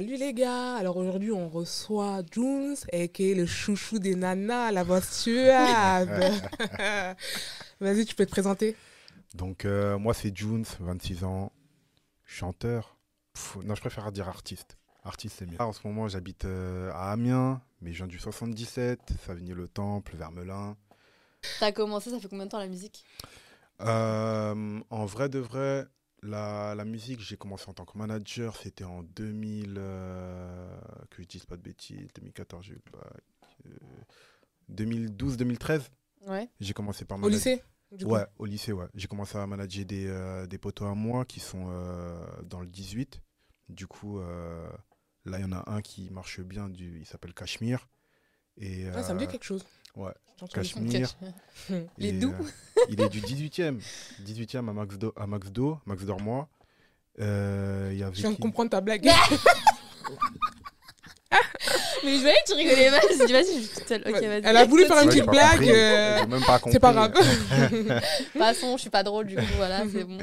Salut 0.00 0.16
les 0.16 0.32
gars, 0.32 0.76
alors 0.76 0.96
aujourd'hui 0.96 1.30
on 1.30 1.50
reçoit 1.50 2.22
Junes, 2.32 2.74
qui 3.12 3.32
est 3.32 3.34
le 3.34 3.44
chouchou 3.44 3.98
des 3.98 4.14
nanas, 4.14 4.72
la 4.72 4.82
voix 4.82 5.02
suave. 5.02 6.08
Vas-y, 7.80 8.06
tu 8.06 8.14
peux 8.14 8.24
te 8.24 8.30
présenter 8.30 8.76
Donc 9.34 9.66
euh, 9.66 9.98
moi 9.98 10.14
c'est 10.14 10.34
Junes, 10.34 10.64
26 10.80 11.24
ans, 11.24 11.52
chanteur. 12.24 12.96
non, 13.62 13.74
je 13.74 13.80
préfère 13.82 14.10
dire 14.10 14.26
artiste. 14.26 14.78
Artiste 15.04 15.36
c'est 15.40 15.46
mieux. 15.46 15.60
En 15.60 15.74
ce 15.74 15.86
moment 15.86 16.08
j'habite 16.08 16.46
euh, 16.46 16.90
à 16.94 17.12
Amiens, 17.12 17.60
mais 17.82 17.92
je 17.92 17.98
viens 17.98 18.06
du 18.06 18.18
77, 18.18 19.00
Savigny-le 19.26 19.68
Temple, 19.68 20.16
Vermelin. 20.16 20.78
T'as 21.58 21.72
commencé, 21.72 22.08
ça 22.08 22.18
fait 22.18 22.28
combien 22.28 22.46
de 22.46 22.50
temps 22.50 22.58
la 22.58 22.68
musique? 22.68 23.04
Euh, 23.82 24.80
En 24.88 25.04
vrai 25.04 25.28
de 25.28 25.40
vrai, 25.40 25.84
la, 26.22 26.74
la 26.74 26.84
musique, 26.84 27.20
j'ai 27.20 27.36
commencé 27.36 27.68
en 27.68 27.72
tant 27.72 27.84
que 27.84 27.96
manager, 27.96 28.56
c'était 28.56 28.84
en 28.84 29.02
2000, 29.02 29.74
euh, 29.78 30.80
que 31.10 31.22
je 31.22 31.28
dise 31.28 31.46
pas 31.46 31.56
de 31.56 31.62
bêtises, 31.62 32.08
2014, 32.14 32.64
j'ai 32.64 32.78
2012-2013. 34.72 35.82
Ouais. 36.26 36.48
J'ai 36.60 36.74
commencé 36.74 37.04
par 37.04 37.22
Au 37.22 37.28
lycée 37.28 37.62
Ouais, 38.02 38.24
au 38.38 38.46
lycée, 38.46 38.72
ouais. 38.72 38.86
J'ai 38.94 39.08
commencé 39.08 39.36
à 39.36 39.46
manager 39.46 39.84
des, 39.84 40.06
euh, 40.06 40.46
des 40.46 40.58
potos 40.58 40.88
à 40.88 40.94
moi 40.94 41.24
qui 41.24 41.40
sont 41.40 41.70
euh, 41.70 42.24
dans 42.44 42.60
le 42.60 42.68
18. 42.68 43.20
Du 43.68 43.86
coup, 43.86 44.20
là, 44.20 45.38
il 45.38 45.40
y 45.40 45.44
en 45.44 45.52
a 45.52 45.70
un 45.70 45.80
qui 45.80 46.10
marche 46.10 46.40
bien, 46.40 46.68
du, 46.68 47.00
il 47.00 47.06
s'appelle 47.06 47.34
Cachemire. 47.34 47.88
Et, 48.56 48.88
ah, 48.88 49.02
ça 49.02 49.14
me 49.14 49.18
dit 49.18 49.26
quelque 49.26 49.44
chose. 49.44 49.64
Ouais, 49.96 50.12
Cachemire. 50.52 51.08
Les 51.98 52.12
doux. 52.20 52.34
il 52.88 53.00
est 53.00 53.08
du 53.08 53.20
18e. 53.20 53.80
18e 54.24 54.68
à 54.68 54.72
Max, 54.72 54.98
Do, 54.98 55.12
à 55.16 55.26
Max 55.26 55.50
Do, 55.50 55.78
Max 55.86 56.04
Dormois. 56.04 56.48
Euh, 57.20 57.92
y 57.94 58.02
avait 58.02 58.14
je 58.14 58.20
viens 58.22 58.32
de 58.32 58.36
comprendre 58.36 58.70
ta 58.70 58.80
blague. 58.80 59.04
Mais 62.02 62.16
je 62.16 62.20
voyais 62.22 62.36
que 62.46 62.52
tu 62.52 62.56
rigolais 62.56 62.90
mal. 62.90 63.00
Je 63.10 63.26
dis, 63.26 63.32
vas-y, 63.32 63.44
je 63.44 63.66
suis 63.66 63.74
toute 63.74 63.86
seule. 63.86 64.02
Ok, 64.06 64.14
vas-y. 64.14 64.42
Elle 64.42 64.56
a 64.56 64.64
voulu 64.64 64.86
faire 64.86 65.02
une 65.02 65.08
petite 65.08 65.26
blague. 65.26 65.68
Euh... 65.68 66.18
C'est 66.70 66.80
pas 66.80 66.92
grave. 66.92 67.12
Passons, 68.38 68.76
je 68.76 68.80
suis 68.82 68.90
pas 68.90 69.02
drôle, 69.02 69.26
du 69.26 69.36
coup, 69.36 69.42
voilà, 69.56 69.82
c'est 69.92 70.04
bon. 70.04 70.16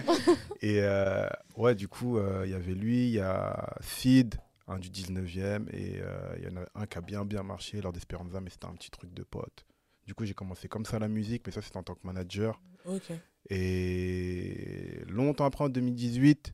Et 0.62 0.80
euh, 0.82 1.28
ouais, 1.56 1.76
du 1.76 1.88
coup, 1.88 2.18
euh, 2.18 2.42
il 2.46 2.52
y 2.52 2.56
avait 2.56 2.74
lui, 2.74 3.10
il 3.10 3.14
y 3.14 3.20
a 3.20 3.76
Sid, 3.82 4.36
un 4.68 4.80
du 4.80 4.90
19e, 4.90 5.70
et 5.74 6.00
euh, 6.02 6.36
il 6.38 6.44
y 6.44 6.48
en 6.48 6.58
a 6.58 6.66
un 6.76 6.86
qui 6.86 6.98
a 6.98 7.02
bien, 7.02 7.26
bien 7.26 7.44
marché 7.44 7.82
lors 7.82 7.94
d'Espéranza, 7.94 8.42
mais 8.42 8.50
c'était 8.50 8.66
un 8.66 8.74
petit 8.74 8.92
truc 8.92 9.14
de 9.14 9.24
pote. 9.24 9.66
Du 10.06 10.14
coup, 10.14 10.26
j'ai 10.26 10.34
commencé 10.34 10.68
comme 10.68 10.86
ça 10.86 11.00
la 11.00 11.08
musique, 11.08 11.44
mais 11.46 11.52
ça, 11.52 11.62
c'était 11.62 11.78
en 11.78 11.84
tant 11.84 11.96
que 11.96 12.06
manager. 12.06 12.62
Ok. 12.86 13.12
Et 13.50 15.02
longtemps 15.08 15.46
après, 15.46 15.66
en 15.66 15.70
2018. 15.70 16.54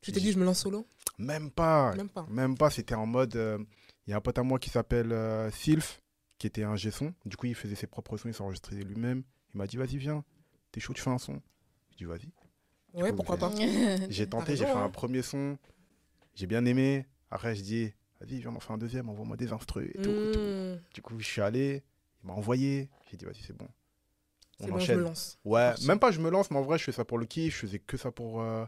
Tu 0.00 0.12
t'es 0.12 0.20
dit, 0.20 0.32
je 0.32 0.38
me 0.38 0.44
lance 0.44 0.60
solo? 0.60 0.86
Même 1.18 1.50
pas. 1.50 1.94
Même 1.94 2.08
pas. 2.08 2.26
Même 2.30 2.56
pas. 2.56 2.70
C'était 2.70 2.94
en 2.94 3.06
mode. 3.06 3.34
Il 3.34 3.38
euh, 3.38 3.58
y 4.06 4.12
a 4.12 4.16
un 4.16 4.20
pote 4.20 4.38
à 4.38 4.42
moi 4.42 4.58
qui 4.58 4.70
s'appelle 4.70 5.12
euh, 5.12 5.50
Sylph, 5.50 6.00
qui 6.38 6.46
était 6.46 6.62
un 6.62 6.76
G-son. 6.76 7.14
Du 7.26 7.36
coup, 7.36 7.46
il 7.46 7.54
faisait 7.54 7.74
ses 7.74 7.86
propres 7.86 8.16
sons, 8.16 8.28
il 8.28 8.34
s'enregistrait 8.34 8.76
lui-même. 8.76 9.22
Il 9.54 9.58
m'a 9.58 9.66
dit, 9.66 9.76
vas-y, 9.76 9.98
viens. 9.98 10.24
T'es 10.72 10.80
chaud, 10.80 10.94
tu 10.94 11.02
fais 11.02 11.10
un 11.10 11.18
son. 11.18 11.40
Je 11.90 11.96
dis, 11.98 12.04
vas-y. 12.04 12.32
Ouais, 12.94 13.12
pourquoi 13.12 13.36
pas 13.36 13.52
J'ai 14.08 14.26
tenté, 14.26 14.56
j'ai 14.56 14.64
fait 14.64 14.70
un 14.70 14.90
premier 14.90 15.22
son. 15.22 15.58
J'ai 16.34 16.46
bien 16.46 16.64
aimé. 16.64 17.06
Après, 17.30 17.54
je 17.54 17.62
dis, 17.62 17.92
vas-y, 18.20 18.40
viens, 18.40 18.50
on 18.50 18.56
en 18.56 18.60
fait 18.60 18.72
un 18.72 18.78
deuxième, 18.78 19.08
envoie-moi 19.08 19.36
des 19.36 19.52
instrus 19.52 19.90
et 19.94 20.02
tout, 20.02 20.10
et 20.10 20.32
tout. 20.32 20.38
Hmm. 20.40 20.78
Du 20.94 21.02
coup, 21.02 21.18
je 21.18 21.26
suis 21.26 21.40
allé. 21.40 21.82
Il 22.22 22.26
m'a 22.26 22.34
envoyé. 22.34 22.90
J'ai 23.10 23.16
dit, 23.16 23.24
vas-y, 23.24 23.42
c'est 23.46 23.56
bon. 23.56 23.68
On 24.60 24.68
bon, 24.68 24.74
enchaîne. 24.74 24.96
je 24.96 25.00
me 25.00 25.04
lance. 25.04 25.38
Ouais, 25.44 25.72
même 25.86 25.98
pas 25.98 26.10
je 26.10 26.20
me 26.20 26.28
lance, 26.28 26.50
mais 26.50 26.58
en 26.58 26.62
vrai, 26.62 26.78
je 26.78 26.84
fais 26.84 26.92
ça 26.92 27.04
pour 27.04 27.18
le 27.18 27.26
kiff. 27.26 27.54
Je 27.54 27.60
faisais 27.60 27.78
que 27.78 27.96
ça 27.96 28.10
pour, 28.10 28.42
euh, 28.42 28.66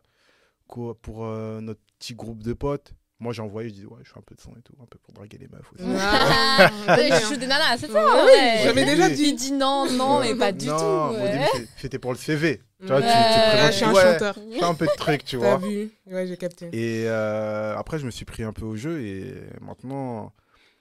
pour 0.66 1.24
euh, 1.24 1.60
notre 1.60 1.80
petit 1.98 2.14
groupe 2.14 2.42
de 2.42 2.52
potes. 2.54 2.94
Moi, 3.22 3.32
j'ai 3.32 3.40
envoyé, 3.40 3.68
je 3.68 3.74
dis, 3.74 3.86
ouais, 3.86 4.00
je 4.02 4.10
fais 4.10 4.18
un 4.18 4.22
peu 4.22 4.34
de 4.34 4.40
son 4.40 4.50
et 4.50 4.62
tout, 4.62 4.72
un 4.82 4.86
peu 4.86 4.98
pour 4.98 5.14
draguer 5.14 5.38
les 5.38 5.46
meufs 5.46 5.72
aussi. 5.72 5.84
Ah, 5.96 6.68
je 6.88 7.24
suis 7.24 7.38
des 7.38 7.46
nanas, 7.46 7.78
c'est 7.78 7.86
ça 7.86 8.24
Oui, 8.26 8.32
j'avais 8.64 8.84
déjà 8.84 9.08
dit. 9.08 9.28
Il 9.28 9.36
dit 9.36 9.52
non, 9.52 9.88
non, 9.92 10.18
mais 10.18 10.34
pas 10.34 10.50
du 10.50 10.66
non, 10.66 10.76
tout. 10.76 11.14
Ouais. 11.14 11.46
C'était 11.76 12.00
pour 12.00 12.10
le 12.10 12.18
CV. 12.18 12.60
Tu 12.80 12.86
vois, 12.88 12.96
ouais, 12.96 13.02
tu, 13.02 13.06
tu 13.06 13.66
je 13.68 13.72
suis 13.72 13.84
un 13.84 13.94
chanteur. 13.94 14.34
Fais 14.34 14.64
un 14.64 14.74
peu 14.74 14.86
de 14.86 14.96
truc, 14.96 15.24
tu 15.24 15.36
vois. 15.36 15.50
T'as 15.50 15.58
vu 15.58 15.92
Ouais, 16.06 16.26
j'ai 16.26 16.36
capté. 16.36 16.68
Et 16.72 17.04
euh, 17.06 17.76
après, 17.76 18.00
je 18.00 18.06
me 18.06 18.10
suis 18.10 18.24
pris 18.24 18.42
un 18.42 18.52
peu 18.52 18.64
au 18.64 18.74
jeu 18.74 19.00
et 19.00 19.34
maintenant, 19.60 20.32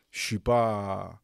je 0.10 0.20
suis 0.20 0.40
pas 0.40 1.22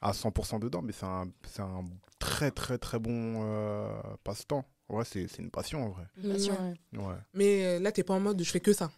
à 0.00 0.12
100% 0.12 0.60
dedans, 0.60 0.80
mais 0.80 0.92
c'est 0.92 1.06
un, 1.06 1.26
un, 1.58 1.84
très 2.20 2.52
très 2.52 2.78
très 2.78 3.00
bon 3.00 3.40
euh, 3.42 3.88
passe-temps. 4.22 4.64
Ouais, 4.88 5.04
c'est 5.04 5.26
une 5.40 5.50
passion 5.50 5.84
en 5.84 5.88
vrai. 5.88 6.04
Une 6.22 6.34
passion, 6.34 6.56
ouais. 6.92 7.04
ouais. 7.04 7.14
Mais 7.34 7.64
euh, 7.66 7.78
là, 7.80 7.90
t'es 7.90 8.04
pas 8.04 8.14
en 8.14 8.20
mode 8.20 8.40
je 8.40 8.50
fais 8.50 8.60
que 8.60 8.72
ça. 8.72 8.92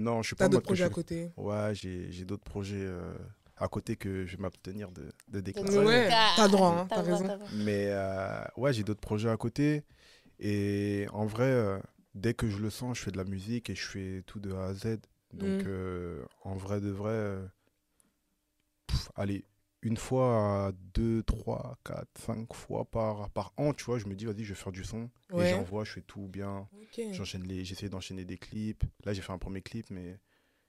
Non, 0.00 0.22
je 0.22 0.28
suis 0.28 0.36
pas. 0.36 0.44
T'as 0.44 0.48
d'autres 0.48 0.66
projets 0.66 0.84
à 0.84 0.90
côté 0.90 1.30
Ouais, 1.36 1.72
j'ai 1.74 2.24
d'autres 2.24 2.44
projets 2.44 2.82
euh, 2.82 3.14
à 3.56 3.68
côté 3.68 3.96
que 3.96 4.26
je 4.26 4.36
vais 4.36 4.42
m'abstenir 4.42 4.90
de, 4.92 5.12
de 5.28 5.40
déclarer. 5.40 5.78
Ouais, 5.78 6.08
t'as 6.08 6.48
droit, 6.48 6.70
hein, 6.70 6.86
t'as 6.88 7.02
raison. 7.02 7.38
Mais 7.64 7.86
euh, 7.88 8.42
ouais, 8.56 8.72
j'ai 8.72 8.82
d'autres 8.82 9.00
projets 9.00 9.30
à 9.30 9.36
côté. 9.36 9.84
Et 10.38 11.06
en 11.12 11.26
vrai, 11.26 11.80
dès 12.14 12.34
que 12.34 12.48
je 12.48 12.58
le 12.58 12.70
sens, 12.70 12.98
je 12.98 13.02
fais 13.04 13.10
de 13.10 13.18
la 13.18 13.24
musique 13.24 13.70
et 13.70 13.74
je 13.74 13.86
fais 13.86 14.22
tout 14.26 14.40
de 14.40 14.52
A 14.52 14.66
à 14.66 14.74
Z. 14.74 14.98
Donc, 15.32 15.64
mm. 15.64 16.26
en 16.42 16.56
vrai 16.56 16.80
de 16.80 16.90
vrai, 16.90 17.38
pff, 18.86 19.10
allez, 19.14 19.44
une 19.82 19.96
fois, 19.96 20.72
deux, 20.94 21.22
trois, 21.22 21.78
quatre, 21.84 22.08
cinq 22.18 22.52
fois 22.54 22.84
par, 22.84 23.30
par 23.30 23.52
an, 23.56 23.72
tu 23.72 23.84
vois, 23.84 23.98
je 23.98 24.06
me 24.06 24.14
dis, 24.14 24.26
vas-y, 24.26 24.44
je 24.44 24.50
vais 24.52 24.60
faire 24.60 24.72
du 24.72 24.84
son. 24.84 25.08
Ouais. 25.32 25.46
Et 25.46 25.50
j'envoie, 25.50 25.84
je 25.84 25.92
fais 25.92 26.02
tout 26.02 26.28
bien. 26.28 26.68
Okay. 26.88 27.12
J'enchaîne 27.14 27.44
les, 27.44 27.64
j'essaie 27.64 27.88
d'enchaîner 27.88 28.24
des 28.24 28.36
clips. 28.36 28.84
Là, 29.04 29.12
j'ai 29.14 29.22
fait 29.22 29.32
un 29.32 29.38
premier 29.38 29.62
clip, 29.62 29.86
mais 29.90 30.18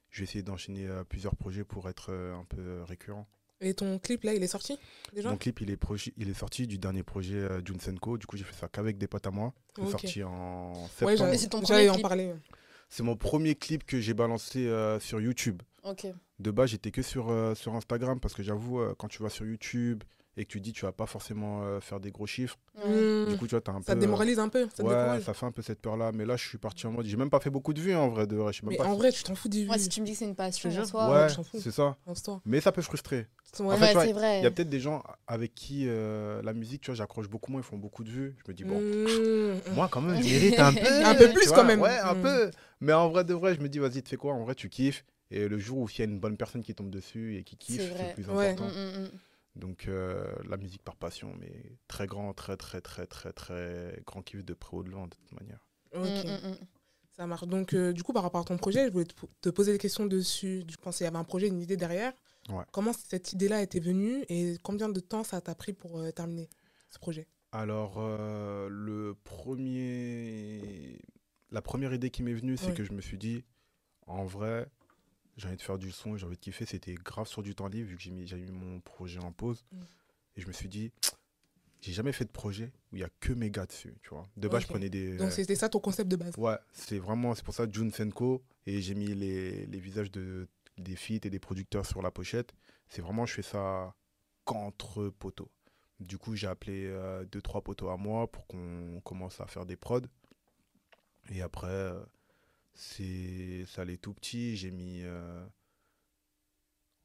je 0.10 0.20
vais 0.20 0.24
essayer 0.24 0.44
d'enchaîner 0.44 0.88
euh, 0.88 1.04
plusieurs 1.04 1.36
projets 1.36 1.64
pour 1.66 1.90
être 1.90 2.08
euh, 2.12 2.36
un 2.36 2.46
peu 2.46 2.60
euh, 2.62 2.84
récurrent. 2.86 3.28
Et 3.64 3.76
ton 3.76 4.00
clip, 4.00 4.24
là, 4.24 4.34
il 4.34 4.42
est 4.42 4.48
sorti 4.48 4.80
déjà? 5.14 5.30
Mon 5.30 5.38
clip, 5.38 5.62
il 5.62 5.70
est, 5.70 5.80
il 6.18 6.30
est 6.30 6.34
sorti 6.34 6.66
du 6.66 6.80
dernier 6.80 7.04
projet 7.04 7.36
euh, 7.36 7.62
Junsenko. 7.64 8.18
Du 8.18 8.26
coup, 8.26 8.36
j'ai 8.36 8.44
fait 8.44 8.56
ça 8.56 8.68
qu'avec 8.68 8.98
des 8.98 9.08
potes 9.08 9.28
à 9.28 9.32
moi. 9.32 9.54
C'est 9.76 9.84
Ok. 9.84 9.92
sorti 9.92 10.24
en 10.24 10.72
Ouais, 11.02 11.16
septembre. 11.16 11.50
Ton 11.50 11.66
j'allais 11.66 11.88
premier 11.88 11.90
en 11.90 11.94
clip. 11.94 12.02
parler. 12.02 12.34
C'est 12.92 13.04
mon 13.04 13.16
premier 13.16 13.56
clip 13.56 13.86
que 13.86 14.00
j'ai 14.00 14.14
balancé 14.14 14.68
euh, 14.68 15.00
sur 15.00 15.20
YouTube. 15.22 15.64
Ok. 15.84 16.06
De 16.40 16.52
base, 16.52 16.72
j'étais 16.72 16.92
que 16.92 17.02
sur, 17.02 17.30
euh, 17.30 17.56
sur 17.56 17.74
Instagram 17.74 18.20
parce 18.20 18.34
que 18.34 18.44
j'avoue, 18.44 18.82
euh, 18.82 18.94
quand 18.98 19.08
tu 19.08 19.24
vas 19.24 19.30
sur 19.30 19.46
YouTube 19.46 20.04
et 20.38 20.46
que 20.46 20.50
tu 20.50 20.62
dis 20.62 20.72
tu 20.74 20.86
vas 20.86 20.92
pas 20.94 21.06
forcément 21.06 21.64
euh, 21.64 21.80
faire 21.82 22.00
des 22.00 22.12
gros 22.12 22.26
chiffres, 22.28 22.58
Hmm. 22.76 23.26
du 23.28 23.36
coup, 23.38 23.48
tu 23.48 23.52
vois, 23.52 23.62
t'as 23.62 23.74
un 23.74 23.82
Ça 23.82 23.94
peu. 23.94 23.96
te 23.96 24.00
démoralise 24.00 24.40
un 24.40 24.48
peu, 24.50 24.68
ça 24.74 24.82
ouais, 24.84 24.90
décourage. 24.90 25.24
ça 25.24 25.34
fait 25.34 25.46
un 25.46 25.52
peu 25.52 25.62
cette 25.62 25.82
peur-là. 25.82 26.12
Mais 26.14 26.26
là, 26.26 26.38
je 26.38 26.48
suis 26.48 26.58
parti 26.58 26.88
en 26.88 26.92
mode. 26.92 27.06
J'ai 27.06 27.18
même 27.18 27.30
pas 27.30 27.40
fait 27.42 27.50
beaucoup 27.50 27.74
de 27.74 27.82
vues 27.82 27.94
en 27.94 28.08
vrai. 28.10 28.26
De 28.28 28.36
vrai. 28.38 28.52
Même 28.64 28.72
Mais 28.72 28.78
pas 28.78 28.86
en 28.86 28.96
vrai, 28.96 29.12
tu 29.12 29.24
t'en 29.24 29.36
fous 29.36 29.50
du 29.50 29.66
Moi, 29.66 29.78
si 29.78 29.90
tu 29.90 30.00
me 30.02 30.06
dis 30.06 30.14
que 30.14 30.18
c'est 30.18 30.26
une 30.26 30.36
passion, 30.36 30.70
Je 30.70 30.76
te 30.76 30.80
en 30.82 30.84
jure. 30.86 30.90
soi, 30.90 31.10
ouais, 31.12 31.30
je 31.30 31.36
t'en 31.36 31.44
fous. 31.44 31.60
c'est 31.62 31.72
ça. 31.72 31.98
Mais 32.46 32.62
ça 32.62 32.72
peut 32.72 32.82
frustrer. 32.82 33.28
Ouais. 33.60 33.66
En 33.74 33.78
fait, 33.78 33.94
Ouais. 33.96 34.40
Il 34.40 34.44
y 34.44 34.48
a 34.48 34.52
peut-être 34.52 34.70
des 34.70 34.80
gens 34.80 35.04
avec 35.28 35.54
qui 35.54 35.84
euh, 35.88 36.42
la 36.44 36.54
musique, 36.54 36.82
tu 36.82 36.92
vois, 36.92 36.96
j'accroche 36.96 37.28
beaucoup 37.28 37.52
moins, 37.52 37.60
ils 37.60 37.66
font 37.66 37.78
beaucoup 37.78 38.06
de 38.06 38.10
vues. 38.10 38.36
Je 38.46 38.50
me 38.52 38.56
dis, 38.56 38.64
bon, 38.64 38.80
Hmm. 38.80 39.74
moi 39.76 39.90
quand 39.92 40.00
même, 40.02 40.16
je 40.24 40.30
mérite 40.34 40.60
un 40.60 40.74
peu. 40.74 41.06
Un 41.06 41.16
peu 41.16 41.34
plus 41.34 41.48
vois, 41.48 41.58
quand 41.58 41.66
même. 41.66 41.82
Ouais, 41.82 41.98
un 42.00 42.14
Mm. 42.16 42.22
peu. 42.22 42.52
Mais 42.80 42.94
en 42.94 43.10
vrai 43.10 43.26
de 43.26 43.34
vrai, 43.34 43.54
je 43.54 43.60
me 43.60 43.68
dis, 43.68 43.80
vas-y, 43.80 44.02
tu 44.02 44.10
fais 44.10 44.16
quoi? 44.18 44.34
En 44.34 44.44
vrai, 44.46 44.56
tu 44.56 44.70
kiffes. 44.70 45.04
Et 45.30 45.48
le 45.50 45.60
jour 45.60 45.80
où 45.80 45.90
il 45.90 46.00
y 46.00 46.02
a 46.02 46.06
une 46.06 46.20
bonne 46.20 46.38
personne 46.38 46.64
qui 46.64 46.74
tombe 46.74 46.90
dessus 46.90 47.36
et 47.38 47.44
qui 47.44 47.58
kiffe, 47.58 47.82
C'est 47.82 48.08
le 48.08 48.14
plus 48.14 48.30
Ouais. 48.30 48.48
important. 48.52 48.72
Donc, 49.56 49.88
euh, 49.88 50.34
la 50.48 50.56
musique 50.58 50.82
par 50.84 50.96
passion, 50.96 51.36
mais 51.40 51.78
très 51.88 52.08
grand, 52.08 52.34
très, 52.34 52.56
très, 52.58 52.80
très, 52.82 53.06
très, 53.06 53.34
très 53.34 54.02
grand 54.06 54.22
kiff 54.22 54.46
de 54.46 54.54
près 54.54 54.78
ou 54.78 54.84
de 54.84 54.90
loin, 54.90 55.08
de 55.08 55.16
toute 55.16 55.32
manière. 55.34 55.60
Ok, 55.94 56.02
Mm, 56.04 56.48
mm, 56.48 56.52
mm. 56.52 56.58
ça 57.18 57.28
marche. 57.28 57.44
Donc, 57.48 57.74
euh, 57.74 57.92
du 57.92 58.02
coup, 58.04 58.14
par 58.14 58.24
rapport 58.24 58.42
à 58.42 58.46
ton 58.46 58.58
projet, 58.58 58.88
je 58.88 58.92
voulais 58.94 59.06
te, 59.06 59.14
te 59.42 59.50
poser 59.50 59.74
des 59.74 59.78
questions 59.78 60.06
dessus. 60.06 60.64
Je 60.70 60.78
pensais 60.78 61.00
qu'il 61.00 61.06
y 61.06 61.08
avait 61.10 61.18
un 61.18 61.26
projet, 61.26 61.48
une 61.48 61.62
idée 61.62 61.76
derrière. 61.76 62.14
Ouais. 62.50 62.64
Comment 62.72 62.94
cette 62.94 63.34
idée-là 63.34 63.62
était 63.62 63.82
venue 63.82 64.24
et 64.30 64.58
combien 64.64 64.88
de 64.90 65.00
temps 65.02 65.24
ça 65.26 65.42
t'a 65.42 65.54
pris 65.54 65.74
pour 65.74 66.00
euh, 66.00 66.12
terminer 66.12 66.50
ce 66.90 66.98
projet? 66.98 67.28
Alors, 67.52 67.96
euh, 67.98 68.70
le 68.70 69.16
premier... 69.26 70.98
la 71.52 71.62
première 71.62 71.94
idée 71.94 72.10
qui 72.10 72.24
m'est 72.24 72.34
venue, 72.34 72.58
c'est 72.58 72.68
Ouais. 72.68 72.74
que 72.74 72.84
je 72.84 72.94
me 72.94 73.02
suis 73.02 73.18
dit, 73.18 73.44
en 74.08 74.24
vrai, 74.26 74.68
j'ai 75.38 75.48
envie 75.48 75.58
de 75.58 75.62
faire 75.62 75.78
du 75.78 75.92
son, 75.92 76.18
j'ai 76.18 76.26
envie 76.26 76.36
de 76.36 76.42
kiffer. 76.42 76.66
C'était 76.66 76.96
grave 76.96 77.28
sur 77.28 77.44
du 77.44 77.56
temps 77.56 77.68
libre, 77.68 77.90
vu 77.90 77.96
que 77.96 78.02
j'ai 78.02 78.12
mis, 78.12 78.28
j'ai 78.28 78.38
mis 78.38 78.52
mon 78.52 78.80
projet 78.80 79.20
en 79.20 79.32
pause. 79.32 79.64
Mm. 79.72 79.82
Et 80.38 80.42
je 80.42 80.48
me 80.48 80.52
suis 80.52 80.70
dit, 80.70 80.92
j'ai 81.82 81.94
jamais 81.94 82.12
fait 82.12 82.26
de 82.26 82.32
projet 82.32 82.72
où 82.92 82.98
il 82.98 83.00
y 83.00 83.04
a 83.04 83.10
que 83.20 83.34
mes 83.34 83.50
gars 83.50 83.66
dessus, 83.66 83.94
tu 84.04 84.10
vois. 84.10 84.28
De 84.38 84.48
base, 84.48 84.64
je 84.64 84.68
prenais 84.68 84.90
des... 84.90 85.18
Donc, 85.18 85.32
c'était 85.32 85.56
ça 85.56 85.70
ton 85.70 85.80
concept 85.80 86.10
de 86.10 86.16
base? 86.16 86.38
Ouais, 86.38 86.58
c'est 86.72 87.00
vraiment, 87.00 87.34
c'est 87.36 87.44
pour 87.44 87.54
ça 87.54 87.66
Jun 87.70 87.92
Senko 87.92 88.44
et 88.66 88.82
j'ai 88.82 88.96
mis 88.96 89.14
les, 89.14 89.66
les 89.66 89.80
visages 89.80 90.12
de, 90.12 90.48
des 90.78 90.96
feats 90.96 91.26
et 91.26 91.30
des 91.30 91.40
producteurs 91.40 91.86
sur 91.86 92.02
la 92.02 92.12
pochette. 92.12 92.54
C'est 92.88 93.02
vraiment, 93.02 93.26
je 93.26 93.34
fais 93.34 93.42
ça 93.42 93.96
qu'entre 94.44 95.10
poteaux. 95.10 95.52
Du 96.00 96.18
coup, 96.18 96.36
j'ai 96.36 96.48
appelé 96.48 96.88
euh, 96.88 97.26
deux, 97.26 97.42
trois 97.42 97.62
poteaux 97.62 97.90
à 97.90 97.98
moi 97.98 98.30
pour 98.30 98.48
qu'on 98.48 99.02
commence 99.04 99.40
à 99.40 99.46
faire 99.46 99.66
des 99.66 99.76
prods. 99.76 100.02
Et 101.30 101.42
après, 101.42 101.68
euh, 101.68 102.00
c'est, 102.74 103.66
ça 103.74 103.82
allait 103.84 103.98
tout 103.98 104.14
petit. 104.14 104.56
J'ai 104.56 104.72
mis, 104.72 105.02
euh, 105.04 105.46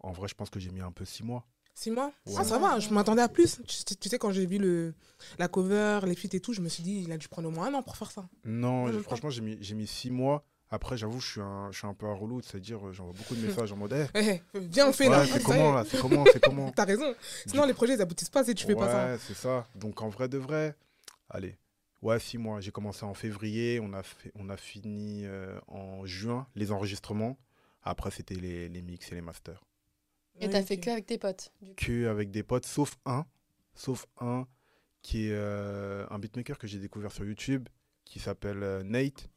en 0.00 0.12
vrai, 0.12 0.28
je 0.28 0.34
pense 0.34 0.50
que 0.50 0.60
j'ai 0.60 0.70
mis 0.70 0.80
un 0.80 0.92
peu 0.92 1.04
six 1.04 1.22
mois. 1.24 1.46
Six 1.74 1.90
mois? 1.90 2.12
Ouais. 2.26 2.34
Ah, 2.38 2.44
ça 2.44 2.58
va, 2.58 2.78
je 2.78 2.88
m'attendais 2.90 3.22
à 3.22 3.28
plus. 3.28 3.60
Tu, 3.66 3.74
sais- 3.76 3.84
tu 3.96 4.08
sais, 4.08 4.18
quand 4.18 4.30
j'ai 4.30 4.46
vu 4.46 4.58
le, 4.58 4.94
la 5.38 5.48
cover, 5.48 6.00
les 6.06 6.14
feats 6.14 6.34
et 6.34 6.40
tout, 6.40 6.52
je 6.54 6.60
me 6.62 6.68
suis 6.68 6.82
dit, 6.82 7.02
il 7.02 7.12
a 7.12 7.18
dû 7.18 7.28
prendre 7.28 7.48
au 7.48 7.50
moins 7.50 7.66
un 7.68 7.74
an 7.74 7.82
pour 7.82 7.96
faire 7.96 8.10
ça. 8.10 8.28
Non, 8.44 8.90
franchement, 9.02 9.30
j'ai 9.30 9.42
mis, 9.42 9.58
j'ai 9.60 9.74
mis 9.74 9.86
six 9.86 10.10
mois. 10.10 10.44
Après, 10.70 10.96
j'avoue, 10.96 11.20
je 11.20 11.30
suis 11.32 11.40
un, 11.40 11.70
je 11.70 11.78
suis 11.78 11.86
un 11.86 11.94
peu 11.94 12.06
un 12.06 12.14
relou, 12.14 12.40
c'est-à-dire, 12.40 12.88
euh, 12.88 12.92
j'envoie 12.92 13.12
beaucoup 13.12 13.36
de 13.36 13.40
messages 13.46 13.70
en 13.72 13.76
mode, 13.76 13.92
hey, 14.14 14.42
viens, 14.54 14.88
on 14.88 14.92
fait 14.92 15.08
là. 15.08 15.20
ouais, 15.20 15.26
c'est 15.26 15.32
Ça 15.32 15.38
y 15.38 15.42
est. 15.42 15.44
comment 15.44 15.72
là 15.72 15.84
C'est 15.84 16.00
comment 16.00 16.24
C'est 16.32 16.40
comment? 16.42 16.72
T'as 16.76 16.84
raison. 16.86 17.14
Sinon, 17.46 17.66
les 17.66 17.74
projets, 17.74 17.94
ils 17.94 18.00
aboutissent 18.02 18.30
pas 18.30 18.42
si 18.42 18.54
tu 18.54 18.64
fais 18.64 18.74
pas 18.74 18.88
ça. 18.88 19.06
Ouais, 19.06 19.18
c'est 19.20 19.34
ça. 19.34 19.68
Donc 19.76 20.02
en 20.02 20.08
vrai 20.08 20.28
de 20.28 20.38
vrai, 20.38 20.74
allez, 21.28 21.56
ouais, 22.06 22.18
six 22.20 22.38
mois. 22.38 22.60
J'ai 22.60 22.70
commencé 22.70 23.04
en 23.04 23.14
février, 23.14 23.80
on 23.80 23.92
a, 23.92 24.02
fait, 24.02 24.32
on 24.34 24.48
a 24.48 24.56
fini 24.56 25.24
euh, 25.24 25.58
en 25.68 26.06
juin 26.06 26.46
les 26.54 26.72
enregistrements. 26.72 27.38
Après, 27.82 28.10
c'était 28.10 28.34
les, 28.34 28.68
les 28.68 28.82
mix 28.82 29.12
et 29.12 29.14
les 29.14 29.20
masters. 29.20 29.62
Et 30.40 30.50
t'as 30.50 30.62
fait 30.62 30.78
que 30.78 30.90
avec 30.90 31.06
tes 31.06 31.18
potes. 31.18 31.52
Du 31.62 31.70
coup. 31.70 31.76
Que 31.76 32.06
avec 32.08 32.30
des 32.30 32.42
potes, 32.42 32.66
sauf 32.66 32.96
un, 33.06 33.24
sauf 33.74 34.06
un 34.20 34.46
qui 35.02 35.28
est 35.28 35.32
euh, 35.32 36.04
un 36.10 36.18
beatmaker 36.18 36.58
que 36.58 36.66
j'ai 36.66 36.78
découvert 36.78 37.12
sur 37.12 37.24
YouTube, 37.24 37.68
qui 38.04 38.18
s'appelle 38.18 38.62
euh, 38.62 38.82
Nate. 38.82 39.28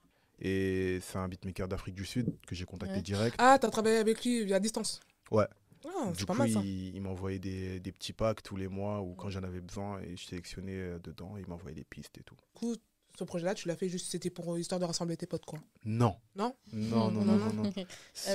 Et 0.42 1.00
c'est 1.02 1.18
un 1.18 1.28
beatmaker 1.28 1.68
d'Afrique 1.68 1.96
du 1.96 2.06
Sud 2.06 2.34
que 2.48 2.56
j'ai 2.56 2.66
contacté 2.66 2.96
Ouais. 2.96 3.02
direct. 3.02 3.36
Ah, 3.40 3.58
t'as 3.60 3.70
travaillé 3.70 3.98
avec 3.98 4.24
lui 4.26 4.54
à 4.54 4.60
distance 4.60 5.00
Ouais. 5.32 5.46
Ah, 5.86 6.12
du 6.12 6.20
c'est 6.20 6.26
pas 6.26 6.34
coup, 6.34 6.40
mal 6.40 6.52
ça. 6.52 6.60
il, 6.64 6.96
il 6.96 7.02
m'envoyait 7.02 7.40
des, 7.40 7.80
des 7.80 7.92
petits 7.92 8.14
packs 8.14 8.44
tous 8.44 8.56
les 8.58 8.68
mois 8.68 9.02
ou 9.02 9.14
quand 9.16 9.30
j'en 9.30 9.44
avais 9.44 9.62
besoin 9.62 10.02
et 10.02 10.16
je 10.18 10.26
sélectionnais 10.26 10.76
euh, 10.76 11.00
dedans. 11.00 11.36
Il 11.38 11.48
m'envoyait 11.48 11.76
des 11.76 11.84
pistes 11.86 12.18
et 12.18 12.24
tout. 12.24 12.36
Du 12.36 12.60
coup, 12.60 12.76
ce 13.18 13.24
projet-là, 13.24 13.54
tu 13.54 13.68
l'as 13.68 13.76
fait 13.76 13.90
juste, 13.90 14.10
c'était 14.12 14.30
pour 14.30 14.58
histoire 14.58 14.80
de 14.80 14.86
rassembler 14.86 15.18
tes 15.18 15.26
potes, 15.26 15.46
quoi. 15.46 15.60
Non. 15.84 16.16
Non? 16.36 16.56
Non, 16.72 17.12
non, 17.12 17.26
non, 17.26 17.36
non. 17.38 17.54
non. 17.54 17.64
Il 17.76 17.80
y 17.80 17.82
avait 17.82 17.88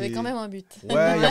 C'est- 0.08 0.12
quand 0.12 0.22
même 0.22 0.36
un 0.36 0.48
but. 0.48 0.78
Ouais, 0.84 1.16
il 1.16 1.22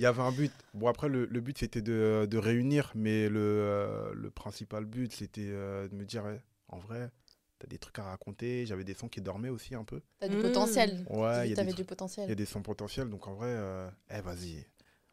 y, 0.00 0.04
avait 0.06 0.20
un- 0.20 0.30
y 0.32 0.36
but. 0.36 0.52
Bon, 0.74 0.88
après, 0.88 1.08
le, 1.08 1.24
le 1.26 1.40
but, 1.40 1.56
c'était 1.58 1.80
de, 1.82 2.26
de 2.30 2.38
réunir, 2.38 2.92
mais 2.94 3.28
le, 3.28 3.40
euh, 3.40 4.12
le 4.14 4.30
principal 4.30 4.84
but, 4.84 5.12
c'était 5.12 5.40
euh, 5.48 5.88
de 5.88 5.94
me 5.94 6.04
dire, 6.04 6.24
en 6.68 6.78
vrai, 6.78 7.10
t'as 7.58 7.66
des 7.68 7.78
trucs 7.78 7.98
à 7.98 8.02
raconter. 8.04 8.66
J'avais 8.66 8.84
des 8.84 8.94
sons 8.94 9.08
qui 9.08 9.20
dormaient 9.20 9.48
aussi 9.48 9.74
un 9.74 9.84
peu. 9.84 10.02
T'as 10.20 10.28
du 10.28 10.36
potentiel. 10.36 11.04
Ouais, 11.08 11.46
il 11.48 11.50
y 11.50 11.54
il 11.54 12.28
y 12.28 12.32
a 12.32 12.34
des 12.34 12.44
sons 12.46 12.62
potentiels. 12.62 13.08
Donc, 13.08 13.26
en 13.26 13.34
vrai, 13.34 13.48
euh, 13.50 13.88
eh, 14.10 14.20
vas-y. 14.20 14.66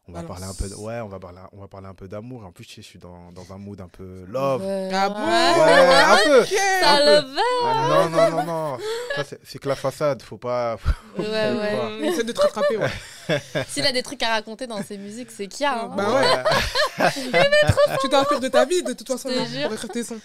On 0.10 0.14
va 0.14 0.20
Alors, 0.20 0.32
parler 0.32 0.46
un 0.46 0.54
peu. 0.56 0.74
Ouais, 0.76 1.00
on 1.02 1.08
va 1.08 1.20
parler, 1.20 1.38
on 1.54 1.58
va 1.62 1.68
parler 1.68 1.86
un 1.88 1.94
peu 1.94 2.08
d'amour. 2.08 2.44
En 2.44 2.52
plus, 2.52 2.64
sais, 2.64 2.82
je 2.82 2.88
suis 2.88 2.98
dans, 3.00 3.32
dans 3.32 3.54
un 3.54 3.60
mood 3.60 3.80
un 3.80 3.88
peu 3.88 4.26
love. 4.28 4.62
Ouais. 4.66 4.90
Ah 4.92 5.08
bon 5.10 5.20
Ouais, 5.24 5.96
un 5.96 6.18
peu. 6.26 6.46
Ça 6.46 6.94
Un 6.94 6.98
peu. 6.98 7.28
le 7.28 7.42
Ah, 7.64 7.88
non, 7.88 8.10
non, 8.10 8.32
non, 8.32 8.46
non. 8.72 8.78
C'est- 9.24 9.40
que 9.60 9.70
la 9.70 9.76
façade. 9.76 10.24
Faut 10.24 10.38
pas. 10.38 10.78
Ouais, 11.18 11.26
ouais. 11.28 12.00
Mmh, 12.00 12.04
Essaie 12.06 12.24
de 12.24 12.32
te 12.32 12.42
rattraper, 12.42 12.78
ouais. 12.78 12.90
S'il 13.68 13.86
a 13.86 13.92
des 13.92 14.02
trucs 14.02 14.24
à 14.24 14.30
raconter 14.30 14.66
dans 14.66 14.82
ses 14.82 14.98
musiques, 14.98 15.30
c'est 15.30 15.46
qu'il 15.48 15.64
y 15.64 15.68
a. 15.68 15.84
hein. 15.84 15.92
Bah 15.96 16.12
ouais. 16.16 17.10
tu 18.02 18.10
t'inspires 18.10 18.40
de 18.40 18.48
ta 18.48 18.66
vie, 18.66 18.82
de 18.82 18.94
toute 18.94 19.08
façon, 19.08 19.30
pour 19.30 19.74
écrire 19.74 19.90
tes 19.90 20.04
sons. 20.04 20.20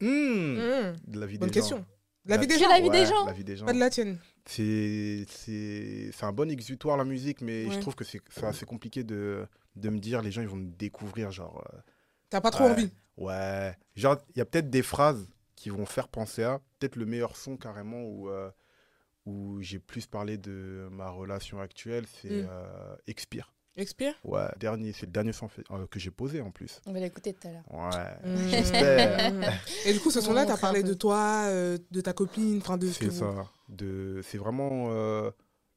Hmm, 0.00 0.06
Mmh. 0.08 0.94
De 1.08 1.18
la 1.20 1.26
vie 1.26 1.38
Bonne 1.38 1.50
des 1.50 1.60
gens. 1.60 1.84
La 2.28 2.36
vie 2.36 2.46
des 2.46 2.54
Que 2.54 2.60
gens, 2.60 2.68
la 2.68 2.80
vie 2.80 2.90
des 2.90 3.06
gens. 3.06 3.26
La 3.26 3.32
vie 3.32 3.44
des 3.44 3.56
gens. 3.56 3.66
pas 3.66 3.72
de 3.72 3.78
la 3.78 3.90
tienne. 3.90 4.18
C'est 4.46 5.24
c'est 5.28 6.10
c'est 6.12 6.24
un 6.24 6.32
bon 6.32 6.50
exutoire 6.50 6.96
la 6.96 7.04
musique, 7.04 7.40
mais 7.40 7.66
Ouais. 7.66 7.74
je 7.74 7.80
trouve 7.80 7.94
que 7.94 8.04
c'est 8.04 8.20
c'est 8.30 8.44
assez 8.44 8.66
compliqué 8.66 9.02
de, 9.04 9.46
de 9.76 9.88
me 9.90 9.98
dire 9.98 10.22
les 10.22 10.30
gens 10.30 10.42
ils 10.42 10.48
vont 10.48 10.56
me 10.56 10.70
découvrir 10.70 11.30
genre 11.30 11.64
euh, 11.74 11.78
T'as 12.30 12.40
pas 12.40 12.50
trop 12.50 12.64
Ouais. 12.64 12.70
envie. 12.72 12.92
ouais 13.16 13.74
genre 13.96 14.16
il 14.34 14.38
y 14.38 14.40
a 14.40 14.44
peut-être 14.44 14.70
des 14.70 14.82
phrases 14.82 15.28
qui 15.56 15.70
vont 15.70 15.86
faire 15.86 16.08
penser 16.08 16.42
à 16.44 16.60
peut-être 16.78 16.96
le 16.96 17.06
meilleur 17.06 17.36
son 17.36 17.56
carrément 17.56 18.02
où 18.02 18.28
euh, 18.28 18.50
où 19.26 19.60
j'ai 19.60 19.78
plus 19.78 20.06
parlé 20.06 20.38
de 20.38 20.88
ma 20.90 21.10
relation 21.10 21.60
actuelle 21.60 22.06
c'est 22.20 22.42
Mm. 22.44 22.48
euh, 22.50 22.96
Expire 23.06 23.52
Expire? 23.78 24.14
ouais 24.24 24.48
dernier 24.58 24.92
c'est 24.92 25.06
le 25.06 25.12
dernier 25.12 25.32
son 25.32 25.48
fait- 25.48 25.62
euh, 25.70 25.86
que 25.86 25.98
j'ai 25.98 26.10
posé 26.10 26.40
en 26.42 26.50
plus 26.50 26.80
On 26.86 26.92
va 26.92 27.00
l'écouter 27.00 27.32
tout 27.32 27.48
à 27.48 27.52
l'heure. 27.52 27.62
ouais 27.70 28.28
Mmh. 28.28 28.48
j'espère 28.50 29.32
Et 29.86 29.92
du 29.92 30.00
coup, 30.00 30.10
ce 30.10 30.18
On 30.18 30.22
son-là, 30.22 30.40
montrer 30.42 30.54
un 30.54 30.58
parlé 30.58 30.82
de 30.82 30.94
toi, 30.94 31.44
euh, 31.46 31.78
de 31.90 32.00
ta 32.00 32.12
copine, 32.12 32.58
enfin 32.58 32.76
de 32.76 32.88
c'est 32.88 33.06
vous- 33.06 33.18
ça 33.18 33.46
de 33.68 34.20
c'est 34.24 34.36
vraiment 34.38 34.88
euh, 34.90 35.30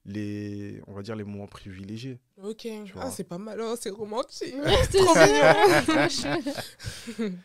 les 0.06 0.82
on 0.88 0.94
va 0.94 1.04
dire 1.04 1.16
les 1.16 1.24
moments 1.24 1.46
privilégiés 1.48 2.20
Ok. 2.42 2.68
vois. 2.94 3.04
Ah, 3.06 3.12
c'est 3.12 3.24
pas 3.24 3.38
mal. 3.38 3.60
Oh, 3.62 3.76
c'est 3.80 3.92
romantique. 3.92 4.56
C'est 4.90 4.98
Trop 4.98 5.14
sûr. 6.10 7.36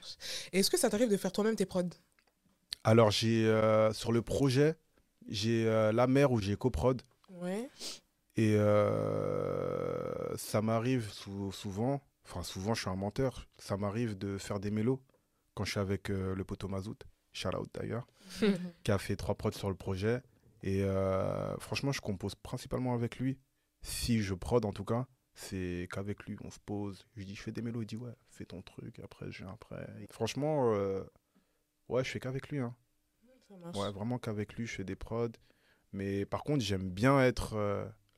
Et 0.53 0.61
Est-ce 0.61 0.71
que 0.71 0.79
ça 0.79 0.89
t'arrive 0.89 1.11
de 1.11 1.17
faire 1.19 1.33
toi-même 1.33 1.55
tes 1.57 1.67
prods? 1.67 1.83
Alors, 2.83 3.11
j'ai 3.11 3.45
euh, 3.47 3.93
sur 3.93 4.11
le 4.13 4.23
projet, 4.23 4.77
j'ai 5.29 5.67
euh, 5.67 5.93
la 5.93 6.07
mer 6.07 6.33
où 6.33 6.41
j'ai 6.41 6.57
coprod. 6.57 7.03
Ouais. 7.31 7.69
Et 8.37 8.57
euh, 8.57 10.37
ça 10.37 10.61
m'arrive 10.63 11.11
sou- 11.11 11.53
souvent, 11.53 12.03
enfin, 12.25 12.43
souvent, 12.43 12.75
je 12.75 12.83
suis 12.83 12.91
un 12.91 12.97
menteur. 12.97 13.49
Ça 13.59 13.77
m'arrive 13.77 14.17
de 14.17 14.39
faire 14.39 14.61
des 14.61 14.71
mélos 14.71 15.01
quand 15.55 15.65
je 15.65 15.71
suis 15.73 15.81
avec 15.81 16.11
euh, 16.11 16.35
le 16.35 16.45
poteau 16.45 16.69
Mazout, 16.69 16.99
shout 17.33 17.55
out 17.57 17.69
d'ailleurs, 17.75 18.07
qui 18.85 18.91
a 18.91 18.99
fait 18.99 19.17
trois 19.17 19.35
prods 19.35 19.53
sur 19.53 19.71
le 19.71 19.75
projet. 19.77 20.23
Et 20.63 20.83
euh, 20.83 21.57
franchement, 21.59 21.93
je 21.93 22.01
compose 22.01 22.35
principalement 22.35 22.95
avec 22.95 23.19
lui. 23.19 23.39
Si 23.83 24.21
je 24.23 24.35
prod, 24.35 24.65
en 24.65 24.73
tout 24.73 24.85
cas, 24.85 25.07
c'est 25.33 25.89
qu'avec 25.93 26.25
lui, 26.25 26.37
on 26.45 26.51
se 26.51 26.59
pose. 26.59 27.07
Je 27.15 27.21
lui 27.21 27.27
dis, 27.27 27.35
je 27.35 27.43
fais 27.43 27.53
des 27.53 27.63
mélos. 27.63 27.83
Il 27.83 27.87
dit, 27.87 27.97
ouais, 27.97 28.15
fais 28.29 28.45
ton 28.47 28.61
truc. 28.63 28.99
Après, 29.01 29.31
je 29.31 29.45
viens 29.45 29.53
après. 29.53 29.87
Et 30.03 30.07
franchement, 30.13 30.73
ouais, 31.89 32.05
je 32.05 32.11
fais 32.11 32.21
qu'avec 32.21 32.49
lui. 32.49 32.59
Hein. 32.59 32.75
Ça. 33.73 33.79
Ouais, 33.81 33.93
vraiment 33.93 34.19
qu'avec 34.19 34.55
lui, 34.55 34.67
je 34.67 34.75
fais 34.75 34.85
des 34.85 34.97
prods. 34.97 35.29
Mais 35.93 36.27
par 36.27 36.43
contre, 36.43 36.65
j'aime 36.65 36.91
bien 36.91 37.21
être 37.23 37.55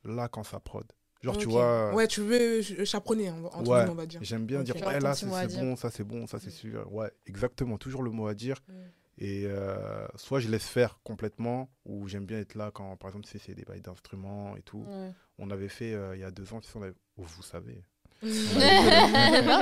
là 0.09 0.29
quand 0.29 0.43
ça 0.45 0.61
prod. 0.61 0.87
Genre, 1.23 1.37
tu 1.37 1.49
vois, 1.49 1.93
Ouais, 1.95 2.07
tu 2.07 2.21
veux 2.21 2.63
ch- 2.63 2.85
chaperonner, 2.85 3.29
en- 3.31 3.45
entre 3.45 3.59
Ouais. 3.59 3.65
guillemets, 3.79 3.91
on 3.91 3.95
va 3.95 4.07
dire. 4.07 4.21
j'aime 4.23 4.47
bien 4.47 4.63
dire, 4.63 4.77
ton 4.77 4.89
là, 4.89 5.15
c'est 5.15 5.27
bon, 5.27 5.75
ça 5.77 5.91
c'est 5.91 6.05
bon, 6.05 6.27
ça 6.29 6.39
c'est 6.39 6.47
Mm. 6.49 6.51
sûr. 6.53 6.93
Ouais, 6.93 7.11
exactement, 7.27 7.77
toujours 7.77 8.03
le 8.05 8.11
mot 8.13 8.29
à 8.29 8.35
dire. 8.35 8.61
Mm. 8.69 8.73
Et 9.21 9.43
euh, 9.47 10.07
soit 10.15 10.39
je 10.39 10.49
laisse 10.49 10.69
faire 10.69 11.01
complètement, 11.03 11.69
ou 11.85 12.07
j'aime 12.07 12.25
bien 12.25 12.39
être 12.39 12.55
là 12.55 12.71
quand, 12.73 12.97
par 12.97 13.09
exemple, 13.11 13.27
tu 13.27 13.33
sais, 13.33 13.39
c'est 13.45 13.55
des 13.55 13.65
bails 13.65 13.81
d'instruments 13.81 14.57
et 14.57 14.63
tout. 14.63 14.87
On 15.39 15.51
avait 15.51 15.69
fait, 15.69 15.93
euh, 15.93 16.15
il 16.17 16.21
y 16.21 16.25
a 16.25 16.31
deux 16.31 16.53
ans, 16.53 16.61
tu 16.61 16.69
sais, 16.71 16.79
on 16.79 16.83
avait- 16.83 16.95
oh, 17.17 17.23
vous 17.25 17.43
savez, 17.43 17.83
non, 18.23 18.31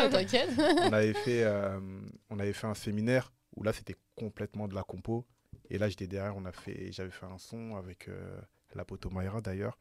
mais 0.02 0.10
t'inquiète. 0.10 0.50
on 0.58 0.93
avait 0.93 1.12
fait, 1.14 1.43
euh, 1.44 1.78
on 2.31 2.38
avait 2.38 2.52
fait 2.52 2.66
un 2.66 2.75
séminaire 2.75 3.32
où 3.56 3.62
là 3.62 3.72
c'était 3.72 3.96
complètement 4.14 4.69
de 4.69 4.75
la 4.75 4.82
compo. 4.82 5.26
Et 5.70 5.78
là 5.78 5.88
j'étais 5.88 6.06
derrière, 6.06 6.37
on 6.37 6.44
a 6.44 6.52
fait, 6.52 6.90
j'avais 6.93 7.10
fait 7.10 7.26
un 7.26 7.38
son 7.38 7.76
avec 7.76 8.08
euh, 8.08 8.38
la 8.75 8.84
poteau 8.84 9.10
Mayra 9.10 9.40
d'ailleurs, 9.40 9.78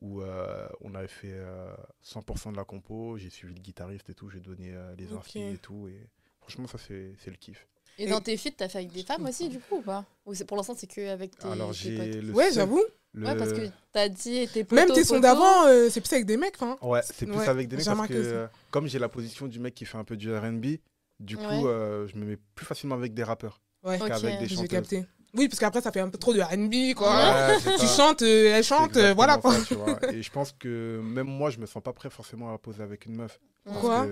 où 0.00 0.22
euh, 0.22 0.68
on 0.80 0.94
avait 0.94 1.08
fait 1.08 1.32
euh, 1.32 1.72
100% 2.02 2.52
de 2.52 2.56
la 2.56 2.64
compo. 2.64 3.16
J'ai 3.18 3.30
suivi 3.30 3.54
le 3.54 3.60
guitariste 3.60 4.08
et 4.10 4.14
tout, 4.14 4.28
j'ai 4.30 4.40
donné 4.40 4.72
euh, 4.74 4.94
les 4.96 5.12
Ok. 5.12 5.18
inspi 5.18 5.40
et 5.40 5.58
tout. 5.58 5.88
Et 5.88 6.08
franchement 6.40 6.66
ça 6.66 6.78
c'est 6.78 7.14
c'est 7.18 7.30
le 7.30 7.36
kiff. 7.36 7.66
Et 8.00 8.06
dans 8.06 8.20
tes 8.20 8.36
feats, 8.36 8.52
t'as 8.56 8.68
fait 8.68 8.78
avec 8.78 8.92
des 8.92 9.02
femmes 9.02 9.26
aussi, 9.26 9.48
du 9.48 9.58
coup, 9.58 9.78
ou 9.78 9.82
pas? 9.82 10.04
Ou 10.24 10.32
c'est- 10.32 10.44
pour 10.44 10.56
l'instant, 10.56 10.74
c'est 10.76 10.86
que 10.86 11.08
avec 11.08 11.36
tes, 11.36 11.48
Alors 11.48 11.70
tes 11.70 11.74
j'ai 11.74 11.96
potes? 11.96 12.22
le 12.22 12.32
Ouais, 12.32 12.52
j'avoue. 12.52 12.84
le- 13.12 13.26
Ouais, 13.26 13.36
parce 13.36 13.52
que 13.52 13.68
t'as 13.92 14.08
dit 14.08 14.46
tes 14.46 14.62
potos. 14.62 14.84
Même 14.86 14.94
tes 14.94 15.02
sons 15.02 15.18
d'avant, 15.18 15.66
euh, 15.66 15.88
c'est 15.90 16.00
plus 16.00 16.12
avec 16.12 16.24
des 16.24 16.36
mecs, 16.36 16.54
enfin. 16.60 16.78
Ouais, 16.86 17.00
c'est 17.02 17.26
plus 17.26 17.38
Ouais, 17.38 17.48
avec 17.48 17.66
des 17.66 17.74
mecs 17.76 17.84
j'ai 17.84 17.90
parce 17.94 18.06
que 18.08 18.14
euh, 18.14 18.46
comme 18.70 18.86
j'ai 18.86 19.00
la 19.00 19.08
position 19.08 19.48
du 19.48 19.58
mec 19.58 19.74
qui 19.74 19.84
fait 19.84 19.98
un 19.98 20.04
peu 20.04 20.16
du 20.16 20.32
R&B, 20.32 20.78
du 21.18 21.36
coup 21.36 21.42
Ouais. 21.44 21.64
euh, 21.64 22.06
je 22.06 22.14
me 22.16 22.24
mets 22.24 22.38
plus 22.54 22.64
facilement 22.66 22.94
avec 22.94 23.14
des 23.14 23.24
rappeurs 23.24 23.60
Ouais, 23.82 23.98
qu'avec 23.98 24.38
des 24.38 24.46
j'ai 24.46 24.54
chanteuses. 24.54 24.68
capté. 24.68 25.04
Oui, 25.34 25.48
parce 25.48 25.60
qu'après, 25.60 25.80
ça 25.82 25.92
fait 25.92 26.00
un 26.00 26.08
peu 26.08 26.18
trop 26.18 26.32
de 26.32 26.40
RB, 26.40 26.94
quoi. 26.96 27.10
Ouais, 27.14 27.58
c'est 27.60 27.76
Tu 27.78 27.86
ça. 27.86 27.96
chantes, 27.96 28.22
euh, 28.22 28.54
elle 28.56 28.64
chante, 28.64 28.96
euh, 28.96 29.12
voilà, 29.14 29.36
quoi. 29.38 29.52
ça, 29.54 29.64
tu 29.66 29.74
vois. 29.74 29.98
Et 30.14 30.22
je 30.22 30.30
pense 30.30 30.52
que 30.52 31.00
même 31.02 31.26
moi, 31.26 31.50
je 31.50 31.58
me 31.58 31.66
sens 31.66 31.82
pas 31.82 31.92
prêt 31.92 32.08
forcément 32.10 32.52
à 32.52 32.58
poser 32.58 32.82
avec 32.82 33.04
une 33.06 33.16
meuf. 33.16 33.38
Pourquoi 33.64 34.06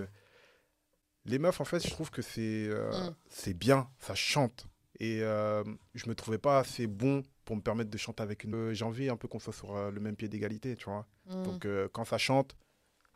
Les 1.24 1.38
meufs, 1.38 1.60
en 1.60 1.64
fait, 1.64 1.84
je 1.84 1.90
trouve 1.90 2.10
que 2.10 2.22
c'est 2.22 2.66
euh, 2.68 2.90
Mm. 2.90 3.14
c'est 3.28 3.54
bien, 3.54 3.88
ça 3.98 4.14
chante. 4.14 4.66
Et 5.00 5.20
euh, 5.22 5.64
je 5.94 6.08
me 6.08 6.14
trouvais 6.14 6.38
pas 6.38 6.58
assez 6.58 6.86
bon 6.86 7.22
pour 7.44 7.56
me 7.56 7.60
permettre 7.60 7.90
de 7.90 7.98
chanter 7.98 8.22
avec 8.22 8.44
une. 8.44 8.54
Euh, 8.54 8.72
J'ai 8.74 8.84
envie 8.84 9.08
un 9.08 9.16
peu 9.16 9.26
qu'on 9.28 9.38
soit 9.38 9.52
sur 9.52 9.74
euh, 9.76 9.90
le 9.90 10.00
même 10.00 10.16
pied 10.16 10.28
d'égalité, 10.28 10.76
tu 10.76 10.84
vois. 10.86 11.06
Mm. 11.28 11.42
Donc 11.42 11.64
euh, 11.64 11.88
quand 11.92 12.04
ça 12.04 12.18
chante, 12.18 12.56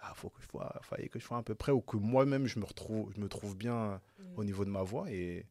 ah, 0.01 0.13
faut 0.17 0.29
que 0.31 0.41
je 0.43 0.49
sois, 0.49 0.75
fallait 0.83 1.09
que 1.09 1.19
je 1.19 1.25
sois 1.25 1.39
à 1.39 1.43
peu 1.43 1.55
près 1.55 1.73
ou 1.73 1.81
que 1.83 1.97
moi-même 1.97 2.47
je 2.47 2.59
me 2.59 2.65
retrouve, 2.65 3.13
je 3.15 3.21
me 3.21 3.29
trouve 3.29 3.57
bien 3.57 3.75
euh, 3.75 3.99
Mm. 4.19 4.39
au 4.39 4.45
niveau 4.45 4.65
de 4.65 4.71
ma 4.71 4.83
voix. 4.83 5.11
Et 5.11 5.47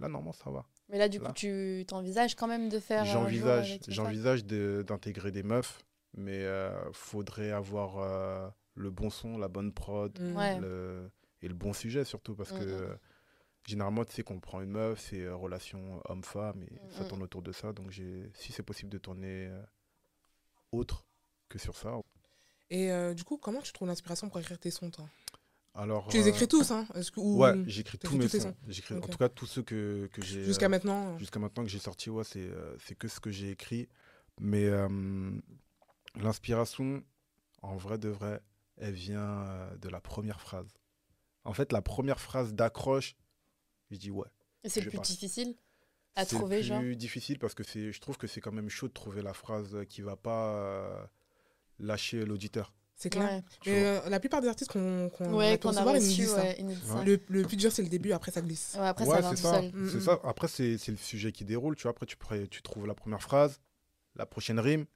là, 0.00 0.08
normalement, 0.08 0.32
ça 0.32 0.50
va. 0.50 0.64
Mais 0.94 1.00
là, 1.00 1.08
du 1.08 1.18
coup, 1.18 1.32
tu 1.32 1.84
t'envisages 1.88 2.36
quand 2.36 2.46
même 2.46 2.68
de 2.68 2.78
faire. 2.78 3.00
un 3.02 3.04
jour 3.04 3.12
J'envisage, 3.24 3.80
j'envisage 3.88 4.44
de- 4.44 4.84
d'intégrer 4.86 5.32
des 5.32 5.42
meufs, 5.42 5.84
mais 6.16 6.44
euh, 6.44 6.70
faudrait 6.92 7.50
avoir 7.50 7.98
euh, 7.98 8.48
le 8.76 8.90
bon 8.90 9.10
son, 9.10 9.36
la 9.36 9.48
bonne 9.48 9.72
prod, 9.72 10.16
Mm. 10.20 10.36
Ouais. 10.36 10.56
le- 10.60 11.10
et 11.42 11.48
le 11.48 11.54
bon 11.54 11.72
sujet 11.72 12.04
surtout 12.04 12.36
parce 12.36 12.52
que 12.52 12.62
mm. 12.62 12.68
euh, 12.68 12.94
généralement 13.66 14.04
tu 14.04 14.12
sais 14.12 14.22
qu'on 14.22 14.38
prend 14.38 14.60
une 14.60 14.70
meuf, 14.70 15.00
c'est 15.00 15.22
euh, 15.22 15.34
relation 15.34 16.00
homme-femme 16.08 16.62
et 16.62 16.70
Mm, 16.70 16.90
ça 16.96 17.04
tourne 17.04 17.24
autour 17.24 17.42
de 17.42 17.50
ça. 17.50 17.72
Donc 17.72 17.90
j'ai, 17.90 18.30
si 18.34 18.52
c'est 18.52 18.62
possible 18.62 18.92
de 18.92 18.98
tourner 18.98 19.48
euh, 19.48 19.60
autre 20.70 21.04
que 21.48 21.58
sur 21.58 21.76
ça. 21.76 21.90
Et 22.70 22.92
euh, 22.92 23.14
du 23.14 23.24
coup, 23.24 23.36
comment 23.36 23.62
tu 23.62 23.72
trouves 23.72 23.88
l'inspiration 23.88 24.28
pour 24.28 24.38
écrire 24.38 24.60
tes 24.60 24.70
sons, 24.70 24.92
toi? 24.92 25.06
Alors 25.74 26.06
Tu 26.08 26.18
les 26.18 26.26
euh, 26.26 26.30
écris 26.30 26.46
tous, 26.48 26.70
hein 26.70 26.86
que- 27.12 27.18
ou- 27.20 27.38
Ouais, 27.40 27.52
j'écris 27.66 27.98
tous 27.98 28.16
mes 28.16 28.28
sons. 28.28 28.40
sons 28.40 28.56
J'écris, 28.68 28.94
Ok. 28.94 29.04
En 29.04 29.08
tout 29.08 29.18
cas 29.18 29.28
tous 29.28 29.46
ceux 29.46 29.62
que, 29.62 30.08
que 30.12 30.22
j'ai 30.22 30.44
Jusqu'à 30.44 30.66
euh, 30.66 30.68
maintenant 30.68 31.18
jusqu'à 31.18 31.40
maintenant 31.40 31.64
que 31.64 31.68
j'ai 31.68 31.80
sorti, 31.80 32.10
ouais, 32.10 32.22
c'est 32.24 32.38
euh, 32.48 32.76
c'est 32.78 32.94
que 32.94 33.08
ce 33.08 33.18
que 33.20 33.30
j'ai 33.30 33.50
écrit. 33.50 33.88
Mais 34.40 34.66
euh, 34.66 35.32
l'inspiration, 36.16 37.02
en 37.62 37.76
vrai 37.76 37.98
de 37.98 38.08
vrai, 38.08 38.40
elle 38.76 38.94
vient 38.94 39.20
euh, 39.42 39.76
de 39.78 39.88
la 39.88 40.00
première 40.00 40.40
phrase. 40.40 40.68
En 41.44 41.52
fait, 41.54 41.72
la 41.72 41.82
première 41.82 42.20
phrase 42.20 42.54
d'accroche, 42.54 43.16
je 43.90 43.96
dis 43.96 44.10
ouais. 44.10 44.28
Et 44.62 44.68
c'est 44.68 44.80
le 44.80 44.90
plus 44.90 45.00
difficile. 45.00 45.56
À 46.16 46.24
c'est 46.24 46.36
trouver, 46.36 46.58
le 46.58 46.62
genre? 46.62 46.78
plus 46.80 46.94
difficile 46.96 47.40
parce 47.40 47.54
que 47.54 47.64
c'est, 47.64 47.90
je 47.92 48.00
trouve 48.00 48.16
que 48.16 48.28
c'est 48.28 48.40
quand 48.40 48.52
même 48.52 48.68
chaud 48.68 48.86
de 48.86 48.92
trouver 48.92 49.20
la 49.20 49.34
phrase 49.34 49.76
qui 49.88 50.00
va 50.00 50.14
pas 50.14 50.54
euh, 50.54 51.04
lâcher 51.80 52.24
l'auditeur. 52.24 52.72
C'est 53.04 53.10
clair. 53.10 53.24
Ouais, 53.30 53.42
Mais 53.66 53.84
euh, 53.84 54.08
la 54.08 54.18
plupart 54.18 54.40
des 54.40 54.48
artistes 54.48 54.70
qu'on 54.72 55.10
qu'on 55.10 55.34
ouais 55.34 55.58
qu'on 55.58 55.68
a 55.68 55.72
recevoir, 55.72 55.96
ils 55.96 56.00
ouais, 56.00 56.62
nous 56.62 56.70
disent 56.72 56.86
ça. 56.86 57.04
Le, 57.04 57.20
le 57.28 57.42
plus 57.42 57.56
dur, 57.58 57.70
c'est 57.70 57.82
le 57.82 57.88
début, 57.90 58.12
après 58.12 58.32
ça 58.32 58.40
glisse. 58.40 58.76
Ouais, 58.80 58.86
après, 58.86 59.04
ouais, 59.06 59.20
ça 59.22 59.30
c'est 59.30 59.42
ça. 59.42 59.60
Mm, 59.60 59.70
mm. 59.96 60.00
ça. 60.00 60.18
Après, 60.24 60.48
c'est, 60.48 60.78
c'est 60.78 60.90
le 60.90 60.96
sujet 60.96 61.30
qui 61.30 61.44
déroule. 61.44 61.76
Tu 61.76 61.82
vois, 61.82 61.90
après, 61.90 62.06
tu, 62.06 62.16
pré- 62.16 62.48
tu 62.48 62.62
trouves 62.62 62.86
la 62.86 62.94
première 62.94 63.20
phrase, 63.22 63.60
la 64.16 64.24
prochaine 64.24 64.58
rime, 64.58 64.86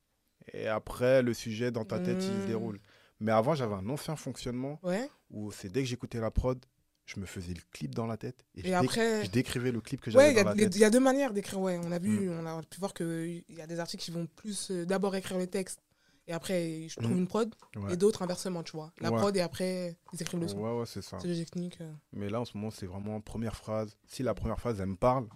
et 0.54 0.68
après, 0.68 1.20
le 1.22 1.34
sujet 1.34 1.70
dans 1.70 1.84
ta 1.84 1.98
tête, 1.98 2.16
il 2.22 2.30
Mm. 2.32 2.42
se 2.42 2.46
déroule. 2.46 2.80
Mais 3.20 3.32
avant, 3.32 3.54
j'avais 3.54 3.74
un 3.74 3.88
ancien 3.90 4.16
fonctionnement 4.16 4.80
Ouais. 4.82 5.10
où 5.30 5.52
c'est 5.52 5.68
dès 5.68 5.82
que 5.82 5.88
j'écoutais 5.88 6.18
la 6.20 6.30
prod, 6.30 6.58
je 7.04 7.20
me 7.20 7.26
faisais 7.26 7.52
le 7.54 7.60
clip 7.72 7.94
dans 7.94 8.06
la 8.06 8.16
tête 8.16 8.44
et, 8.54 8.60
je, 8.62 8.66
déc- 8.68 8.74
après. 8.74 9.24
je 9.24 9.30
décrivais 9.30 9.72
le 9.72 9.80
clip 9.80 10.00
que 10.00 10.10
j'avais 10.10 10.30
il 10.32 10.38
y, 10.38 10.42
dans 10.44 10.50
a- 10.50 10.54
la 10.54 10.62
tête. 10.64 10.76
il 10.76 10.80
y 10.80 10.84
a 10.84 10.90
deux 10.90 11.00
manières 11.00 11.32
d'écrire. 11.32 11.58
Ouais, 11.60 11.80
on 11.82 11.90
a 11.90 11.98
vu, 11.98 12.28
Mm. 12.28 12.40
on 12.40 12.46
a 12.46 12.62
pu 12.62 12.78
voir 12.80 12.92
qu'il 12.94 13.44
y 13.48 13.60
a 13.60 13.66
des 13.66 13.80
artistes 13.80 14.02
qui 14.02 14.10
vont 14.10 14.26
plus 14.36 14.70
euh, 14.70 14.84
d'abord 14.86 15.16
écrire 15.16 15.36
le 15.38 15.46
texte 15.46 15.80
et 16.28 16.32
après 16.32 16.87
je 16.88 16.94
trouve 17.00 17.14
Mm. 17.14 17.18
une 17.18 17.26
prod 17.26 17.54
Ouais. 17.76 17.94
et 17.94 17.97
d'autres 17.97 18.23
inversement, 18.23 18.62
tu 18.62 18.73
vois. 18.73 18.92
La 19.00 19.11
Ouais. 19.11 19.16
prod 19.18 19.37
et 19.37 19.40
après 19.40 19.97
ils 20.12 20.23
écrivent 20.23 20.40
le 20.40 20.47
son. 20.49 20.58
Ouais, 20.58 20.78
ouais, 20.78 20.87
c'est 20.87 21.02
ça. 21.02 21.18
C'est 21.20 21.26
des 21.28 21.44
techniques. 21.44 21.78
euh. 21.80 21.92
Mais 22.12 22.28
là, 22.30 22.40
en 22.40 22.44
ce 22.44 22.56
moment, 22.56 22.70
c'est 22.70 22.87
vraiment 22.87 23.20
première 23.20 23.56
phrase. 23.56 23.97
Si 24.06 24.23
la 24.23 24.35
première 24.35 24.61
phrase, 24.61 24.78
elle 24.80 24.87
me 24.90 24.97
parle, 24.97 25.26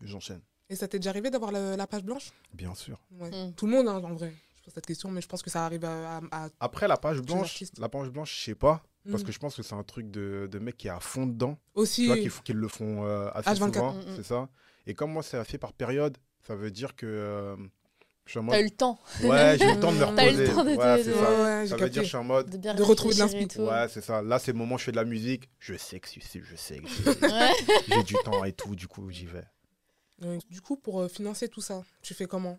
j'enchaîne. 0.00 0.40
Et 0.68 0.74
ça 0.76 0.88
t'est 0.88 0.98
déjà 0.98 1.10
arrivé 1.10 1.30
d'avoir 1.30 1.52
la 1.52 1.86
page 1.86 2.02
blanche? 2.02 2.32
Bien 2.52 2.74
sûr. 2.74 2.98
Ouais. 3.12 3.30
Mm. 3.30 3.52
Tout 3.54 3.66
le 3.66 3.72
monde, 3.72 3.88
hein, 3.88 4.02
en 4.02 4.14
vrai. 4.14 4.34
Je 4.56 4.62
pose 4.64 4.74
cette 4.74 4.86
question, 4.86 5.10
mais 5.12 5.20
je 5.20 5.28
pense 5.28 5.42
que 5.42 5.50
ça 5.50 5.64
arrive 5.64 5.84
à. 5.84 6.18
à- 6.18 6.44
à- 6.46 6.48
Après, 6.58 6.88
la 6.88 6.96
page 6.96 7.20
blanche, 7.22 7.62
la 7.78 7.88
page 7.88 8.10
blanche, 8.10 8.36
je 8.36 8.44
sais 8.46 8.54
pas. 8.56 8.82
Parce 9.08 9.22
Mm. 9.22 9.26
que 9.26 9.32
je 9.32 9.38
pense 9.38 9.54
que 9.54 9.62
c'est 9.62 9.74
un 9.76 9.84
truc 9.84 10.10
de, 10.10 10.48
de 10.50 10.58
mec 10.58 10.76
qui 10.76 10.88
est 10.88 10.90
à 10.90 10.98
fond 10.98 11.26
dedans. 11.26 11.56
Aussi. 11.74 12.02
Tu 12.02 12.28
vois, 12.28 12.42
qu'ils 12.42 12.56
le 12.56 12.66
font 12.66 13.04
euh, 13.04 13.28
assez 13.34 13.50
H24. 13.50 13.74
souvent. 13.74 13.94
C'est 14.16 14.24
ça. 14.24 14.48
Et 14.88 14.94
comme 14.94 15.12
moi, 15.12 15.22
c'est 15.22 15.42
fait 15.44 15.58
par 15.58 15.72
période, 15.72 16.16
ça 16.40 16.56
veut 16.56 16.72
dire 16.72 16.96
que. 16.96 17.06
euh, 17.06 17.56
T'as 18.34 18.42
mode. 18.42 18.60
eu 18.60 18.64
le 18.64 18.70
temps 18.70 18.98
Ouais, 19.22 19.56
j'ai 19.58 19.64
eu 19.70 19.74
le 19.74 19.80
temps 19.80 19.92
de 19.92 19.96
me 19.98 20.00
T'as 20.16 20.22
reposer. 20.24 20.44
eu 20.44 20.46
le 20.48 20.52
temps 20.54 20.64
de 20.64 20.70
ouais, 20.70 21.02
c'est 21.04 21.12
ça. 21.14 21.42
ouais, 21.42 21.62
j'ai 21.62 21.68
Ça 21.68 21.76
veut 21.76 21.90
dire 21.90 22.00
que 22.02 22.04
je 22.04 22.08
suis 22.08 22.16
en 22.16 22.24
mode. 22.24 22.50
de 22.50 22.72
De 22.72 22.82
retrouver 22.82 23.14
de 23.14 23.22
réfléchir 23.22 23.38
et 23.38 23.42
l'inspi. 23.44 23.56
tout. 23.56 23.62
Ouais, 23.62 23.86
c'est 23.88 24.00
ça. 24.02 24.22
Là, 24.22 24.38
c'est 24.38 24.52
le 24.52 24.58
moment 24.58 24.74
où 24.74 24.78
je 24.78 24.84
fais 24.84 24.90
de 24.92 24.96
la 24.96 25.04
musique. 25.04 25.48
Je 25.58 25.76
sais 25.76 26.00
que, 26.00 26.08
c'est- 26.08 26.20
je 26.42 26.56
sais 26.56 26.78
que 26.78 26.88
j'ai- 27.88 27.94
Ouais. 27.96 28.02
du 28.04 28.14
temps 28.24 28.44
et 28.44 28.52
tout. 28.52 28.74
Du 28.74 28.88
coup, 28.88 29.10
j'y 29.10 29.26
vais. 29.26 29.44
Du 30.50 30.60
coup, 30.60 30.76
pour 30.76 31.00
euh, 31.02 31.08
financer 31.08 31.48
tout 31.48 31.60
ça, 31.60 31.82
tu 32.02 32.14
fais 32.14 32.26
comment? 32.26 32.58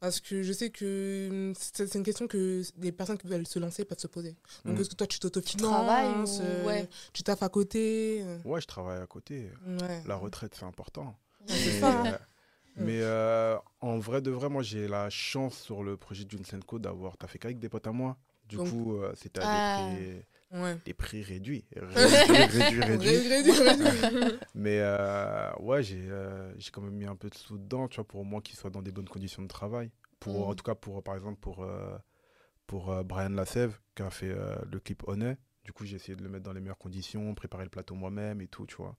Parce 0.00 0.20
que 0.20 0.42
je 0.42 0.52
sais 0.52 0.68
que 0.70 1.28
hum, 1.30 1.54
c'est 1.56 1.94
une 1.94 2.02
question 2.02 2.26
que 2.26 2.62
les 2.78 2.92
personnes 2.92 3.16
qui 3.16 3.26
veulent 3.26 3.46
se 3.46 3.58
lancer 3.58 3.84
peuvent 3.84 3.98
se 3.98 4.06
poser. 4.06 4.36
Donc, 4.64 4.76
Mm. 4.76 4.80
est-ce 4.80 4.90
que 4.90 4.94
toi, 4.96 5.06
tu 5.06 5.18
travailles 5.18 5.32
t'autofinances 5.42 6.40
ou- 6.40 6.42
euh, 6.42 6.64
ouais. 6.64 6.88
Tu 7.12 7.22
taffes 7.22 7.42
à 7.42 7.48
côté 7.48 8.20
euh, 8.22 8.38
Ouais, 8.44 8.60
je 8.60 8.66
travaille 8.66 9.00
à 9.00 9.06
côté. 9.06 9.50
Ouais. 9.66 10.02
La 10.06 10.16
retraite, 10.16 10.54
c'est 10.58 10.64
important. 10.66 11.14
c'est 11.46 11.80
ça, 11.80 11.88
hein. 12.00 12.06
euh, 12.06 12.18
mais, 12.76 13.00
euh, 13.02 13.56
en 13.80 13.98
vrai 13.98 14.20
de 14.22 14.30
vrai, 14.30 14.48
moi 14.48 14.62
j'ai 14.62 14.88
la 14.88 15.08
chance 15.10 15.58
sur 15.58 15.82
le 15.82 15.96
projet 15.96 16.24
d'une 16.24 16.44
Senko 16.44 16.78
d'avoir 16.78 17.16
taffé 17.16 17.38
qu'avec 17.38 17.58
des 17.58 17.68
potes 17.68 17.86
à 17.86 17.92
moi. 17.92 18.16
Du 18.48 18.56
Donc- 18.56 18.68
coup, 18.70 18.96
euh, 18.96 19.12
c'était 19.14 19.40
à 19.40 19.44
Ah. 19.46 19.90
des, 19.94 20.24
prix, 20.50 20.60
Ouais. 20.60 20.76
des 20.84 20.94
prix 20.94 21.22
réduits. 21.22 21.64
Réduits, 21.76 22.80
réduits, 22.80 22.80
réduits. 22.80 23.50
Ré- 23.52 23.70
ré- 23.72 24.18
ré- 24.26 24.34
Mais 24.54 24.78
euh, 24.80 25.50
ouais, 25.60 25.82
j'ai 25.82 26.08
j'ai 26.58 26.70
quand 26.70 26.82
même 26.82 26.94
mis 26.94 27.06
un 27.06 27.16
peu 27.16 27.30
de 27.30 27.34
sous 27.34 27.58
dedans, 27.58 27.88
tu 27.88 27.96
vois, 27.96 28.06
pour 28.06 28.24
moins 28.24 28.40
qu'il 28.40 28.56
soit 28.56 28.70
dans 28.70 28.82
des 28.82 28.92
bonnes 28.92 29.08
conditions 29.08 29.42
de 29.42 29.48
travail. 29.48 29.90
Pour, 30.20 30.46
Mm. 30.46 30.50
En 30.50 30.54
tout 30.54 30.64
cas, 30.64 30.74
pour, 30.74 31.02
par 31.02 31.14
exemple, 31.16 31.38
pour, 31.40 31.66
pour 32.66 33.04
Brian 33.04 33.30
Lasève, 33.30 33.78
qui 33.94 34.02
a 34.02 34.10
fait 34.10 34.34
le 34.70 34.78
clip 34.80 35.02
Honey. 35.06 35.36
Du 35.64 35.72
coup, 35.72 35.84
j'ai 35.86 35.96
essayé 35.96 36.14
de 36.14 36.22
le 36.22 36.28
mettre 36.28 36.44
dans 36.44 36.52
les 36.52 36.60
meilleures 36.60 36.76
conditions, 36.78 37.34
préparer 37.34 37.64
le 37.64 37.70
plateau 37.70 37.94
moi-même 37.94 38.40
et 38.42 38.48
tout, 38.48 38.66
tu 38.66 38.76
vois. 38.76 38.96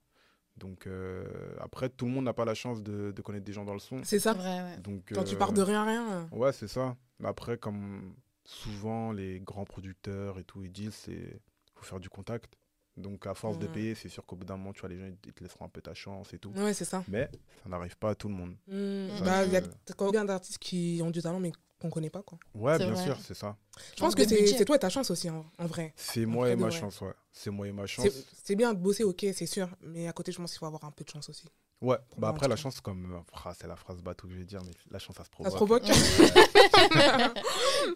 Donc, 0.58 0.88
euh, 0.88 1.26
après, 1.60 1.90
tout 1.90 2.06
le 2.06 2.12
monde 2.12 2.26
n'a 2.26 2.34
pas 2.34 2.46
la 2.46 2.54
chance 2.54 2.82
de, 2.82 3.12
de 3.12 3.22
connaître 3.22 3.44
des 3.46 3.52
gens 3.54 3.66
dans 3.66 3.74
le 3.74 3.80
son. 3.80 4.02
C'est 4.04 4.20
ça. 4.20 4.34
Vrai, 4.34 4.62
ouais. 4.62 4.78
Donc, 4.78 5.12
Quand 5.14 5.24
tu 5.26 5.36
euh, 5.36 5.38
pars 5.38 5.52
de 5.54 5.62
rien, 5.62 5.84
rien. 5.86 6.12
euh, 6.12 6.24
Ouais, 6.36 6.54
c'est 6.54 6.68
ça. 6.70 6.96
Mais 7.20 7.28
après, 7.28 7.58
comme 7.58 8.16
souvent 8.46 9.12
les 9.12 9.40
grands 9.42 9.66
producteurs 9.66 10.40
et 10.40 10.44
tout, 10.44 10.64
ils 10.64 10.72
disent, 10.72 10.94
c'est 10.94 11.42
faut 11.76 11.84
faire 11.84 12.00
du 12.00 12.10
contact. 12.10 12.54
Donc, 12.96 13.28
à 13.28 13.34
force 13.34 13.60
de 13.60 13.68
payer, 13.68 13.94
c'est 13.94 14.08
sûr 14.08 14.26
qu'au 14.26 14.38
bout 14.38 14.46
d'un 14.46 14.56
moment, 14.56 14.72
tu 14.72 14.80
vois, 14.80 14.88
les 14.90 14.98
gens, 14.98 15.14
ils 15.26 15.34
te 15.34 15.44
laisseront 15.44 15.66
un 15.66 15.70
peu 15.70 15.82
ta 15.82 15.94
chance 15.94 16.34
et 16.34 16.40
tout. 16.40 16.52
Ouais, 16.56 16.74
c'est 16.74 16.86
ça. 16.86 17.04
Mais 17.10 17.30
ça 17.62 17.68
n'arrive 17.70 17.98
pas 17.98 18.12
à 18.12 18.16
tout 18.16 18.30
le 18.30 18.36
monde. 18.36 18.56
Mm. 18.68 19.18
Ça, 19.18 19.26
Bah, 19.26 19.44
il 19.46 19.52
y 19.52 19.58
a 19.58 19.62
combien 19.98 20.24
d'artistes 20.24 20.60
qui 20.60 21.02
ont 21.04 21.12
du 21.12 21.22
talent 21.22 21.42
mais 21.42 21.52
qu'on 21.86 21.92
connaît 21.92 22.10
pas, 22.10 22.22
quoi. 22.24 22.38
Ouais, 22.54 22.78
bien 22.78 22.92
vrai. 22.92 23.04
sûr, 23.04 23.18
c'est 23.26 23.34
ça. 23.34 23.56
Je 23.96 24.00
pense 24.02 24.16
que 24.16 24.28
c'est 24.28 24.66
toi 24.66 24.76
et 24.76 24.80
ta 24.80 24.90
chance 24.90 25.10
aussi, 25.12 25.30
en, 25.30 25.46
en 25.58 25.66
vrai. 25.68 25.94
C'est 25.96 26.26
moi 26.26 26.50
et 26.50 26.56
ma 26.56 26.70
chance, 26.72 27.00
ouais. 27.02 27.14
C'est 27.32 27.50
moi 27.52 27.68
et 27.68 27.72
ma 27.72 27.86
chance. 27.86 28.08
C'est 28.44 28.56
bien 28.56 28.74
de 28.74 28.80
bosser, 28.80 29.04
ok, 29.04 29.26
c'est 29.34 29.46
sûr. 29.46 29.70
Mais 29.82 30.08
à 30.08 30.14
côté, 30.14 30.32
je 30.32 30.38
pense 30.38 30.52
qu'il 30.52 30.60
faut 30.60 30.66
avoir 30.66 30.84
un 30.86 30.92
peu 30.92 31.04
de 31.04 31.10
chance 31.10 31.30
aussi. 31.30 31.46
Ouais, 31.82 31.98
bah 32.18 32.30
après, 32.30 32.48
la 32.48 32.56
chance, 32.56 32.80
comme. 32.82 33.14
euh, 33.16 33.20
ah, 33.44 33.54
c'est 33.60 33.68
la 33.68 33.76
phrase 33.76 34.02
bateau 34.02 34.28
que 34.28 34.34
je 34.34 34.40
vais 34.40 34.46
dire, 34.46 34.62
mais 34.64 34.72
la 34.92 34.98
chance, 35.00 35.16
ça 35.18 35.24
se 35.24 35.30
Ça 35.30 35.50
provoque. 35.52 35.84
se 35.86 35.92
provoque 35.92 36.86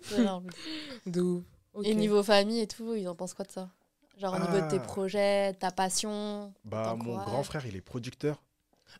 C'est 0.03 0.19
énorme. 0.19 0.47
De 1.05 1.21
ouf. 1.21 1.43
Ok. 1.73 1.85
Et 1.87 1.95
niveau 1.95 2.23
famille 2.23 2.59
et 2.61 2.67
tout, 2.67 2.93
ils 2.95 3.07
en 3.07 3.15
pensent 3.15 3.33
quoi 3.33 3.45
de 3.45 3.51
ça? 3.51 3.69
Genre 4.17 4.33
au 4.33 4.39
niveau 4.39 4.59
de 4.65 4.69
tes 4.69 4.77
Ah. 4.77 4.85
projets, 4.85 5.53
ta 5.53 5.71
passion 5.71 6.53
Bah, 6.65 6.95
mon 6.97 7.15
grand 7.23 7.43
frère, 7.43 7.65
il 7.65 7.75
est 7.75 7.81
producteur. 7.81 8.43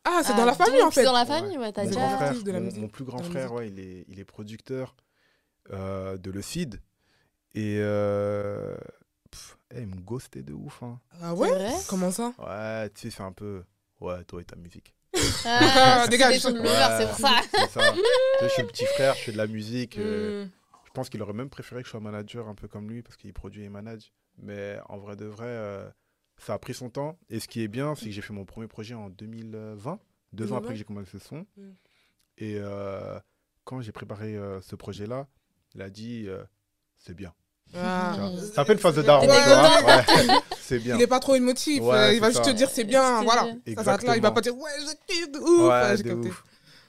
Ah, 0.04 0.22
c'est 0.24 0.34
Ah, 0.34 0.38
dans 0.38 0.46
la 0.46 0.54
famille, 0.54 0.82
en 0.82 0.92
fait. 0.92 1.02
C'est 1.02 1.06
dans 1.06 1.14
la 1.14 1.26
famille, 1.26 1.58
ouais, 1.58 1.72
t'as 1.72 1.86
déjà. 1.86 2.10
frère, 2.18 2.44
de 2.44 2.52
la 2.52 2.60
mon, 2.60 2.66
musique. 2.66 2.82
mon 2.82 2.88
plus 2.88 3.04
grand 3.06 3.22
frère, 3.24 3.54
ouais, 3.54 3.68
il 3.70 3.80
est, 3.80 4.06
il 4.08 4.20
est 4.20 4.26
producteur 4.26 4.96
euh, 5.72 6.18
de 6.18 6.32
Le 6.32 6.42
Cid. 6.42 6.82
Et. 7.56 7.78
Euh, 7.80 8.76
pff, 9.32 9.58
eh, 9.74 9.82
il 9.82 9.88
me 9.88 9.96
ghostait 10.02 10.44
de 10.44 10.54
ouf. 10.54 10.82
Hein. 10.84 11.00
Ah 11.22 11.34
ouais? 11.34 11.50
Comment 11.88 12.12
ça? 12.12 12.34
Ouais, 12.40 12.90
tu 12.92 13.02
sais, 13.10 13.18
c'est 13.18 13.24
un 13.24 13.32
peu. 13.32 13.64
Ouais, 14.00 14.24
toi 14.26 14.42
et 14.42 14.46
ta 14.46 14.56
musique. 14.56 14.96
Ah, 15.46 16.08
Dégage. 16.10 16.40
c'est 16.40 16.54
pour 16.54 16.68
ça. 16.68 17.00
C'est 17.52 17.70
ça. 17.70 17.92
Tu 17.92 17.98
sais, 18.40 18.44
je 18.44 18.48
suis 18.50 18.62
le 18.62 18.68
petit 18.68 18.86
frère, 18.86 19.16
je 19.16 19.22
fais 19.24 19.32
de 19.32 19.38
la 19.38 19.48
musique. 19.48 19.98
euh, 19.98 20.46
Mm. 20.46 20.50
Je 20.86 20.92
pense 20.92 21.10
qu'il 21.10 21.22
aurait 21.22 21.34
même 21.34 21.50
préféré 21.50 21.82
que 21.82 21.86
je 21.88 21.92
sois 21.92 22.00
manager 22.00 22.48
un 22.48 22.56
peu 22.56 22.68
comme 22.68 22.90
lui 22.90 23.04
parce 23.04 23.16
qu'il 23.16 23.32
produit 23.34 23.64
et 23.64 23.70
manage. 23.70 24.12
Mais 24.40 24.78
en 24.90 24.98
vrai 24.98 25.16
de 25.16 25.26
vrai, 25.26 25.46
euh, 25.48 25.88
ça 26.40 26.54
a 26.54 26.60
pris 26.60 26.74
son 26.74 26.90
temps. 26.90 27.18
Et 27.30 27.40
ce 27.40 27.48
qui 27.48 27.62
est 27.62 27.68
bien, 27.68 27.96
c'est 27.96 28.06
que 28.06 28.12
j'ai 28.12 28.22
fait 28.22 28.34
mon 28.34 28.46
premier 28.46 28.68
projet 28.68 28.96
en 28.96 29.10
2020, 29.10 29.52
deux 29.54 29.88
ans 29.88 30.00
2020. 30.34 30.58
après 30.58 30.70
que 30.70 30.76
j'ai 30.76 30.84
commencé 30.84 31.12
le 31.14 31.20
son. 31.20 31.46
Mm. 31.58 31.70
Et 32.38 32.56
euh, 32.58 33.20
quand 33.66 33.82
j'ai 33.82 33.92
préparé 33.92 34.36
euh, 34.36 34.62
ce 34.62 34.76
projet-là, 34.76 35.28
il 35.76 35.82
a 35.82 35.90
dit 35.90 36.26
euh, 36.28 36.44
c'est 36.98 37.14
bien. 37.14 37.34
Ah. 37.76 38.32
Ça 38.54 38.66
fait 38.66 38.74
une 38.74 38.80
phase 38.80 38.96
de 38.96 39.04
daron. 39.04 39.28
Ouais, 39.28 40.36
c'est 40.60 40.80
bien. 40.80 40.96
Il 40.96 41.02
est 41.02 41.08
pas 41.08 41.20
trop 41.20 41.36
émotif. 41.36 41.82
Ouais, 41.84 42.16
il 42.16 42.20
va 42.20 42.30
juste 42.32 42.44
ça. 42.44 42.52
te 42.52 42.56
dire 42.56 42.70
c'est 42.70 42.84
bien, 42.84 43.22
voilà. 43.22 43.42
Ça 43.42 43.48
là, 43.48 43.56
il 43.66 43.76
va 43.76 43.82
Exactement. 43.82 44.32
pas 44.32 44.42
dire 44.42 44.58
ouais, 44.58 44.72
je 44.80 44.96
kiffe 45.06 46.26
ouf. 46.26 46.44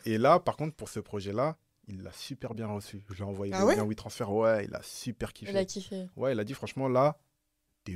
Et 0.07 0.17
là, 0.17 0.39
par 0.39 0.57
contre, 0.57 0.75
pour 0.75 0.89
ce 0.89 1.01
projet-là, 1.01 1.57
il 1.87 2.03
l'a 2.03 2.13
super 2.13 2.55
bien 2.55 2.69
reçu. 2.69 3.03
Je 3.11 3.15
lui 3.15 3.23
ai 3.23 3.25
envoyé 3.25 3.53
Ah 3.55 3.65
le 3.65 3.75
lien 3.75 3.85
WeTransfer. 3.85 4.25
Ouais, 4.25 4.65
il 4.65 4.75
a 4.75 4.81
super 4.83 5.33
kiffé. 5.33 5.51
Il 5.51 5.57
a 5.57 5.65
kiffé. 5.65 6.07
Ouais, 6.17 6.33
il 6.33 6.41
a 6.41 6.45
dit 6.45 6.55
franchement, 6.55 6.89
là, 6.89 7.19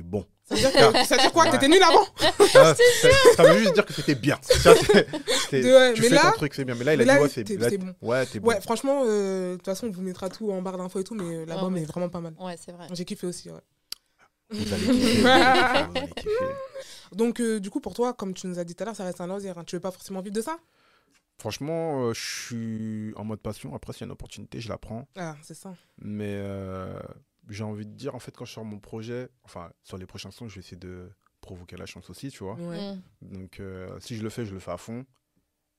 bon. 0.03 0.25
Ça 0.47 0.55
veut 0.55 0.61
dire, 0.61 1.31
quoi 1.33 1.45
Ouais. 1.45 1.51
T'étais 1.51 1.67
nul 1.67 1.81
avant 1.81 2.05
ça, 2.51 2.75
ça- 2.75 3.09
ça 3.35 3.43
veut 3.43 3.57
juste 3.59 3.73
dire 3.73 3.85
que 3.85 3.93
c'était 3.93 4.13
bien. 4.15 4.37
Tu 4.47 4.57
vois, 4.59 4.75
c'est- 4.75 5.07
c'est- 5.49 5.61
De- 5.63 5.67
ouais, 5.73 5.93
tu 5.93 6.01
mais 6.03 6.09
fais 6.09 6.15
là- 6.15 6.31
ton 6.31 6.37
truc, 6.37 6.53
c'est 6.53 6.65
bien. 6.65 6.75
Mais 6.75 6.83
là, 6.83 6.93
il 6.93 7.01
a 7.09 7.15
dit, 7.17 7.21
ouais, 7.21 7.29
c'est 7.29 7.77
bon. 7.77 7.95
Ouais, 8.01 8.25
t'es 8.27 8.39
bon. 8.39 8.49
Ouais, 8.49 8.61
franchement, 8.61 9.03
euh, 9.05 9.51
de 9.53 9.55
toute 9.57 9.65
façon, 9.65 9.87
on 9.87 9.91
vous 9.91 10.01
mettra 10.03 10.29
tout 10.29 10.51
en 10.51 10.61
barre 10.61 10.77
d'infos 10.77 10.99
et 10.99 11.03
tout, 11.03 11.15
mais 11.15 11.23
euh, 11.23 11.45
l'album 11.45 11.73
Ouais, 11.73 11.81
est 11.81 11.85
vraiment 11.85 12.09
pas 12.09 12.19
mal. 12.21 12.33
Ouais, 12.39 12.55
c'est 12.63 12.71
vrai. 12.71 12.87
J'ai 12.93 13.05
kiffé 13.05 13.25
aussi, 13.25 13.49
ouais. 13.49 13.59
Vous 14.51 14.73
allez 14.73 14.85
kiffer. 14.85 15.21
vous 15.21 15.27
allez 15.97 16.09
kiffer. 16.15 16.45
Donc, 17.11 17.39
euh, 17.39 17.59
du 17.59 17.69
coup, 17.71 17.79
pour 17.79 17.93
toi, 17.95 18.13
comme 18.13 18.33
tu 18.35 18.45
nous 18.47 18.59
as 18.59 18.63
dit 18.63 18.75
tout 18.75 18.83
à 18.83 18.85
l'heure, 18.85 18.95
ça 18.95 19.03
reste 19.03 19.21
un 19.21 19.27
loisir. 19.27 19.57
hein. 19.57 19.63
Tu 19.65 19.75
veux 19.75 19.79
pas 19.79 19.91
forcément 19.91 20.21
vivre 20.21 20.35
de 20.35 20.41
ça? 20.41 20.57
Franchement, 21.39 22.07
euh, 22.09 22.13
je 22.13 22.21
suis 22.45 23.13
en 23.17 23.25
mode 23.25 23.39
passion. 23.41 23.75
Après, 23.75 23.91
s'il 23.93 24.01
y 24.01 24.03
a 24.03 24.05
une 24.07 24.11
opportunité, 24.11 24.61
je 24.61 24.69
la 24.69 24.77
prends. 24.77 25.07
Ah, 25.17 25.35
c'est 25.43 25.53
ça. 25.55 25.73
Mais 25.97 26.29
euh, 26.37 26.97
j'ai 27.49 27.63
envie 27.63 27.85
de 27.85 27.91
dire, 27.93 28.15
en 28.15 28.19
fait, 28.19 28.35
quand 28.35 28.45
je 28.45 28.53
sors 28.53 28.65
mon 28.65 28.79
projet, 28.79 29.29
enfin, 29.43 29.71
sur 29.83 29.97
les 29.97 30.05
prochains 30.05 30.31
sons, 30.31 30.47
je 30.47 30.55
vais 30.55 30.59
essayer 30.61 30.77
de 30.77 31.09
provoquer 31.41 31.77
la 31.77 31.85
chance 31.85 32.09
aussi, 32.09 32.29
tu 32.29 32.43
vois. 32.43 32.55
Ouais. 32.55 32.93
Mm. 32.95 33.01
Donc, 33.21 33.59
euh, 33.59 33.99
si 33.99 34.15
je 34.15 34.23
le 34.23 34.29
fais, 34.29 34.45
je 34.45 34.53
le 34.53 34.59
fais 34.59 34.71
à 34.71 34.77
fond. 34.77 35.05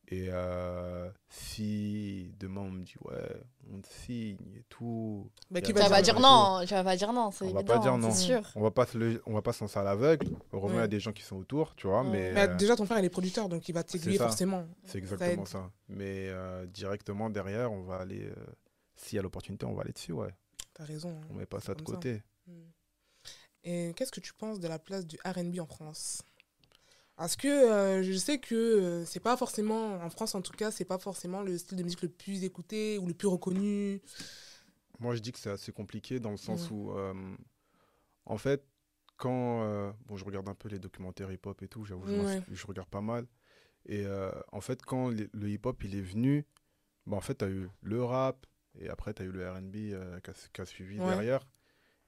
Et 0.08 0.28
euh, 0.30 1.10
si 1.28 2.32
demain 2.38 2.60
on 2.60 2.70
me 2.70 2.84
dit, 2.84 2.94
ouais, 3.06 3.42
on 3.72 3.80
te 3.80 3.88
signe 3.88 4.38
et 4.56 4.62
tout, 4.68 5.28
Bah, 5.50 5.60
qui 5.60 5.72
va 5.72 5.88
vas 5.88 6.00
dire 6.00 6.14
pas 6.14 6.20
non. 6.20 6.60
dire 6.60 6.60
non, 6.60 6.64
tu 6.64 6.74
vas 6.74 6.84
pas 6.84 6.96
dire 6.96 7.12
non, 7.12 7.30
c'est 7.32 7.44
On 7.44 7.52
va 7.52 7.60
évident, 7.60 7.74
pas 7.74 7.78
dire 7.80 7.98
non. 7.98 8.12
sûr. 8.14 8.40
on 8.54 8.62
va 8.62 8.70
pas 8.70 8.86
se, 8.86 8.96
le- 8.96 9.20
on 9.26 9.32
va 9.34 9.42
pas 9.42 9.52
se 9.52 9.64
lancer 9.64 9.78
à 9.80 9.82
l'aveugle. 9.82 10.28
Heureusement, 10.52 10.76
il 10.76 10.78
y 10.78 10.78
a 10.78 10.82
Ouais. 10.82 10.88
des 10.88 11.00
gens 11.00 11.12
qui 11.12 11.22
sont 11.24 11.34
autour, 11.36 11.74
tu 11.74 11.88
vois. 11.88 12.02
Ouais. 12.04 12.10
Mais 12.10 12.32
Bah, 12.34 12.42
euh, 12.52 12.54
déjà, 12.54 12.76
ton 12.76 12.86
frère, 12.86 13.00
il 13.00 13.04
est 13.04 13.10
producteur, 13.10 13.48
donc 13.48 13.68
il 13.68 13.72
va 13.72 13.82
t'aiguiller 13.82 14.18
ça. 14.18 14.28
forcément. 14.28 14.68
c'est 14.84 14.92
Ça 14.92 14.98
exactement 14.98 15.42
aide. 15.42 15.48
ça. 15.48 15.70
Mais 15.88 16.28
euh, 16.28 16.66
directement 16.66 17.28
derrière, 17.28 17.72
on 17.72 17.82
va 17.82 17.96
aller. 17.96 18.26
euh, 18.26 18.34
S'il 18.94 19.16
y 19.16 19.18
a 19.18 19.22
l'opportunité, 19.22 19.66
on 19.66 19.74
va 19.74 19.82
aller 19.82 19.92
dessus, 19.92 20.12
ouais. 20.12 20.32
T'as 20.76 20.84
raison. 20.84 21.10
hein. 21.22 21.26
On 21.30 21.34
met 21.34 21.46
pas 21.46 21.60
ça 21.60 21.74
de 21.74 21.80
ça. 21.80 21.84
côté. 21.84 22.22
Mm. 22.46 22.52
Et 23.64 23.92
qu'est-ce 23.96 24.12
que 24.12 24.20
tu 24.20 24.34
penses 24.34 24.60
de 24.60 24.68
la 24.68 24.78
place 24.78 25.06
du 25.06 25.16
RB 25.24 25.58
en 25.58 25.66
France? 25.66 26.22
Parce 27.16 27.34
que 27.34 27.48
euh, 27.48 28.02
je 28.02 28.12
sais 28.12 28.38
que 28.38 28.54
euh, 28.54 29.04
c'est 29.06 29.20
pas 29.20 29.38
forcément, 29.38 29.94
en 29.94 30.10
France 30.10 30.34
en 30.34 30.42
tout 30.42 30.52
cas, 30.52 30.70
c'est 30.70 30.84
pas 30.84 30.98
forcément 30.98 31.40
le 31.42 31.56
style 31.56 31.78
de 31.78 31.82
musique 31.82 32.02
le 32.02 32.10
plus 32.10 32.44
écouté 32.44 32.98
ou 32.98 33.06
le 33.06 33.14
plus 33.14 33.26
reconnu. 33.28 34.02
Moi, 35.00 35.14
je 35.14 35.20
dis 35.20 35.32
que 35.32 35.38
c'est 35.38 35.50
assez 35.50 35.72
compliqué 35.72 36.20
dans 36.20 36.30
le 36.30 36.36
sens 36.36 36.66
Ouais. 36.70 36.76
où, 36.76 36.92
euh, 36.92 37.14
en 38.26 38.36
fait, 38.36 38.62
quand. 39.16 39.94
bon, 40.04 40.16
je 40.18 40.24
regarde 40.26 40.48
un 40.50 40.54
peu 40.54 40.68
les 40.68 40.78
documentaires 40.78 41.32
hip-hop 41.32 41.62
et 41.62 41.68
tout, 41.68 41.84
j'avoue, 41.86 42.06
je, 42.06 42.12
m'en- 42.12 42.24
Ouais. 42.24 42.42
je 42.50 42.66
regarde 42.66 42.88
pas 42.90 43.00
mal. 43.00 43.26
Et 43.86 44.04
en 44.52 44.60
fait, 44.60 44.82
quand 44.82 45.08
le 45.08 45.30
le 45.32 45.48
hip-hop 45.48 45.82
il 45.84 45.96
est 45.96 46.02
venu, 46.02 46.44
bah, 47.06 47.16
en 47.16 47.20
fait, 47.22 47.38
tu 47.38 47.44
as 47.46 47.48
eu 47.48 47.68
le 47.82 48.04
rap, 48.04 48.46
et 48.80 48.88
après, 48.88 49.14
tu 49.14 49.22
as 49.22 49.24
eu 49.24 49.30
le 49.32 49.50
RB 49.50 49.74
euh, 49.76 50.20
qui, 50.20 50.30
a, 50.30 50.34
qui 50.52 50.60
a 50.60 50.64
suivi 50.66 50.98
Ouais. 50.98 51.10
derrière. 51.10 51.46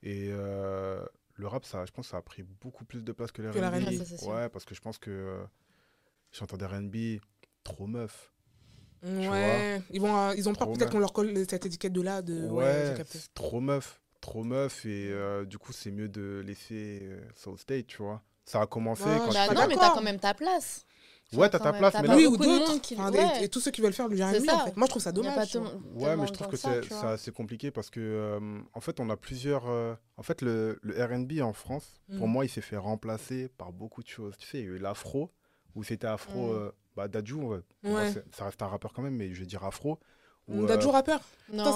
Et 0.02 0.28
euh, 0.30 1.04
le 1.34 1.46
rap, 1.46 1.64
ça, 1.64 1.84
je 1.84 1.92
pense 1.92 2.06
que 2.06 2.10
ça 2.10 2.16
a 2.18 2.22
pris 2.22 2.42
beaucoup 2.42 2.84
plus 2.84 3.04
de 3.04 3.12
place 3.12 3.32
que 3.32 3.42
le 3.42 3.50
Que 3.50 3.58
la 3.58 3.70
RB. 3.70 4.04
Ça. 4.04 4.26
Ouais, 4.26 4.48
parce 4.48 4.64
que 4.64 4.74
je 4.74 4.80
pense 4.80 4.98
que 4.98 5.10
euh, 5.10 5.44
chanteur 6.32 6.58
de 6.58 6.64
RB, 6.64 7.20
trop 7.64 7.86
meuf. 7.86 8.32
Ouais, 9.02 9.80
ils, 9.90 10.00
vont, 10.00 10.16
euh, 10.16 10.34
ils 10.36 10.48
ont 10.48 10.54
peur 10.54 10.72
peut-être 10.72 10.90
qu'on 10.90 10.98
leur 10.98 11.12
colle 11.12 11.32
cette 11.48 11.64
étiquette 11.66 11.92
de 11.92 12.02
là. 12.02 12.20
De... 12.22 12.48
Ouais, 12.48 12.94
trop 13.34 13.60
meuf. 13.60 14.00
Trop 14.20 14.42
meuf. 14.42 14.84
Et 14.86 15.10
euh, 15.12 15.44
du 15.44 15.58
coup, 15.58 15.72
c'est 15.72 15.92
mieux 15.92 16.08
de 16.08 16.42
laisser 16.44 17.00
euh, 17.02 17.20
Soul 17.36 17.58
State, 17.58 17.86
tu 17.86 17.98
vois. 18.02 18.22
Ça 18.44 18.62
a 18.62 18.66
commencé 18.66 19.04
Ouais, 19.04 19.18
quand 19.18 19.32
Bah 19.32 19.54
non, 19.54 19.66
mais 19.68 19.76
t'as 19.76 19.90
quand 19.90 20.02
même 20.02 20.18
ta 20.18 20.34
place. 20.34 20.84
Ouais, 21.34 21.50
t'as 21.50 21.58
ta 21.58 21.72
place, 21.74 21.92
mais 21.94 22.00
pas 22.02 22.06
là- 22.08 22.16
Oui, 22.16 22.26
ou 22.26 22.36
d'autres. 22.36 22.80
Enfin, 22.94 23.12
ouais. 23.12 23.40
et, 23.40 23.44
et 23.44 23.48
tous 23.48 23.60
ceux 23.60 23.70
qui 23.70 23.80
veulent 23.82 23.92
faire 23.92 24.06
R&B, 24.06 24.16
ça. 24.46 24.56
en 24.56 24.64
fait. 24.64 24.76
Moi, 24.76 24.86
je 24.86 24.90
trouve 24.90 25.02
ça 25.02 25.10
a 25.10 25.12
pas 25.12 25.16
dommage. 25.16 25.56
Ouais, 25.94 26.16
mais 26.16 26.26
je 26.26 26.32
trouve 26.32 26.48
que 26.48 26.56
c'est 27.18 27.34
compliqué 27.34 27.70
parce 27.70 27.90
que, 27.90 28.00
euh, 28.00 28.60
en 28.72 28.80
fait, 28.80 28.98
on 29.00 29.10
a 29.10 29.16
plusieurs. 29.16 29.68
euh, 29.68 29.94
en 30.16 30.22
fait, 30.22 30.40
le, 30.42 30.78
le 30.82 30.94
RB 31.04 31.40
en 31.42 31.52
France, 31.52 32.00
pour 32.16 32.26
Mm. 32.28 32.30
moi, 32.30 32.44
il 32.44 32.48
s'est 32.48 32.60
fait 32.62 32.76
remplacer 32.78 33.48
par 33.58 33.72
beaucoup 33.72 34.02
de 34.02 34.08
choses. 34.08 34.36
Tu 34.38 34.46
sais, 34.46 34.58
il 34.58 34.64
y 34.64 34.68
a 34.68 34.70
eu 34.70 34.78
l'afro, 34.78 35.30
où 35.74 35.84
c'était 35.84 36.06
afro. 36.06 36.46
Mm. 36.48 36.56
euh, 36.56 36.70
bah, 36.96 37.08
Dadju, 37.08 37.34
ouais, 37.34 37.58
Ouais. 37.84 38.10
c'est- 38.12 38.24
ça 38.34 38.46
reste 38.46 38.62
un 38.62 38.66
rappeur 38.68 38.92
quand 38.92 39.02
même, 39.02 39.14
mais 39.14 39.32
je 39.34 39.40
vais 39.40 39.46
dire 39.46 39.64
afro. 39.64 39.98
Dadju 40.48 40.86
euh, 40.88 40.90
rappeur. 40.90 41.20
Non, 41.52 41.64
ça, 41.64 41.70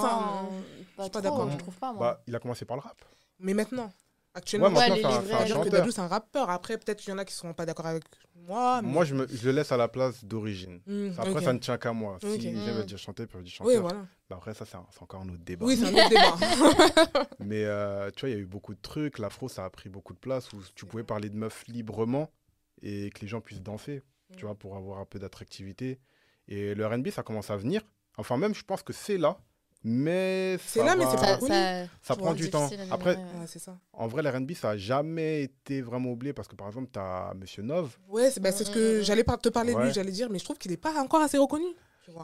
pas, 0.97 1.03
pas 1.03 1.09
trop, 1.09 1.21
d'accord. 1.21 1.51
je 1.51 1.57
trouve 1.57 1.75
pas, 1.75 1.93
moi. 1.93 1.99
bah, 1.99 2.23
il 2.27 2.35
a 2.35 2.39
commencé 2.39 2.65
par 2.65 2.75
le 2.75 2.81
rap. 2.81 2.97
Mais 3.39 3.53
maintenant, 3.53 3.91
actuellement, 4.33 4.67
Ouais, 4.67 4.73
maintenant, 4.73 4.95
les 4.95 5.01
c'est 5.01 5.33
un- 5.33 5.37
un 5.37 5.45
chanteur. 5.45 5.71
Dadju, 5.71 5.91
c'est 5.91 6.01
un 6.01 6.07
rappeur. 6.07 6.49
Après, 6.49 6.77
peut-être 6.77 6.99
qu'il 6.99 7.09
y 7.09 7.13
en 7.13 7.17
a 7.17 7.25
qui 7.25 7.33
ne 7.33 7.37
seront 7.37 7.53
pas 7.53 7.65
d'accord 7.65 7.85
avec 7.85 8.03
moi. 8.35 8.81
mais- 8.81 8.87
Moi, 8.89 9.05
je, 9.05 9.15
me, 9.15 9.27
je 9.27 9.45
le 9.45 9.51
laisse 9.51 9.71
à 9.71 9.77
la 9.77 9.87
place 9.87 10.23
d'origine. 10.25 10.79
Hmm, 10.87 11.09
Après, 11.17 11.31
ok. 11.37 11.41
ça 11.43 11.53
ne 11.53 11.59
tient 11.59 11.77
qu'à 11.77 11.93
moi. 11.93 12.17
Si 12.21 12.25
Ok. 12.27 12.41
les 12.41 12.53
gens 12.55 12.59
Mm. 12.61 12.75
veulent 12.77 12.85
dire 12.85 12.97
chanter, 12.97 13.25
peuvent 13.27 13.43
dire 13.43 13.53
Oui, 13.61 13.73
chanteur. 13.75 13.81
voilà. 13.81 14.05
Bah, 14.29 14.35
après, 14.37 14.53
ça, 14.53 14.65
c'est 14.65 14.75
un- 14.75 14.85
c'est 14.91 15.01
encore 15.01 15.21
un 15.21 15.29
autre 15.29 15.43
débat. 15.43 15.65
Oui, 15.65 15.77
c'est 15.77 15.85
un 15.85 15.93
autre 15.93 16.09
débat. 16.09 17.27
Mais 17.39 17.63
euh, 17.65 18.09
tu 18.15 18.21
vois, 18.21 18.29
il 18.29 18.33
y 18.33 18.35
a 18.35 18.41
eu 18.41 18.45
beaucoup 18.45 18.73
de 18.73 18.81
trucs. 18.81 19.19
L'afro, 19.19 19.47
ça 19.49 19.65
a 19.65 19.69
pris 19.69 19.89
beaucoup 19.89 20.13
de 20.13 20.19
place 20.19 20.51
où 20.53 20.57
tu 20.75 20.85
pouvais 20.85 21.03
parler 21.03 21.29
de 21.29 21.35
meufs 21.35 21.63
librement 21.67 22.29
et 22.81 23.09
que 23.11 23.21
les 23.21 23.27
gens 23.27 23.41
puissent 23.41 23.61
danser, 23.61 24.01
Mm. 24.31 24.35
tu 24.37 24.45
vois, 24.45 24.55
pour 24.55 24.75
avoir 24.75 24.99
un 24.99 25.05
peu 25.05 25.19
d'attractivité. 25.19 25.99
Et 26.47 26.75
le 26.75 26.85
RB, 26.85 27.09
ça 27.09 27.23
commence 27.23 27.49
à 27.49 27.55
venir. 27.57 27.81
Enfin, 28.17 28.37
même, 28.37 28.53
je 28.53 28.63
pense 28.63 28.83
que 28.83 28.93
c'est 28.93 29.17
là. 29.17 29.37
Mais 29.83 30.57
C'est 30.65 30.79
ça 30.79 30.85
là, 30.85 30.95
mais 30.95 31.03
va- 31.05 31.11
c'est 31.11 31.17
pas 31.17 31.39
ça, 31.47 31.87
ça 32.01 32.15
prend 32.15 32.33
du 32.33 32.49
temps. 32.49 32.69
Après, 32.89 33.15
démarrer, 33.15 33.33
ouais. 33.33 33.39
Ouais, 33.41 33.47
c'est 33.47 33.59
ça. 33.59 33.77
en 33.91 34.07
vrai, 34.07 34.23
le 34.23 34.29
RB, 34.29 34.53
ça 34.53 34.71
a 34.71 34.77
jamais 34.77 35.43
été 35.43 35.81
vraiment 35.81 36.11
oublié 36.11 36.31
parce 36.33 36.47
que, 36.47 36.55
par 36.55 36.67
exemple, 36.67 36.89
tu 36.93 36.99
as 36.99 37.33
Monsieur 37.35 37.63
Nov. 37.63 37.97
Ouais, 38.07 38.31
c'est 38.31 38.39
bah, 38.39 38.51
c'est 38.51 38.63
ce 38.63 38.71
que 38.71 39.01
j'allais 39.01 39.23
te 39.23 39.49
parler 39.49 39.73
de 39.73 39.79
lui, 39.79 39.93
j'allais 39.93 40.11
dire, 40.11 40.29
mais 40.29 40.39
je 40.39 40.43
trouve 40.45 40.57
qu'il 40.57 40.71
n'est 40.71 40.77
pas 40.77 40.93
encore 41.01 41.21
assez 41.21 41.37
reconnu. 41.37 41.65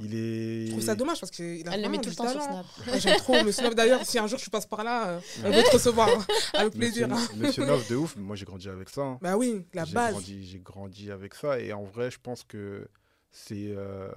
Il 0.01 0.13
est. 0.13 0.65
Je 0.65 0.71
trouve 0.71 0.83
ça 0.83 0.93
dommage 0.95 1.21
parce 1.21 1.31
qu'il 1.31 1.65
a 1.67 1.73
Elle 1.73 1.81
le 1.83 1.87
met 1.89 1.99
tout 1.99 2.09
le 2.09 2.15
temps 2.15 2.27
sur 2.27 2.39
talent. 2.41 2.65
Snap. 2.75 2.87
Ouais, 2.93 2.99
J'aime 2.99 3.17
trop 3.17 3.41
Monsieur 3.45 3.63
Love. 3.63 3.75
D'ailleurs, 3.75 4.05
si 4.05 4.19
un 4.19 4.27
jour 4.27 4.37
tu 4.37 4.49
passes 4.49 4.65
par 4.65 4.83
là, 4.83 5.07
euh, 5.07 5.19
on 5.45 5.51
veut 5.51 5.63
te 5.63 5.71
recevoir 5.71 6.09
hein, 6.09 6.25
avec 6.53 6.73
plaisir. 6.73 7.07
Monsieur 7.37 7.65
Nov, 7.65 7.87
de 7.89 7.95
ouf. 7.95 8.17
Moi, 8.17 8.35
j'ai 8.35 8.43
grandi 8.43 8.67
avec 8.67 8.89
ça. 8.89 9.01
hein. 9.03 9.17
Bah 9.21 9.37
oui, 9.37 9.65
la 9.73 9.85
J'ai 9.85 9.93
base. 9.93 10.11
grandi- 10.11 10.43
J'ai 10.45 10.59
grandi 10.59 11.11
avec 11.11 11.33
ça 11.33 11.59
et 11.61 11.71
en 11.71 11.83
vrai, 11.83 12.11
je 12.11 12.19
pense 12.21 12.43
que 12.43 12.89
c'est 13.31 13.69
euh, 13.69 14.11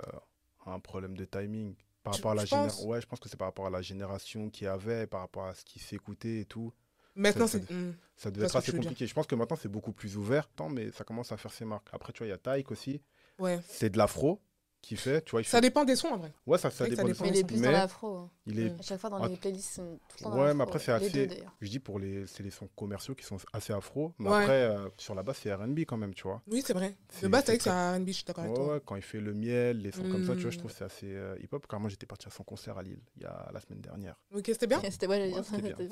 un 0.67 0.81
problème 0.81 1.17
de 1.17 1.25
timing. 1.25 1.75
Par 2.03 2.15
Tu- 2.15 2.19
rapport 2.19 2.33
à 2.33 2.35
la 2.35 2.43
Ouais, 2.85 3.01
je 3.01 3.07
pense 3.07 3.21
que 3.21 3.29
c'est 3.29 3.37
par 3.37 3.49
rapport 3.49 3.67
à 3.67 3.71
la 3.71 3.81
génération 3.83 4.51
qu'il 4.51 4.65
y 4.65 4.69
avait, 4.69 5.07
par 5.07 5.21
rapport 5.21 5.45
à 5.47 5.55
ce 5.55 5.65
qui 5.65 5.79
s'écoutait 5.79 6.41
et 6.41 6.45
tout. 6.45 6.73
Maintenant, 7.15 7.47
ça- 7.47 7.59
c'est. 7.61 7.73
hmm. 7.73 7.95
Ça 8.17 8.31
devait 8.31 8.41
vois 8.41 8.47
être 8.49 8.57
assez 8.57 8.73
dire. 8.73 8.81
compliqué. 8.81 9.07
Je 9.07 9.15
pense 9.15 9.27
que 9.27 9.35
maintenant, 9.35 9.57
c'est 9.61 9.69
beaucoup 9.69 9.93
plus 9.93 10.17
ouvert, 10.17 10.49
tant, 10.51 10.69
mais 10.69 10.91
ça 10.93 11.05
commence 11.05 11.31
à 11.33 11.37
faire 11.37 11.53
ses 11.53 11.65
marques. 11.65 11.89
Après, 11.93 12.13
tu 12.13 12.19
vois, 12.19 12.27
il 12.27 12.31
y 12.31 12.33
a 12.33 12.39
Taïk 12.39 12.71
aussi. 12.71 13.01
Ouais. 13.39 13.61
C'est 13.69 13.91
de 13.91 13.99
l'afro 13.99 14.41
qui 14.83 14.97
fait, 14.97 15.23
tu 15.25 15.31
vois. 15.31 15.41
Il 15.41 15.45
Ça 15.45 15.59
fait... 15.59 15.63
dépend 15.63 15.85
des 15.85 15.95
sons 15.97 16.09
en 16.09 16.17
vrai. 16.19 16.33
Ouais, 16.45 16.59
ça, 16.59 16.69
ça 16.71 16.87
dépend. 16.89 17.05
des 17.05 17.15
sons. 17.15 17.25
il 17.25 17.37
est 17.37 17.45
plus 17.45 17.57
Mais 17.57 17.67
dans 17.67 17.71
l'afro. 17.73 18.17
hein. 18.17 18.31
il 18.47 18.59
est 18.59 18.71
Mm. 18.71 18.77
À 18.81 18.83
chaque 18.83 19.01
fois 19.01 19.11
dans 19.11 19.23
Ah. 19.23 19.29
les 19.29 19.37
playlists, 19.37 19.71
c'est 19.77 19.81
tout 19.81 20.17
le 20.19 20.25
temps 20.25 20.31
dans 20.31 20.43
Ouais, 20.43 20.53
mais 20.55 20.63
après, 20.65 20.79
c'est 20.81 20.91
assez- 20.91 21.27
deux. 21.29 21.37
Je 21.61 21.71
dis 21.71 21.79
pour 21.79 22.01
les, 22.01 22.27
c'est 22.27 22.43
les 22.43 22.51
sons 22.51 22.69
commerciaux 22.75 23.15
qui 23.15 23.25
sont 23.25 23.37
assez 23.53 23.73
afro, 23.73 24.13
mais 24.19 24.29
Ouais. 24.29 24.43
après, 24.43 24.63
euh, 24.65 24.89
sur 24.99 25.15
la 25.15 25.23
base, 25.23 25.37
c'est 25.41 25.55
R&B 25.55 25.81
quand 25.87 25.97
même, 25.97 26.13
tu 26.15 26.25
vois. 26.25 26.43
Oui, 26.49 26.63
c'est 26.67 26.73
vrai. 26.73 26.97
C'est- 27.11 27.23
De 27.27 27.29
base, 27.29 27.45
c'est 27.47 27.53
vrai 27.53 27.59
que 27.59 27.65
c'est 27.65 27.71
RB, 27.97 28.07
je 28.09 28.13
suis 28.13 28.25
d'accord 28.25 28.43
avec 28.45 28.57
Ouais, 28.59 28.65
toi. 28.65 28.75
ouais, 28.75 28.81
quand 28.85 28.97
il 28.97 29.03
fait 29.03 29.21
le 29.21 29.33
miel, 29.35 29.79
les 29.79 29.93
sons 29.93 30.03
comme 30.03 30.27
ça, 30.27 30.35
tu 30.35 30.41
vois, 30.43 30.51
je 30.51 30.57
Mm. 30.57 30.59
trouve 30.59 30.73
que 30.73 30.77
c'est 30.79 30.85
assez 30.85 31.07
euh, 31.15 31.37
hip-hop. 31.41 31.65
Car 31.69 31.79
moi, 31.79 31.89
j'étais 31.89 32.07
parti 32.07 32.27
à 32.27 32.31
son 32.33 32.43
concert 32.43 32.77
à 32.77 32.83
Lille, 32.83 33.01
il 33.17 33.23
y 33.23 33.27
a 33.27 33.51
la 33.55 33.61
semaine 33.61 33.81
dernière. 33.81 34.17
Ok, 34.35 34.43
c'était 34.47 34.67
bien? 34.67 34.83
C'était 34.91 35.07
ouais, 35.07 35.33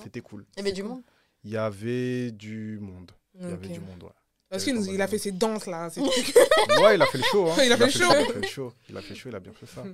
c'était 0.03 0.21
cool. 0.21 0.45
Il 0.57 0.59
y 0.59 0.61
avait 0.63 0.73
du 0.73 0.83
cool. 0.83 0.91
monde? 0.91 1.03
Il 1.45 1.51
y 1.53 1.57
avait 1.57 2.33
du 2.33 2.79
monde. 2.81 3.13
Il 3.37 3.43
y 3.49 3.53
avait 3.53 3.69
du 3.69 3.79
monde, 3.81 4.03
ouais. 4.03 4.11
Parce 4.51 4.67
Il 4.67 4.75
qu'il 4.83 4.95
il 4.95 5.01
a 5.03 5.07
fait 5.07 5.19
ses 5.19 5.33
danses 5.33 5.67
là. 5.67 5.89
c'est- 5.91 6.01
Ouais, 6.83 6.97
il 6.97 7.03
a 7.03 7.07
fait 7.07 7.19
le 7.19 7.25
show. 7.25 7.49
Hein. 7.49 7.57
Il 7.65 7.73
a 7.73 7.77
fait 7.77 7.85
le 7.87 7.91
show. 7.91 8.05
Il 8.11 8.17
a 8.17 8.25
fait 8.27 8.41
le 8.41 8.47
show. 8.47 8.73
Il 8.89 8.97
a 8.97 9.01
fait 9.01 9.11
le 9.11 9.15
show, 9.15 9.29
il 9.29 9.35
a 9.37 9.41
bien 9.41 9.53
fait 9.53 9.67
ça. 9.67 9.85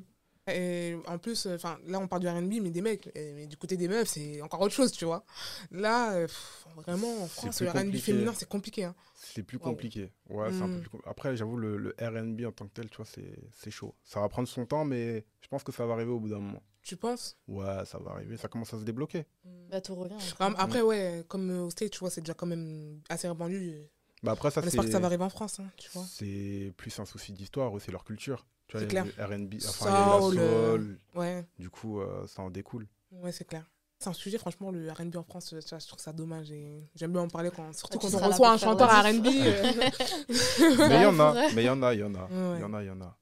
Et 0.48 0.96
en 1.08 1.18
plus, 1.18 1.46
enfin, 1.46 1.76
là, 1.86 1.98
on 1.98 2.06
parle 2.06 2.22
du 2.22 2.28
RB, 2.28 2.62
mais 2.62 2.70
des 2.70 2.80
mecs. 2.80 3.10
Et- 3.16 3.32
Mais 3.34 3.46
du 3.46 3.56
côté 3.56 3.76
des 3.76 3.88
meufs, 3.88 4.08
c'est 4.08 4.40
encore 4.42 4.60
autre 4.60 4.74
chose, 4.74 4.92
tu 4.92 5.04
vois. 5.04 5.24
Là, 5.72 6.12
euh, 6.14 6.26
pff, 6.26 6.64
vraiment, 6.76 7.22
en 7.22 7.26
France, 7.26 7.60
le 7.60 7.68
RB 7.68 7.96
féminin, 7.96 8.32
c'est 8.34 8.48
compliqué. 8.48 8.84
hein. 8.84 8.94
C'est 9.16 9.42
plus 9.42 9.58
compliqué. 9.58 10.12
Ouais, 10.30 10.48
c'est 10.52 10.62
un 10.62 10.68
peu 10.68 10.74
Mm. 10.76 10.80
plus 10.80 10.90
com- 10.90 11.02
Après, 11.04 11.36
j'avoue, 11.36 11.56
le, 11.56 11.76
le 11.76 11.96
RB 12.00 12.46
en 12.46 12.52
tant 12.52 12.66
que 12.66 12.72
tel, 12.74 12.88
tu 12.88 12.96
vois, 12.98 13.06
c'est 13.06 13.38
c'est 13.58 13.72
chaud. 13.72 13.94
Ça 14.04 14.20
va 14.20 14.28
prendre 14.28 14.46
son 14.48 14.64
temps, 14.66 14.84
mais 14.84 15.24
je 15.40 15.48
pense 15.48 15.64
que 15.64 15.72
ça 15.72 15.84
va 15.84 15.94
arriver 15.94 16.12
au 16.12 16.20
bout 16.20 16.28
d'un 16.28 16.38
moment. 16.38 16.62
Tu 16.82 16.96
penses? 16.96 17.36
Ouais, 17.48 17.84
ça 17.84 17.98
va 17.98 18.12
arriver. 18.12 18.36
Ça 18.36 18.46
commence 18.46 18.72
à 18.72 18.78
se 18.78 18.84
débloquer. 18.84 19.26
Bah, 19.68 19.80
tout 19.80 19.96
revient. 19.96 20.14
Bah, 20.38 20.54
Après, 20.58 20.80
ouais, 20.82 21.24
comme 21.26 21.50
euh, 21.50 21.62
au 21.64 21.70
State, 21.70 21.90
tu 21.90 21.98
vois, 21.98 22.10
c'est 22.10 22.20
déjà 22.20 22.34
quand 22.34 22.46
même 22.46 23.00
assez 23.08 23.26
répandu. 23.26 23.80
Bah 24.22 24.32
après, 24.32 24.50
ça, 24.50 24.60
On 24.62 24.66
espère 24.66 24.84
que 24.84 24.90
ça 24.90 24.98
va 24.98 25.06
arriver 25.06 25.24
en 25.24 25.28
France, 25.30 25.60
hein, 25.60 25.70
tu 25.76 25.90
vois. 25.92 26.04
c'est 26.08 26.72
plus 26.76 26.98
un 26.98 27.04
souci 27.04 27.32
d'histoire, 27.32 27.70
c'est 27.80 27.92
leur 27.92 28.04
culture. 28.04 28.46
Tu 28.68 28.76
vois, 28.76 28.86
clair. 28.86 29.04
le 29.04 29.24
RB, 29.24 29.54
enfin, 29.68 29.84
Soul, 30.20 30.34
la 30.36 30.42
euh, 30.42 30.72
soul. 30.72 30.98
Ouais, 31.14 31.46
Du 31.58 31.70
coup, 31.70 32.00
euh, 32.00 32.26
ça 32.26 32.42
en 32.42 32.50
découle. 32.50 32.86
ouais, 33.12 33.30
c'est 33.30 33.44
clair. 33.44 33.70
C'est 33.98 34.08
un 34.10 34.12
sujet, 34.12 34.36
franchement, 34.38 34.70
le 34.72 34.90
RB 34.90 35.16
en 35.16 35.22
France, 35.22 35.52
euh, 35.54 35.60
je 35.62 35.86
trouve 35.86 36.00
ça 36.00 36.12
dommage. 36.12 36.50
et 36.50 36.84
J'aime 36.96 37.12
bien 37.12 37.22
en 37.22 37.28
parler, 37.28 37.50
quand, 37.54 37.72
surtout 37.72 37.98
Ah, 37.98 38.08
quand 38.10 38.14
on 38.14 38.28
reçoit 38.28 38.50
un 38.50 38.58
chanteur 38.58 38.88
RB. 38.90 39.26
Mais 39.26 40.96
il 40.96 41.02
y 41.02 41.06
en 41.06 41.18
a, 41.20 41.50
mais 41.54 41.62
il 41.62 41.66
y 41.66 41.70
en 41.70 41.82
a, 41.82 41.94
il 41.94 42.00
y 42.00 42.04
en 42.04 42.14
a. 42.14 42.24
Ouais. 42.26 42.58
Il 42.58 42.60
y 42.60 42.64
en 42.64 42.74
a, 42.74 42.82
il 42.82 42.86
y 42.86 42.90
en 42.90 43.00
a. 43.00 43.16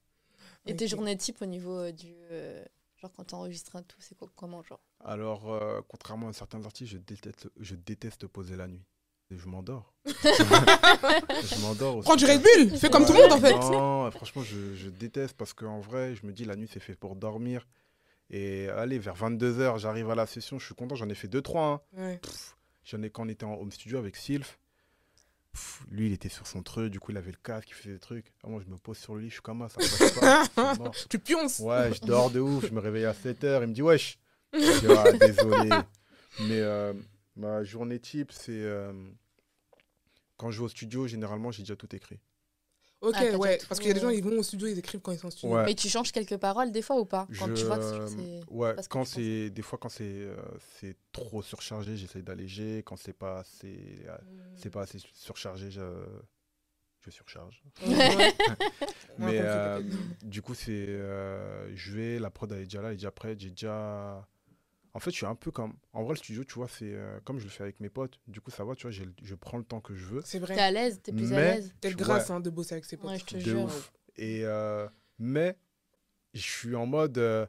Et 0.66 0.74
tes 0.74 0.88
journées 0.88 1.16
type 1.16 1.42
au 1.42 1.46
niveau 1.46 1.76
euh, 1.78 1.92
du. 1.92 2.14
euh, 2.30 2.64
genre 2.96 3.12
quand 3.12 3.24
t'enregistres 3.24 3.76
un 3.76 3.82
tout, 3.82 3.98
c'est 4.00 4.16
quoi- 4.16 4.30
comment 4.34 4.62
genre? 4.62 4.80
Alors, 5.04 5.52
euh, 5.52 5.80
contrairement 5.88 6.28
à 6.28 6.32
certains 6.32 6.64
artistes, 6.64 6.92
je 6.92 6.98
déteste, 6.98 7.48
je 7.60 7.74
déteste 7.74 8.26
poser 8.26 8.56
la 8.56 8.66
nuit. 8.66 8.82
Je 9.30 9.46
m'endors. 9.48 9.92
je 10.06 11.60
m'endors. 11.62 11.96
aussi. 11.96 12.04
Prends 12.06 12.16
du 12.16 12.24
Red 12.26 12.42
Bull, 12.42 12.78
fais 12.78 12.90
comme 12.90 13.06
tout 13.06 13.12
le 13.12 13.22
monde 13.22 13.32
en 13.32 13.40
fait. 13.40 13.54
Non, 13.54 14.10
franchement, 14.10 14.42
je, 14.42 14.74
je 14.74 14.88
déteste 14.90 15.36
parce 15.36 15.52
qu'en 15.52 15.80
vrai, 15.80 16.14
je 16.14 16.26
me 16.26 16.32
dis 16.32 16.44
la 16.44 16.56
nuit, 16.56 16.68
c'est 16.72 16.80
fait 16.80 16.94
pour 16.94 17.16
dormir. 17.16 17.66
Et 18.30 18.68
allez, 18.70 18.98
vers 18.98 19.16
22h, 19.16 19.78
j'arrive 19.78 20.10
à 20.10 20.14
la 20.14 20.26
session, 20.26 20.58
je 20.58 20.66
suis 20.66 20.74
content, 20.74 20.94
j'en 20.94 21.08
ai 21.08 21.14
fait 21.14 21.28
2-3. 21.28 21.58
Hein. 21.58 21.80
Ouais. 21.96 22.20
J'en 22.84 23.02
ai 23.02 23.10
quand 23.10 23.24
on 23.24 23.28
était 23.28 23.44
en 23.44 23.54
home 23.54 23.72
studio 23.72 23.98
avec 23.98 24.16
Sylph. 24.16 24.58
Pff, 25.52 25.84
lui, 25.90 26.06
il 26.06 26.12
était 26.12 26.28
sur 26.28 26.46
son 26.46 26.62
truc, 26.62 26.90
du 26.90 26.98
coup, 26.98 27.12
il 27.12 27.16
avait 27.16 27.30
le 27.30 27.38
casque, 27.42 27.68
il 27.70 27.74
faisait 27.74 27.92
des 27.92 28.00
trucs. 28.00 28.32
Ah, 28.42 28.48
moi, 28.48 28.60
je 28.64 28.70
me 28.70 28.76
pose 28.76 28.98
sur 28.98 29.14
le 29.14 29.20
lit, 29.20 29.28
je 29.28 29.34
suis 29.34 29.42
comme 29.42 29.66
ça, 29.68 29.80
ça 29.80 29.98
passe 29.98 30.12
pas. 30.12 30.42
je 30.44 30.72
suis 30.72 30.82
mort. 30.82 30.94
Tu 31.08 31.18
pionces. 31.18 31.60
Ouais, 31.60 31.92
je 31.94 32.00
dors 32.00 32.30
de 32.30 32.40
ouf, 32.40 32.66
je 32.66 32.72
me 32.72 32.80
réveille 32.80 33.04
à 33.04 33.12
7h, 33.12 33.62
il 33.62 33.68
me 33.68 33.72
dit 33.72 33.82
wesh. 33.82 34.18
Je 34.54 34.80
dis, 34.80 34.86
ah, 34.96 35.10
désolé. 35.12 35.68
Mais 36.40 36.60
euh, 36.60 36.92
ma 37.36 37.62
journée 37.64 37.98
type, 38.00 38.32
c'est. 38.32 38.52
euh, 38.52 38.92
quand 40.36 40.50
je 40.50 40.58
vais 40.58 40.64
au 40.64 40.68
studio, 40.68 41.06
généralement, 41.06 41.50
j'ai 41.52 41.62
déjà 41.62 41.76
tout 41.76 41.94
écrit. 41.94 42.18
Ok, 43.00 43.14
Ah, 43.18 43.36
ouais. 43.36 43.58
Parce 43.68 43.78
qu'il 43.80 43.88
y 43.88 43.90
a 43.90 43.94
des 43.94 44.00
gens, 44.00 44.08
ils 44.08 44.24
vont 44.24 44.38
au 44.38 44.42
studio, 44.42 44.66
ils 44.66 44.78
écrivent 44.78 45.00
quand 45.00 45.12
ils 45.12 45.18
sont 45.18 45.28
au 45.28 45.30
studio. 45.30 45.54
Ouais. 45.56 45.64
Mais 45.66 45.74
tu 45.74 45.88
changes 45.90 46.10
quelques 46.10 46.38
paroles 46.38 46.72
des 46.72 46.80
fois 46.80 46.98
ou 46.98 47.04
pas? 47.04 47.26
Quand 47.38 47.48
Je- 47.48 47.52
tu 47.54 47.64
vois 47.64 47.76
que 47.78 48.06
c'est. 48.08 48.40
Ouais, 48.48 48.74
quand 48.88 49.04
c'est. 49.04 49.50
Des 49.50 49.62
fois, 49.62 49.78
quand 49.78 49.90
c'est 49.90 50.04
euh, 50.04 50.36
c'est 50.80 50.96
trop 51.12 51.42
surchargé, 51.42 51.96
j'essaye 51.98 52.22
d'alléger. 52.22 52.82
Quand 52.84 52.96
c'est 52.96 53.12
pas 53.12 53.40
assez. 53.40 54.02
euh, 54.08 54.16
C'est 54.56 54.70
pas 54.70 54.82
assez 54.82 54.98
surchargé, 55.12 55.70
je, 55.70 55.82
je 57.00 57.10
surcharge. 57.10 57.62
Ouais. 57.86 58.32
Mais 59.18 59.38
euh, 59.40 59.82
du 60.22 60.40
coup, 60.40 60.54
c'est. 60.54 60.86
euh, 60.88 61.70
je 61.76 61.92
vais, 61.92 62.18
la 62.18 62.30
prod 62.30 62.50
elle 62.52 62.60
est 62.60 62.64
déjà 62.64 62.80
là, 62.80 62.88
elle 62.88 62.94
est 62.94 62.96
déjà 62.96 63.10
prête. 63.10 63.38
J'ai 63.38 63.50
déjà. 63.50 64.26
En 64.96 65.00
fait, 65.00 65.10
je 65.10 65.16
suis 65.16 65.26
un 65.26 65.34
peu 65.34 65.50
comme. 65.50 65.74
En 65.92 66.04
vrai, 66.04 66.12
le 66.14 66.18
studio, 66.18 66.44
tu 66.44 66.54
vois, 66.54 66.68
c'est 66.68 66.84
euh, 66.94 67.18
comme 67.24 67.38
je 67.40 67.44
le 67.44 67.50
fais 67.50 67.64
avec 67.64 67.80
mes 67.80 67.88
potes. 67.88 68.20
Du 68.28 68.40
coup, 68.40 68.50
ça 68.52 68.64
va, 68.64 68.74
tu 68.76 68.86
vois, 68.88 68.92
je 69.22 69.34
prends 69.34 69.58
le 69.58 69.64
temps 69.64 69.80
que 69.80 69.94
je 69.94 70.04
veux. 70.06 70.22
C'est 70.24 70.38
T'es 70.38 70.46
vrai. 70.46 70.58
à 70.58 70.70
l'aise, 70.70 71.00
t'es 71.02 71.12
plus 71.12 71.32
à 71.32 71.40
l'aise. 71.40 71.74
Ouais. 71.82 71.92
grâce 71.94 72.30
hein, 72.30 72.38
de 72.40 72.48
bosser 72.50 72.74
avec 72.74 72.84
ses 72.84 72.96
potes. 72.96 73.10
Ouais, 73.10 73.18
je 73.18 73.24
te 73.24 73.34
De 73.34 73.40
jure. 73.40 73.64
ouf. 73.64 73.92
Et, 74.16 74.40
euh, 74.44 74.86
mais, 75.18 75.56
je 76.32 76.40
suis 76.42 76.74
en 76.76 76.86
mode. 76.86 77.18
euh, 77.18 77.44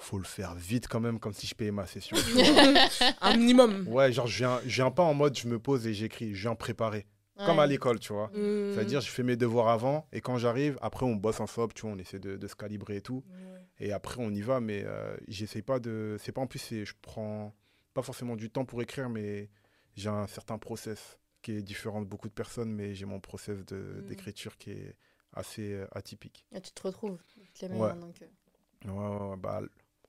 faut 0.00 0.18
le 0.18 0.24
faire 0.24 0.54
vite 0.54 0.86
quand 0.88 1.00
même, 1.00 1.18
comme 1.18 1.32
si 1.32 1.46
je 1.46 1.54
payais 1.56 1.72
ma 1.72 1.86
session. 1.86 2.16
un 3.20 3.36
minimum. 3.36 3.88
ouais, 3.88 4.12
genre, 4.12 4.26
je 4.28 4.38
viens, 4.38 4.60
je 4.64 4.74
viens 4.76 4.90
pas 4.92 5.02
en 5.02 5.14
mode 5.14 5.36
je 5.36 5.48
me 5.48 5.58
pose 5.58 5.86
et 5.86 5.94
j'écris. 5.94 6.34
Je 6.34 6.42
viens 6.42 6.54
préparer. 6.54 7.06
Comme 7.46 7.60
à 7.60 7.66
l'école, 7.66 8.00
tu 8.00 8.12
vois. 8.12 8.28
Mm. 8.34 8.74
C'est-à-dire, 8.74 9.00
je 9.00 9.08
fais 9.10 9.22
mes 9.22 9.36
devoirs 9.36 9.68
avant 9.68 10.06
et 10.12 10.20
quand 10.20 10.38
j'arrive, 10.38 10.76
après, 10.82 11.06
on 11.06 11.14
bosse 11.14 11.38
ensemble, 11.40 11.72
tu 11.72 11.82
vois, 11.82 11.92
on 11.92 11.98
essaie 11.98 12.18
de, 12.18 12.36
de 12.36 12.46
se 12.48 12.56
calibrer 12.56 12.96
et 12.96 13.00
tout. 13.00 13.22
Ouais. 13.30 13.57
Et 13.80 13.92
après, 13.92 14.16
on 14.20 14.30
y 14.30 14.40
va, 14.40 14.60
mais 14.60 14.82
euh, 14.84 15.16
j'essaye 15.28 15.62
pas 15.62 15.78
de. 15.78 16.16
C'est 16.20 16.32
pas 16.32 16.40
en 16.40 16.46
plus, 16.46 16.58
je 16.84 16.92
prends 17.00 17.54
pas 17.94 18.02
forcément 18.02 18.36
du 18.36 18.50
temps 18.50 18.64
pour 18.64 18.82
écrire, 18.82 19.08
mais 19.08 19.50
j'ai 19.96 20.08
un 20.08 20.26
certain 20.26 20.58
process 20.58 21.18
qui 21.42 21.52
est 21.52 21.62
différent 21.62 22.00
de 22.02 22.06
beaucoup 22.06 22.28
de 22.28 22.32
personnes, 22.34 22.72
mais 22.72 22.94
j'ai 22.94 23.06
mon 23.06 23.20
process 23.20 23.64
de- 23.66 24.00
Mm. 24.02 24.06
d'écriture 24.06 24.56
qui 24.58 24.70
est 24.72 24.96
assez 25.32 25.72
euh, 25.74 25.86
atypique. 25.92 26.46
Ah, 26.54 26.60
tu 26.60 26.72
te 26.72 26.82
retrouves 26.82 27.18
les 27.62 27.68
Ouais. 27.68 27.94
donc, 27.94 28.20
euh. 28.22 28.90
Ouais, 28.90 29.16
ouais, 29.16 29.30
ouais, 29.30 29.36
bah, 29.36 29.60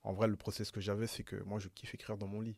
en 0.03 0.13
vrai, 0.13 0.27
le 0.27 0.35
process 0.35 0.71
que 0.71 0.79
j'avais, 0.81 1.07
c'est 1.07 1.23
que 1.23 1.35
moi, 1.43 1.59
je 1.59 1.67
kiffe 1.69 1.93
écrire 1.93 2.17
dans 2.17 2.27
mon 2.27 2.41
lit. 2.41 2.55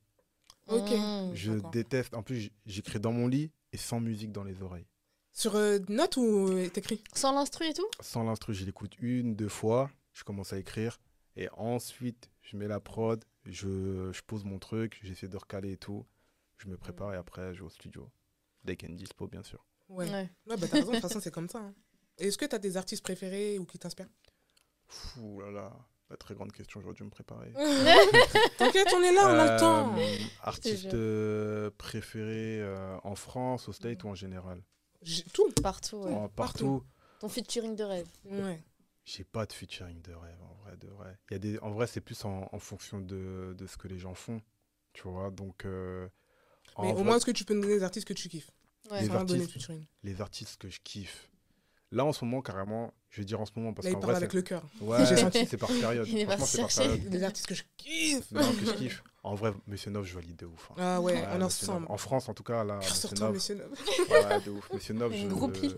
Ok. 0.67 0.91
Je 1.34 1.54
déteste. 1.71 2.13
En 2.13 2.24
plus, 2.24 2.52
j'écris 2.65 3.00
dans 3.00 3.12
mon 3.12 3.28
lit 3.28 3.52
et 3.74 3.78
sans 3.78 4.00
musique 4.00 4.32
dans 4.32 4.43
les 4.43 4.62
oreilles. 4.62 4.88
Sur 5.34 5.56
euh, 5.56 5.80
note 5.89 6.17
ou 6.17 6.50
euh, 6.50 6.69
t'écris? 6.69 7.02
Sans 7.13 7.34
l'instru 7.34 7.65
et 7.65 7.74
tout? 7.74 7.88
Sans 8.00 8.24
l'instru, 8.24 8.54
je 8.54 8.65
l'écoute 8.65 8.97
une, 9.00 9.36
deux 9.36 9.47
fois, 9.50 9.89
je 10.13 10.24
commence 10.24 10.54
à 10.54 10.58
écrire 10.60 11.00
et 11.36 11.47
ensuite, 11.54 12.30
je 12.41 12.58
mets 12.58 12.67
la 12.67 12.80
prod, 12.80 13.24
je, 13.45 14.12
je 14.12 14.21
pose 14.24 14.43
mon 14.43 14.60
truc, 14.60 15.00
j'essaie 15.04 15.28
de 15.28 15.38
recaler 15.38 15.74
et 15.74 15.78
tout. 15.78 16.06
Je 16.58 16.67
me 16.67 16.78
prépare 16.78 17.13
et 17.13 17.17
après, 17.17 17.54
je 17.54 17.60
vais 17.62 17.65
au 17.65 17.69
studio. 17.69 18.10
Dès 18.63 18.76
qu'il 18.76 18.88
y 18.88 18.91
a 18.91 18.93
une 18.93 18.97
dispo, 18.97 19.28
bien 19.28 19.41
sûr. 19.43 19.65
Ouais. 19.89 20.10
Ouais. 20.12 20.30
Ouais, 20.45 20.58
bah 20.58 20.67
t'as 20.69 20.78
raison, 20.78 20.89
de 20.89 20.93
toute 20.93 21.02
façon, 21.02 21.19
c'est 21.19 21.32
comme 21.34 21.50
ça. 21.50 21.60
hein. 21.60 21.74
Est-ce 22.19 22.38
que 22.38 22.45
t'as 22.45 22.60
des 22.60 22.78
artistes 22.78 23.02
préférés 23.02 23.58
ou 23.58 23.65
qui 23.65 23.80
t'inspirent? 23.80 24.10
Fou 24.88 25.39
là 25.41 25.50
là, 25.52 25.74
la 26.10 26.17
très 26.17 26.36
grande 26.36 26.52
question, 26.52 26.82
j'aurais 26.82 26.93
dû 26.93 27.04
me 27.04 27.10
préparer. 27.10 27.52
T'inquiète, 28.58 28.88
on 28.95 29.02
est 29.02 29.13
là, 29.13 29.21
on 29.28 29.39
a 29.39 29.54
le 29.54 29.60
temps. 29.60 29.97
Euh, 29.97 30.17
Artiste 30.43 30.82
jure. 30.84 30.91
euh, 30.93 31.71
préféré 31.78 32.62
euh, 32.62 32.97
en 33.04 33.15
France, 33.15 33.67
au 33.69 33.74
State 33.74 34.04
ou 34.04 34.10
en 34.10 34.15
général? 34.15 34.62
Tout. 35.34 35.50
Partout, 35.63 35.97
ouais. 35.97 36.13
En- 36.13 36.30
partout. 36.30 36.34
Partout. 36.80 36.84
Ton 37.21 37.30
featuring 37.30 37.76
de 37.76 37.84
rêve. 37.84 38.08
Ouais. 38.26 38.62
J'ai 39.06 39.24
pas 39.24 39.46
de 39.46 39.54
featuring 39.54 40.02
de 40.02 40.14
rêve, 40.14 40.38
en 40.44 40.54
vrai, 40.64 40.78
de 40.78 40.88
vrai. 40.88 41.18
Il 41.30 41.34
y 41.34 41.36
a 41.36 41.40
des, 41.40 41.60
en 41.60 41.72
vrai, 41.72 41.88
c'est 41.88 42.02
plus 42.02 42.24
en, 42.24 42.48
en 42.52 42.60
fonction 42.60 43.00
de, 43.00 43.56
de 43.58 43.68
ce 43.68 43.76
que 43.78 43.88
les 43.88 43.98
gens 43.98 44.14
font, 44.14 44.42
tu 44.94 45.04
vois. 45.08 45.32
Donc, 45.32 45.66
euh, 45.66 46.08
Mais 46.80 46.92
au 46.92 46.96
vrai, 46.96 47.04
moins, 47.04 47.18
est-ce 47.18 47.26
que 47.26 47.32
tu 47.32 47.44
peux 47.44 47.54
nous 47.56 47.62
donner 47.62 47.78
des 47.78 47.84
artistes 47.84 48.08
que 48.08 48.14
tu 48.14 48.30
kiffes? 48.30 48.52
Ouais. 48.92 49.02
Les 49.02 49.08
de 49.10 49.14
artistes. 49.16 49.52
featuring. 49.52 49.86
les 50.04 50.22
artistes 50.22 50.58
que 50.62 50.70
je 50.70 50.80
kiffe. 50.84 51.30
Là, 51.92 52.06
en 52.06 52.14
ce 52.14 52.24
moment, 52.24 52.42
carrément, 52.42 52.94
je 53.10 53.20
vais 53.22 53.26
dire 53.26 53.42
en 53.42 53.46
ce 53.46 53.52
moment, 53.58 53.74
parce 53.74 53.88
qu'en 53.88 54.00
parle 54.00 54.06
vrai, 54.14 54.16
avec 54.18 54.32
c'est 54.32 54.38
le 54.38 54.44
cœur. 54.44 54.64
ouais, 54.80 55.06
J'ai 55.10 55.18
senti. 55.18 55.46
c'est 55.46 55.58
par 55.58 55.70
période. 55.70 56.08
Il 56.08 56.20
est 56.20 56.26
par 56.26 56.38
chercher. 56.46 56.84
période. 56.88 57.10
Des 57.10 57.24
artistes 57.24 57.48
que 57.48 57.56
je 57.56 57.64
kiffe. 57.78 58.32
Non, 58.32 58.42
que 58.54 58.66
je 58.66 58.72
kiffe. 58.74 59.04
En 59.24 59.36
vrai, 59.36 59.52
Monsieur 59.68 59.92
Nov, 59.92 60.06
je 60.06 60.14
valide 60.16 60.38
de 60.38 60.46
ouf. 60.46 60.72
hein. 60.72 60.76
Ah 60.78 61.02
ouais, 61.02 61.14
Ouais, 61.16 61.28
on 61.34 61.42
ensemble. 61.42 61.86
En 61.90 61.98
France, 61.98 62.30
en 62.30 62.34
tout 62.34 62.44
cas, 62.44 62.64
là, 62.64 62.80
Cœur 62.80 62.90
Monsieur 62.90 63.16
Nov, 63.20 63.34
monsieur 63.34 63.56
Nov. 63.56 63.72
ouais, 64.10 64.42
de 64.42 64.52
ouf. 64.52 64.72
Monsieur 64.74 64.94
Nov, 64.94 65.14
je... 65.16 65.28
Groupie. 65.28 65.76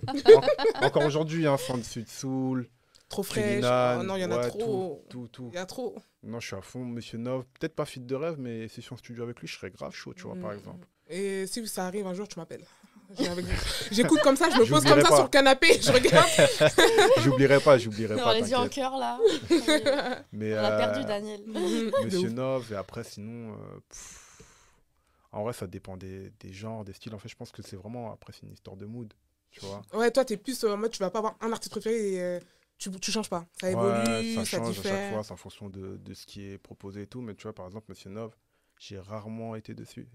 En- 0.81 0.85
Encore 0.85 1.05
aujourd'hui, 1.05 1.47
hein, 1.47 1.57
Sans 1.57 1.77
Dessus 1.77 2.05
Soul, 2.07 2.69
Trop 3.13 3.23
fraîche. 3.23 3.63
Oh 3.63 4.03
non, 4.03 4.15
il 4.15 4.21
y 4.21 4.25
en 4.25 4.31
a 4.31 4.47
trop. 4.49 5.03
tout, 5.09 5.27
tout. 5.31 5.49
Il 5.53 5.55
y 5.55 5.59
a 5.59 5.65
trop. 5.65 5.95
Non, 6.23 6.39
je 6.39 6.47
suis 6.47 6.55
à 6.55 6.61
fond, 6.61 6.83
Monsieur 6.83 7.17
Nov. 7.17 7.43
Peut-être 7.59 7.75
pas 7.75 7.85
fit 7.85 7.99
de 7.99 8.15
rêve, 8.15 8.37
mais 8.39 8.67
si 8.67 8.77
je 8.77 8.81
suis 8.81 8.93
en 8.93 8.97
studio 8.97 9.23
avec 9.23 9.39
lui, 9.39 9.47
je 9.47 9.55
serais 9.55 9.69
grave 9.69 9.93
chaud, 9.93 10.13
tu 10.13 10.23
vois, 10.23 10.35
par 10.35 10.51
Mm. 10.51 10.57
exemple. 10.57 10.87
Et 11.09 11.45
si 11.47 11.65
ça 11.67 11.85
arrive 11.85 12.07
un 12.07 12.13
jour, 12.13 12.27
tu 12.27 12.39
m'appelles. 12.39 12.65
J'écoute 13.91 14.21
comme 14.21 14.35
ça, 14.35 14.49
je 14.49 14.55
me 14.59 14.65
pose 14.67 14.83
comme 14.83 15.01
ça 15.01 15.09
pas. 15.09 15.15
sur 15.15 15.23
le 15.25 15.29
canapé, 15.29 15.79
je 15.79 15.91
regarde. 15.91 16.27
j'oublierai 17.23 17.59
pas, 17.59 17.77
j'oublierai 17.77 18.15
pas. 18.15 18.33
les 18.33 18.49
yeux 18.49 18.57
en 18.57 18.67
cœur, 18.69 18.97
là. 18.97 19.19
Mais, 20.31 20.53
On 20.53 20.57
a 20.57 20.71
euh, 20.71 20.77
perdu 20.77 21.05
Daniel. 21.05 21.41
De 21.45 22.05
Monsieur. 22.05 22.29
Nov, 22.29 22.71
et 22.71 22.75
après, 22.75 23.03
sinon, 23.03 23.53
euh, 23.53 23.79
en 25.31 25.43
vrai, 25.43 25.53
ça 25.53 25.67
dépend 25.67 25.97
des, 25.97 26.31
des 26.39 26.53
genres, 26.53 26.83
des 26.83 26.93
styles. 26.93 27.13
En 27.13 27.19
fait, 27.19 27.29
je 27.29 27.35
pense 27.35 27.51
que 27.51 27.61
c'est 27.61 27.75
vraiment, 27.75 28.11
après, 28.11 28.33
c'est 28.33 28.47
une 28.47 28.53
histoire 28.53 28.77
de 28.77 28.85
mood, 28.85 29.13
tu 29.51 29.59
vois. 29.61 29.81
Ouais, 29.93 30.09
toi, 30.09 30.25
t'es 30.25 30.37
plus 30.37 30.63
euh, 30.63 30.73
en 30.73 30.77
mode, 30.77 30.91
tu 30.91 30.99
vas 30.99 31.11
pas 31.11 31.19
avoir 31.19 31.35
un 31.41 31.51
artiste 31.51 31.71
préféré 31.71 32.13
et 32.13 32.21
euh, 32.21 32.39
tu, 32.91 32.99
tu 32.99 33.11
changes 33.11 33.29
pas. 33.29 33.45
Ça 33.59 33.69
évolue, 33.71 33.87
Ouais, 34.09 34.33
ça 34.35 34.45
ça, 34.45 34.57
change 34.57 34.79
à 34.79 34.83
chaque 34.83 35.11
fois, 35.13 35.23
c'est 35.23 35.31
en 35.31 35.37
fonction 35.37 35.69
de, 35.69 35.97
de 35.97 36.13
ce 36.13 36.25
qui 36.25 36.45
est 36.51 36.57
proposé 36.57 37.03
et 37.03 37.07
tout. 37.07 37.21
Mais 37.21 37.35
tu 37.35 37.43
vois, 37.43 37.53
par 37.53 37.65
exemple, 37.65 37.85
Monsieur 37.89 38.09
Nov, 38.09 38.31
j'ai 38.79 38.99
rarement 38.99 39.55
été 39.55 39.73
dessus. 39.73 40.07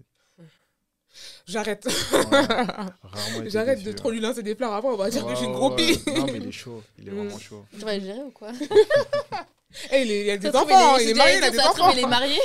J'arrête. 1.47 1.85
Ouais, 1.85 3.49
J'arrête 3.49 3.81
de 3.83 3.91
trop 3.93 4.11
lui 4.11 4.19
lancer 4.19 4.43
des 4.43 4.55
fleurs. 4.55 4.73
Après, 4.73 4.89
on 4.89 4.95
va 4.95 5.09
dire 5.09 5.23
que 5.25 5.31
je 5.31 5.35
suis 5.37 5.45
une 5.47 5.53
groupie. 5.53 5.99
ouais. 6.05 6.13
Non, 6.19 6.25
mais 6.27 6.33
il 6.37 6.47
est 6.47 6.51
chaud, 6.51 6.83
il 6.99 7.07
est 7.07 7.11
Mm. 7.11 7.15
vraiment 7.15 7.39
chaud. 7.39 7.65
Tu 7.71 7.79
vas 7.79 7.97
le 7.97 8.03
gérer 8.05 8.21
ou 8.21 8.31
quoi? 8.31 8.51
Eh, 9.91 10.01
il, 10.01 10.09
est- 10.11 10.23
il 10.25 10.29
a 10.31 10.37
des 10.37 10.49
enfants, 10.49 10.97
il 10.97 11.09
est 11.09 11.13
marié, 11.13 11.37
il 11.37 11.43
a 11.43 11.51
des 11.51 11.59
enfants. 11.59 11.91
il 11.91 11.99
est 11.99 12.07
marié. 12.07 12.39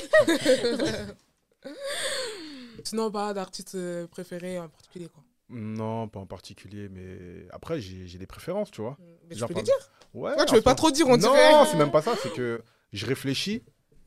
Sinon, 2.84 3.10
pas 3.10 3.32
d'artiste 3.32 3.78
préféré 4.08 4.58
en 4.58 4.68
particulier, 4.68 5.08
quoi. 5.08 5.23
Non, 5.50 6.08
pas 6.08 6.20
en 6.20 6.26
particulier, 6.26 6.88
mais 6.88 7.46
après, 7.50 7.80
j'ai 7.80 8.18
des 8.18 8.26
préférences, 8.26 8.70
tu 8.70 8.80
vois. 8.80 8.96
Mais 9.28 9.34
tu 9.34 9.38
Genre, 9.38 9.48
peux 9.48 9.54
par- 9.54 9.62
les 9.62 9.66
dire. 9.66 9.90
Ouais, 10.14 10.34
Ouais, 10.36 10.46
tu 10.46 10.54
veux 10.54 10.62
pas 10.62 10.74
trop 10.74 10.90
dire, 10.90 11.06
on 11.06 11.12
Non, 11.12 11.16
dirait. 11.16 11.66
c'est 11.70 11.76
même 11.76 11.90
pas 11.90 12.02
ça, 12.02 12.14
c'est 12.22 12.32
que 12.32 12.62
je 12.92 13.06
réfléchis. 13.06 13.62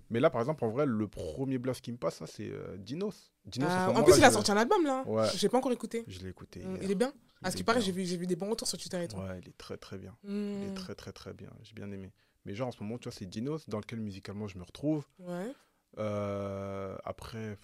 Mais 0.10 0.20
là, 0.22 0.30
par 0.30 0.40
exemple, 0.42 0.64
en 0.64 0.70
vrai, 0.70 0.86
le 0.86 1.08
premier 1.08 1.58
blast 1.58 1.82
qui 1.82 1.92
me 1.92 1.98
passe, 1.98 2.16
ça, 2.16 2.28
c'est 2.28 2.50
euh, 2.50 2.78
Dinos. 2.78 3.34
Dinos 3.46 3.70
Ah, 3.72 3.90
en 3.92 4.04
plus, 4.04 4.18
il 4.18 4.24
a 4.24 4.30
je- 4.30 4.34
sorti 4.36 4.52
un 4.52 4.58
album, 4.58 4.84
là. 4.86 5.04
Ouais. 5.06 5.28
J'ai 5.36 5.50
pas 5.50 5.58
encore 5.58 5.74
écouté. 5.74 6.06
Je 6.08 6.20
l'ai 6.22 6.30
écouté. 6.30 6.62
Mm, 6.62 6.76
hier. 6.76 6.84
Il 6.84 6.92
est 6.92 6.96
bien 6.96 7.14
À 7.44 7.52
ce 7.52 7.58
qui 7.58 7.64
paraît, 7.64 7.82
j'ai 7.82 7.92
vu, 7.92 8.04
vu 8.04 8.26
des 8.26 8.36
bons 8.38 8.50
retours 8.50 8.68
sur 8.68 8.78
Twitter 8.78 9.04
et 9.04 9.08
tout. 9.10 9.18
Ouais, 9.18 9.40
il 9.44 9.50
est 9.50 9.58
très 9.58 9.76
très 9.78 9.98
bien. 9.98 10.16
Mm. 10.24 10.62
Il 10.64 10.70
est 10.70 10.74
très 10.74 10.96
très 10.96 11.12
très 11.12 11.34
bien. 11.34 11.50
J'ai 11.62 11.74
bien 11.74 11.92
aimé. 11.92 12.14
Mais 12.46 12.56
genre, 12.56 12.70
en 12.70 12.72
ce 12.72 12.82
moment, 12.82 12.98
tu 12.98 13.10
vois, 13.10 13.16
c'est 13.18 13.26
Dinos 13.26 13.68
dans 13.68 13.80
lequel 13.80 14.00
musicalement 14.00 14.48
je 14.48 14.58
me 14.58 14.64
retrouve. 14.64 15.06
Ouais. 15.20 15.52
Euh, 16.00 16.96
après, 17.04 17.58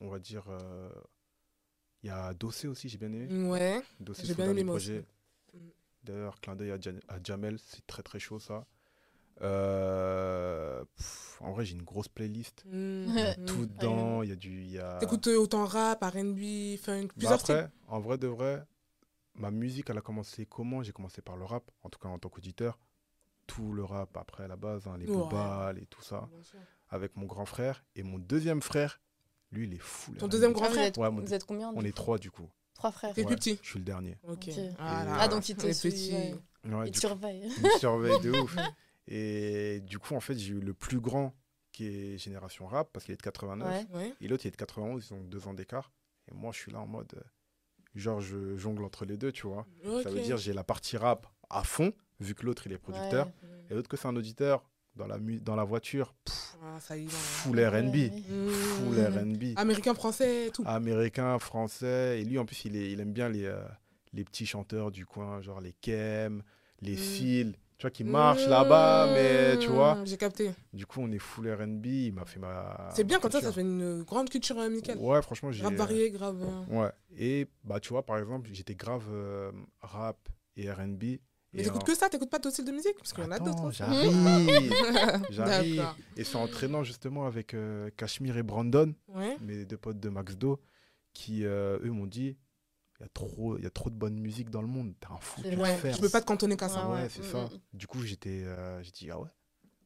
on 0.00 0.08
va 0.08 0.18
dire. 0.18 0.44
Il 2.04 2.08
y 2.08 2.10
a 2.10 2.34
Dossé 2.34 2.68
aussi, 2.68 2.88
j'ai 2.90 2.98
bien 2.98 3.10
aimé. 3.12 3.48
Ouais. 3.48 3.82
Dossé, 3.98 4.26
J'ai 4.26 4.34
bien 4.34 4.50
aimé 4.50 4.62
projet. 4.62 5.06
D'ailleurs, 6.02 6.38
clin 6.42 6.54
d'œil 6.54 6.70
à, 6.72 6.78
Jamel, 7.24 7.58
c'est 7.58 7.84
très 7.86 8.02
très 8.02 8.18
chaud 8.18 8.38
ça. 8.38 8.66
Euh, 9.40 10.84
pff, 10.96 11.38
en 11.40 11.52
vrai, 11.52 11.64
j'ai 11.64 11.74
une 11.74 11.82
grosse 11.82 12.08
playlist. 12.08 12.62
Mm. 12.66 13.04
Il 13.08 13.14
y 13.14 13.20
a 13.22 13.36
Mm. 13.38 13.44
tout 13.46 13.66
dedans. 13.66 14.22
Il 14.22 14.28
y 14.28 14.32
a 14.32 14.36
du. 14.36 14.50
il 14.62 14.70
Y 14.70 14.78
a... 14.78 14.98
T'écoutes 14.98 15.26
euh, 15.28 15.36
autant 15.38 15.64
rap, 15.64 16.02
RB, 16.02 16.76
funk, 16.78 17.06
Bah 17.06 17.12
plusieurs 17.16 17.40
styles. 17.40 17.54
après, 17.56 17.70
en 17.88 18.00
vrai 18.00 18.18
de 18.18 18.26
vrai, 18.26 18.62
ma 19.34 19.50
musique, 19.50 19.88
elle 19.88 19.98
a 19.98 20.02
commencé 20.02 20.44
comment? 20.46 20.82
J'ai 20.82 20.92
commencé 20.92 21.22
par 21.22 21.36
le 21.38 21.44
rap, 21.46 21.70
en 21.82 21.88
tout 21.88 21.98
cas 21.98 22.08
en 22.08 22.18
tant 22.18 22.28
qu'auditeur. 22.28 22.78
Tout 23.46 23.72
le 23.72 23.82
rap 23.84 24.14
après 24.16 24.44
à 24.44 24.48
la 24.48 24.56
base, 24.56 24.86
hein, 24.86 24.96
les 24.98 25.06
Ouais. 25.06 25.16
boubales 25.16 25.78
et 25.78 25.86
tout 25.86 26.02
ça, 26.02 26.28
avec 26.90 27.16
mon 27.16 27.26
grand 27.26 27.44
frère. 27.46 27.82
Et 27.96 28.02
mon 28.02 28.18
deuxième 28.18 28.60
frère, 28.62 29.00
lui, 29.54 29.66
il 29.66 29.74
est 29.74 29.78
fou. 29.82 30.12
Ton 30.18 30.28
deuxième 30.28 30.50
Ah, 30.50 30.54
grand 30.60 30.64
frère 30.70 30.98
Ouais, 30.98 31.10
mon- 31.10 31.20
vous 31.22 31.34
êtes 31.34 31.44
combien 31.44 31.72
On 31.74 31.82
est 31.84 31.94
trois 31.96 32.18
du 32.18 32.30
coup. 32.30 32.48
Trois 32.74 32.90
frères. 32.92 33.14
T'es 33.14 33.22
Ouais, 33.22 33.26
plus 33.28 33.36
petit. 33.36 33.58
Je 33.62 33.68
suis 33.70 33.78
le 33.78 33.84
dernier. 33.84 34.18
Ok. 34.24 34.48
Voilà. 34.78 35.16
Ah, 35.20 35.28
donc 35.28 35.48
il 35.48 35.56
te 35.56 35.66
Le 35.66 35.72
suit, 35.72 35.90
petit. 35.90 36.12
ouais. 36.12 36.34
Ouais, 36.74 36.88
Il 36.88 36.92
te 36.92 36.98
surveille. 36.98 37.42
il 37.56 37.62
me 37.62 37.78
surveille 37.78 38.20
de 38.20 38.30
ouf. 38.42 38.56
Et 39.06 39.80
du 39.80 39.98
coup, 39.98 40.14
en 40.14 40.20
fait, 40.20 40.34
j'ai 40.36 40.54
eu 40.54 40.60
le 40.60 40.74
plus 40.74 41.00
grand 41.00 41.34
qui 41.72 41.86
est 41.86 42.18
Génération 42.18 42.66
Rap, 42.66 42.90
parce 42.92 43.04
qu'il 43.04 43.12
est 43.14 43.16
de 43.16 43.22
89. 43.22 43.86
Ouais. 43.94 44.12
Et 44.20 44.28
l'autre, 44.28 44.44
il 44.44 44.48
est 44.48 44.52
de 44.52 44.56
91, 44.56 45.08
ils 45.10 45.14
ont 45.14 45.22
deux 45.24 45.46
ans 45.48 45.54
d'écart. 45.54 45.90
Et 46.30 46.34
moi, 46.34 46.52
je 46.52 46.58
suis 46.58 46.72
là 46.72 46.80
en 46.80 46.86
mode. 46.86 47.12
euh, 47.16 47.20
genre, 47.94 48.20
je 48.20 48.56
jongle 48.56 48.82
entre 48.84 49.04
les 49.04 49.16
deux, 49.16 49.30
tu 49.32 49.46
vois. 49.46 49.66
Ça 50.02 50.10
veut 50.10 50.20
dire 50.20 50.36
j'ai 50.36 50.52
la 50.52 50.64
partie 50.64 50.96
rap 50.96 51.26
à 51.50 51.62
fond, 51.64 51.92
vu 52.20 52.34
que 52.34 52.44
l'autre 52.46 52.66
il 52.66 52.72
est 52.72 52.78
producteur, 52.78 53.26
Ouais. 53.26 53.32
et 53.70 53.74
l'autre 53.74 53.88
que 53.88 53.96
c'est 53.96 54.08
un 54.08 54.16
auditeur 54.16 54.68
dans 54.96 55.06
la, 55.06 55.18
mu- 55.18 55.40
dans 55.40 55.54
la 55.56 55.64
voiture, 55.64 56.12
pff, 56.24 56.53
Ah, 56.66 56.80
ça 56.80 56.96
y 56.96 57.04
va. 57.04 57.10
full 57.10 57.60
RB. 57.60 57.96
Full. 58.50 59.00
RB. 59.00 59.42
Américain, 59.56 59.94
français, 59.94 60.50
tout. 60.52 60.62
Américain, 60.66 61.38
français. 61.38 62.20
Et 62.20 62.24
lui, 62.24 62.38
en 62.38 62.44
plus, 62.46 62.64
il, 62.64 62.76
est, 62.76 62.90
il 62.92 63.00
aime 63.00 63.12
bien 63.12 63.28
les, 63.28 63.44
euh, 63.44 63.60
les 64.12 64.24
petits 64.24 64.46
chanteurs 64.46 64.90
du 64.90 65.04
coin, 65.06 65.40
genre 65.42 65.60
les 65.60 65.72
Kem, 65.74 66.42
les 66.80 66.94
Mm. 66.94 66.96
Phil, 66.96 67.52
tu 67.76 67.82
vois, 67.82 67.90
qui 67.90 68.04
marchent 68.04 68.46
là-bas, 68.46 69.08
mais 69.12 69.58
tu 69.58 69.68
vois. 69.68 69.96
Mm, 69.96 70.06
J'ai 70.06 70.16
capté. 70.16 70.52
Du 70.72 70.86
coup, 70.86 71.00
on 71.02 71.10
est 71.12 71.18
full 71.18 71.52
RB. 71.52 71.86
Il 71.86 72.12
m'a 72.12 72.24
fait 72.24 72.38
ma. 72.40 72.90
C'est 72.94 73.04
bien 73.04 73.18
ma 73.18 73.22
comme 73.22 73.30
ça, 73.32 73.40
ça 73.40 73.52
fait 73.52 73.60
une 73.62 74.02
grande 74.04 74.30
culture 74.30 74.56
musicale. 74.68 74.96
Ouais, 74.98 75.20
franchement, 75.22 75.50
j'ai. 75.52 75.62
Varié, 75.64 76.10
grave. 76.10 76.42
euh. 76.42 76.82
Ouais. 76.82 76.90
Et 77.18 77.46
bah, 77.64 77.78
tu 77.80 77.90
vois, 77.90 78.04
par 78.06 78.18
exemple, 78.18 78.48
j'étais 78.52 78.74
grave 78.74 79.04
euh, 79.12 79.52
rap 79.82 80.16
et 80.56 80.70
RB. 80.70 81.04
Mais 81.54 81.60
Et 81.60 81.64
t'écoutes 81.64 81.82
en- 81.82 81.84
que 81.86 81.94
ça, 81.94 82.08
t'écoutes 82.08 82.30
pas 82.30 82.38
d'autres 82.38 82.52
styles 82.54 82.64
de 82.64 82.72
musique 82.72 82.96
Parce 82.98 83.12
qu'il 83.12 83.22
y 83.24 83.26
en 83.26 83.30
a 83.30 83.38
d'autres. 83.38 83.70
J'arrive. 83.70 84.12
J'arrive. 85.30 85.86
Et 86.16 86.24
c'est 86.24 86.36
en 86.36 86.48
traînant 86.48 86.82
justement 86.82 87.26
avec 87.26 87.54
euh, 87.54 87.90
Cachemire 87.96 88.36
et 88.36 88.42
Brandon, 88.42 88.92
Ouais. 89.08 89.36
mes 89.40 89.64
deux 89.64 89.76
potes 89.76 90.00
de 90.00 90.08
Max 90.08 90.36
Do, 90.36 90.60
qui 91.12 91.44
euh, 91.44 91.78
eux 91.84 91.90
m'ont 91.90 92.06
dit 92.06 92.36
il 93.00 93.02
y, 93.02 93.06
a 93.06 93.08
trop- 93.08 93.56
il 93.58 93.64
y 93.64 93.66
a 93.66 93.70
trop 93.70 93.90
de 93.90 93.94
bonne 93.96 94.18
musique 94.18 94.50
dans 94.50 94.62
le 94.62 94.68
monde, 94.68 94.94
t'as 95.00 95.14
un 95.14 95.18
fou 95.18 95.42
de 95.42 95.48
vrai. 95.50 95.56
Ouais, 95.56 95.76
faire. 95.76 95.94
tu 95.94 96.00
peux 96.00 96.08
pas 96.08 96.20
te 96.20 96.26
cantonner 96.26 96.56
qu'à 96.56 96.68
ça. 96.68 96.86
Ouais, 96.88 96.94
Ouais, 96.96 97.02
ouais. 97.02 97.08
c'est 97.08 97.24
ça. 97.24 97.48
Du 97.72 97.86
coup, 97.86 98.00
j'étais, 98.02 98.42
euh, 98.44 98.82
j'ai 98.82 98.90
dit 98.92 99.10
ah 99.10 99.18
ouais. 99.20 99.28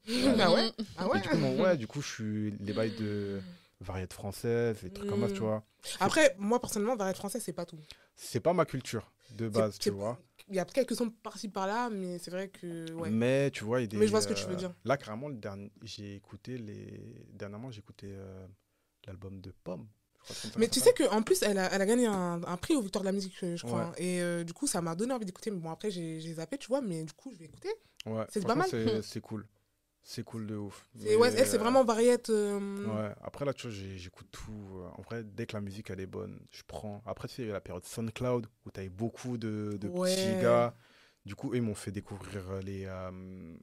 Ah 0.40 0.52
ouais 0.52 0.70
Ah 0.96 1.04
Et 1.04 1.08
ouais 1.08 1.20
du 1.20 1.28
coup, 1.28 1.62
ouais, 1.62 1.76
du 1.76 1.86
coup, 1.86 2.00
je 2.02 2.08
suis 2.08 2.50
les 2.60 2.72
bails 2.72 2.94
de 2.98 3.40
variété 3.80 4.14
française, 4.14 4.80
des 4.82 4.90
trucs 4.90 5.08
comme 5.08 5.20
ça, 5.26 5.34
tu 5.34 5.40
Mm. 5.40 5.44
vois. 5.44 5.64
Après, 6.00 6.34
moi 6.38 6.60
personnellement, 6.60 6.96
variété 6.96 7.18
française, 7.18 7.42
c'est 7.44 7.52
pas 7.52 7.66
tout. 7.66 7.78
C'est 8.16 8.40
pas 8.40 8.52
ma 8.52 8.64
culture 8.64 9.10
de 9.36 9.48
base, 9.48 9.78
tu 9.78 9.90
vois. 9.90 10.18
Il 10.50 10.56
y 10.56 10.58
a 10.60 10.64
quelques 10.64 10.94
sons 10.94 11.10
par-ci 11.10 11.48
par-là, 11.48 11.90
mais 11.90 12.18
c'est 12.18 12.30
vrai 12.30 12.48
que. 12.48 12.90
Ouais. 12.92 13.10
Mais 13.10 13.50
tu 13.50 13.64
vois, 13.64 13.80
il 13.80 13.82
y 13.82 13.84
a 13.84 13.86
des, 13.88 13.96
Mais 13.96 14.06
je 14.06 14.10
vois 14.10 14.20
ce 14.20 14.28
que 14.28 14.34
tu 14.34 14.46
veux 14.46 14.54
euh, 14.54 14.56
dire. 14.56 14.74
Là, 14.84 14.96
carrément, 14.96 15.28
le 15.28 15.36
dernier, 15.36 15.70
j'ai 15.82 16.14
écouté 16.16 16.58
les. 16.58 17.26
Dernièrement, 17.32 17.70
j'ai 17.70 17.80
écouté 17.80 18.08
euh, 18.10 18.46
l'album 19.06 19.40
de 19.40 19.52
Pomme. 19.64 19.86
Mais 20.58 20.68
tu 20.68 20.80
sais 20.80 20.92
qu'en 20.92 21.22
plus, 21.22 21.42
elle 21.42 21.58
a, 21.58 21.72
elle 21.72 21.80
a 21.80 21.86
gagné 21.86 22.06
un, 22.06 22.42
un 22.44 22.56
prix 22.56 22.74
aux 22.74 22.82
Victoires 22.82 23.02
de 23.02 23.08
la 23.08 23.12
musique, 23.12 23.34
je 23.40 23.56
je 23.56 23.62
crois. 23.62 23.80
Ouais. 23.80 23.86
hein. 23.86 23.94
Et 23.96 24.20
euh, 24.20 24.44
du 24.44 24.52
coup, 24.52 24.66
ça 24.66 24.80
m'a 24.82 24.94
donné 24.94 25.12
envie 25.14 25.24
d'écouter. 25.24 25.50
Mais 25.50 25.58
bon, 25.58 25.70
après, 25.70 25.90
j'ai 25.90 26.34
zappé, 26.34 26.58
tu 26.58 26.68
vois. 26.68 26.80
Mais 26.80 27.04
du 27.04 27.12
coup, 27.12 27.30
je 27.32 27.38
vais 27.38 27.46
écouter. 27.46 27.70
Ouais, 28.06 28.24
C'est 28.28 28.46
pas 28.46 28.54
mal. 28.54 28.68
C'est 29.02 29.20
cool. 29.22 29.46
C'est 30.02 30.22
cool 30.24 30.46
de 30.46 30.56
ouf. 30.56 30.88
C'est 30.98 31.16
ouais, 31.16 31.32
elle, 31.36 31.46
c'est 31.46 31.58
vraiment 31.58 31.84
variette. 31.84 32.30
euh, 32.30 32.58
Ouais, 32.86 33.14
après 33.22 33.44
là, 33.44 33.52
tu 33.52 33.66
vois, 33.68 33.76
j'écoute 33.96 34.26
tout. 34.30 34.52
euh, 34.76 34.88
En 34.96 35.02
vrai, 35.02 35.22
dès 35.22 35.44
que 35.46 35.52
la 35.54 35.60
musique 35.60 35.90
elle 35.90 36.00
est 36.00 36.06
bonne, 36.06 36.40
je 36.50 36.62
prends. 36.66 37.02
Après, 37.04 37.28
tu 37.28 37.34
sais, 37.34 37.42
il 37.42 37.48
y 37.48 37.50
a 37.50 37.54
la 37.54 37.60
période 37.60 37.84
SoundCloud 37.84 38.46
où 38.64 38.70
tu 38.70 38.80
avais 38.80 38.88
beaucoup 38.88 39.36
de, 39.36 39.76
de 39.78 39.88
Ouais. 39.88 40.14
petits 40.14 40.36
gars. 40.40 40.74
Du 41.26 41.34
coup, 41.34 41.52
ils 41.54 41.60
m'ont 41.60 41.74
fait 41.74 41.90
découvrir 41.90 42.42
euh, 42.50 42.60
les, 42.62 42.86
euh, 42.86 43.54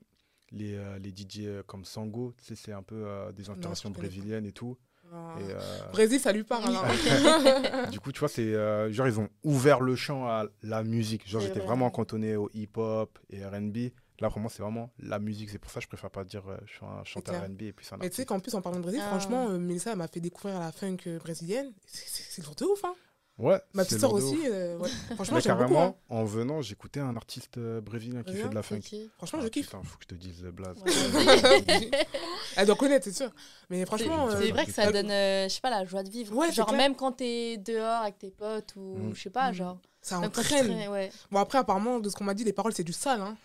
les, 0.51 0.77
les 0.99 1.09
DJ 1.09 1.63
comme 1.65 1.83
Sango. 1.83 2.33
Tu 2.37 2.45
sais, 2.45 2.55
c'est 2.55 2.73
un 2.73 2.83
peu 2.83 3.07
des 3.35 3.49
inspirations 3.49 3.89
brésiliennes 3.89 4.45
et 4.45 4.51
tout. 4.51 4.77
Ah. 5.11 5.35
Et, 5.39 5.43
euh, 5.51 5.91
Brésil, 5.91 6.19
ça 6.19 6.31
lui 6.31 6.43
parle. 6.43 6.75
hein. 6.75 7.89
du 7.91 7.99
coup, 7.99 8.11
tu 8.11 8.19
vois, 8.19 8.27
c'est 8.29 8.53
euh, 8.53 8.91
genre, 8.91 9.07
ils 9.07 9.19
ont 9.19 9.29
ouvert 9.43 9.81
le 9.81 9.95
champ 9.95 10.27
à 10.27 10.45
la 10.61 10.83
musique. 10.83 11.27
Genre, 11.27 11.41
j'étais 11.41 11.59
vrai. 11.59 11.67
vraiment 11.69 11.89
cantonné 11.89 12.35
au 12.35 12.49
hip-hop 12.53 13.17
et 13.31 13.43
RB. 13.45 13.77
Là, 14.19 14.29
pour 14.29 14.39
moi, 14.39 14.49
c'est 14.53 14.61
vraiment 14.63 14.91
la 14.99 15.19
musique. 15.19 15.49
C'est 15.49 15.57
pour 15.59 15.69
ça 15.71 15.79
que 15.79 15.83
je 15.83 15.87
préfère 15.89 16.09
pas 16.09 16.23
dire 16.23 16.43
euh, 16.47 16.57
je 16.65 16.73
suis 16.75 16.85
un 16.85 17.03
chanteur. 17.03 17.43
RB 17.43 17.61
et 17.63 17.73
puis 17.73 17.85
c'est 17.85 17.95
un 17.95 17.97
Mais 17.97 18.09
tu 18.09 18.15
sais 18.15 18.25
qu'en 18.25 18.39
plus, 18.39 18.53
en 18.55 18.61
parlant 18.61 18.77
de 18.79 18.83
Brésil, 18.83 19.01
Ah. 19.03 19.09
franchement, 19.09 19.47
euh, 19.49 19.57
Mélissa 19.57 19.91
elle 19.91 19.97
m'a 19.97 20.07
fait 20.07 20.21
découvrir 20.21 20.59
la 20.59 20.71
funk 20.71 20.97
euh, 21.07 21.19
brésilienne. 21.19 21.73
C'est- 21.85 22.41
lourd 22.43 22.55
de 22.55 22.65
ouf, 22.65 22.83
hein. 22.85 22.93
Ouais, 23.37 23.59
Ma 23.73 23.83
petite 23.83 23.99
sœur 23.99 24.13
aussi, 24.13 24.37
euh, 24.45 24.77
ouais. 24.77 24.87
franchement, 25.15 25.35
Mais 25.35 25.41
j'aime 25.41 25.57
beaucoup. 25.57 25.73
carrément, 25.73 25.83
hein. 25.87 25.95
en 26.07 26.23
venant, 26.23 26.61
j'écoutais 26.61 27.01
un 27.01 27.17
artiste 27.17 27.57
euh, 27.57 27.81
brésilien 27.81 28.23
qui 28.23 28.33
fait 28.33 28.47
de 28.47 28.55
la 28.55 28.63
funk. 28.63 28.79
qui 28.79 29.11
Franchement, 29.17 29.39
Ah, 29.41 29.43
je 29.43 29.49
kiffe. 29.49 29.65
Putain, 29.65 29.83
faut 29.83 29.97
que 29.97 30.03
je 30.03 30.07
te 30.07 30.15
dise 30.15 30.41
le 30.41 30.51
blaze. 30.51 30.77
Ouais. 30.81 30.91
Elle 32.55 32.65
doit 32.65 32.75
connaître, 32.77 33.03
c'est 33.03 33.13
sûr. 33.15 33.29
Mais 33.69 33.85
franchement, 33.85 34.29
C'est- 34.31 34.49
euh, 34.49 34.53
vrai 34.53 34.65
que 34.65 34.71
ça 34.71 34.89
donne, 34.89 35.11
euh, 35.11 35.49
je 35.49 35.53
sais 35.53 35.59
pas, 35.59 35.69
la 35.69 35.83
joie 35.83 36.03
de 36.03 36.09
vivre. 36.09 36.33
Ouais, 36.33 36.47
c'est 36.47 36.53
genre, 36.53 36.67
clair. 36.67 36.77
même 36.77 36.95
quand 36.95 37.11
t'es 37.11 37.57
dehors 37.57 38.03
avec 38.03 38.17
tes 38.19 38.31
potes 38.31 38.73
ou 38.77 38.95
Mm. 38.97 39.15
je 39.15 39.21
sais 39.23 39.29
pas, 39.29 39.51
Mm. 39.51 39.55
genre. 39.55 39.79
Ça 40.05 40.19
entraîne. 40.19 40.87
ouais. 40.89 41.11
Bon, 41.31 41.39
après, 41.39 41.57
apparemment, 41.57 41.99
de 41.99 42.09
ce 42.09 42.15
qu'on 42.15 42.23
m'a 42.25 42.33
dit, 42.35 42.43
les 42.43 42.53
paroles, 42.53 42.73
c'est 42.73 42.83
du 42.83 42.93
sale. 42.93 43.21
Hein. 43.21 43.35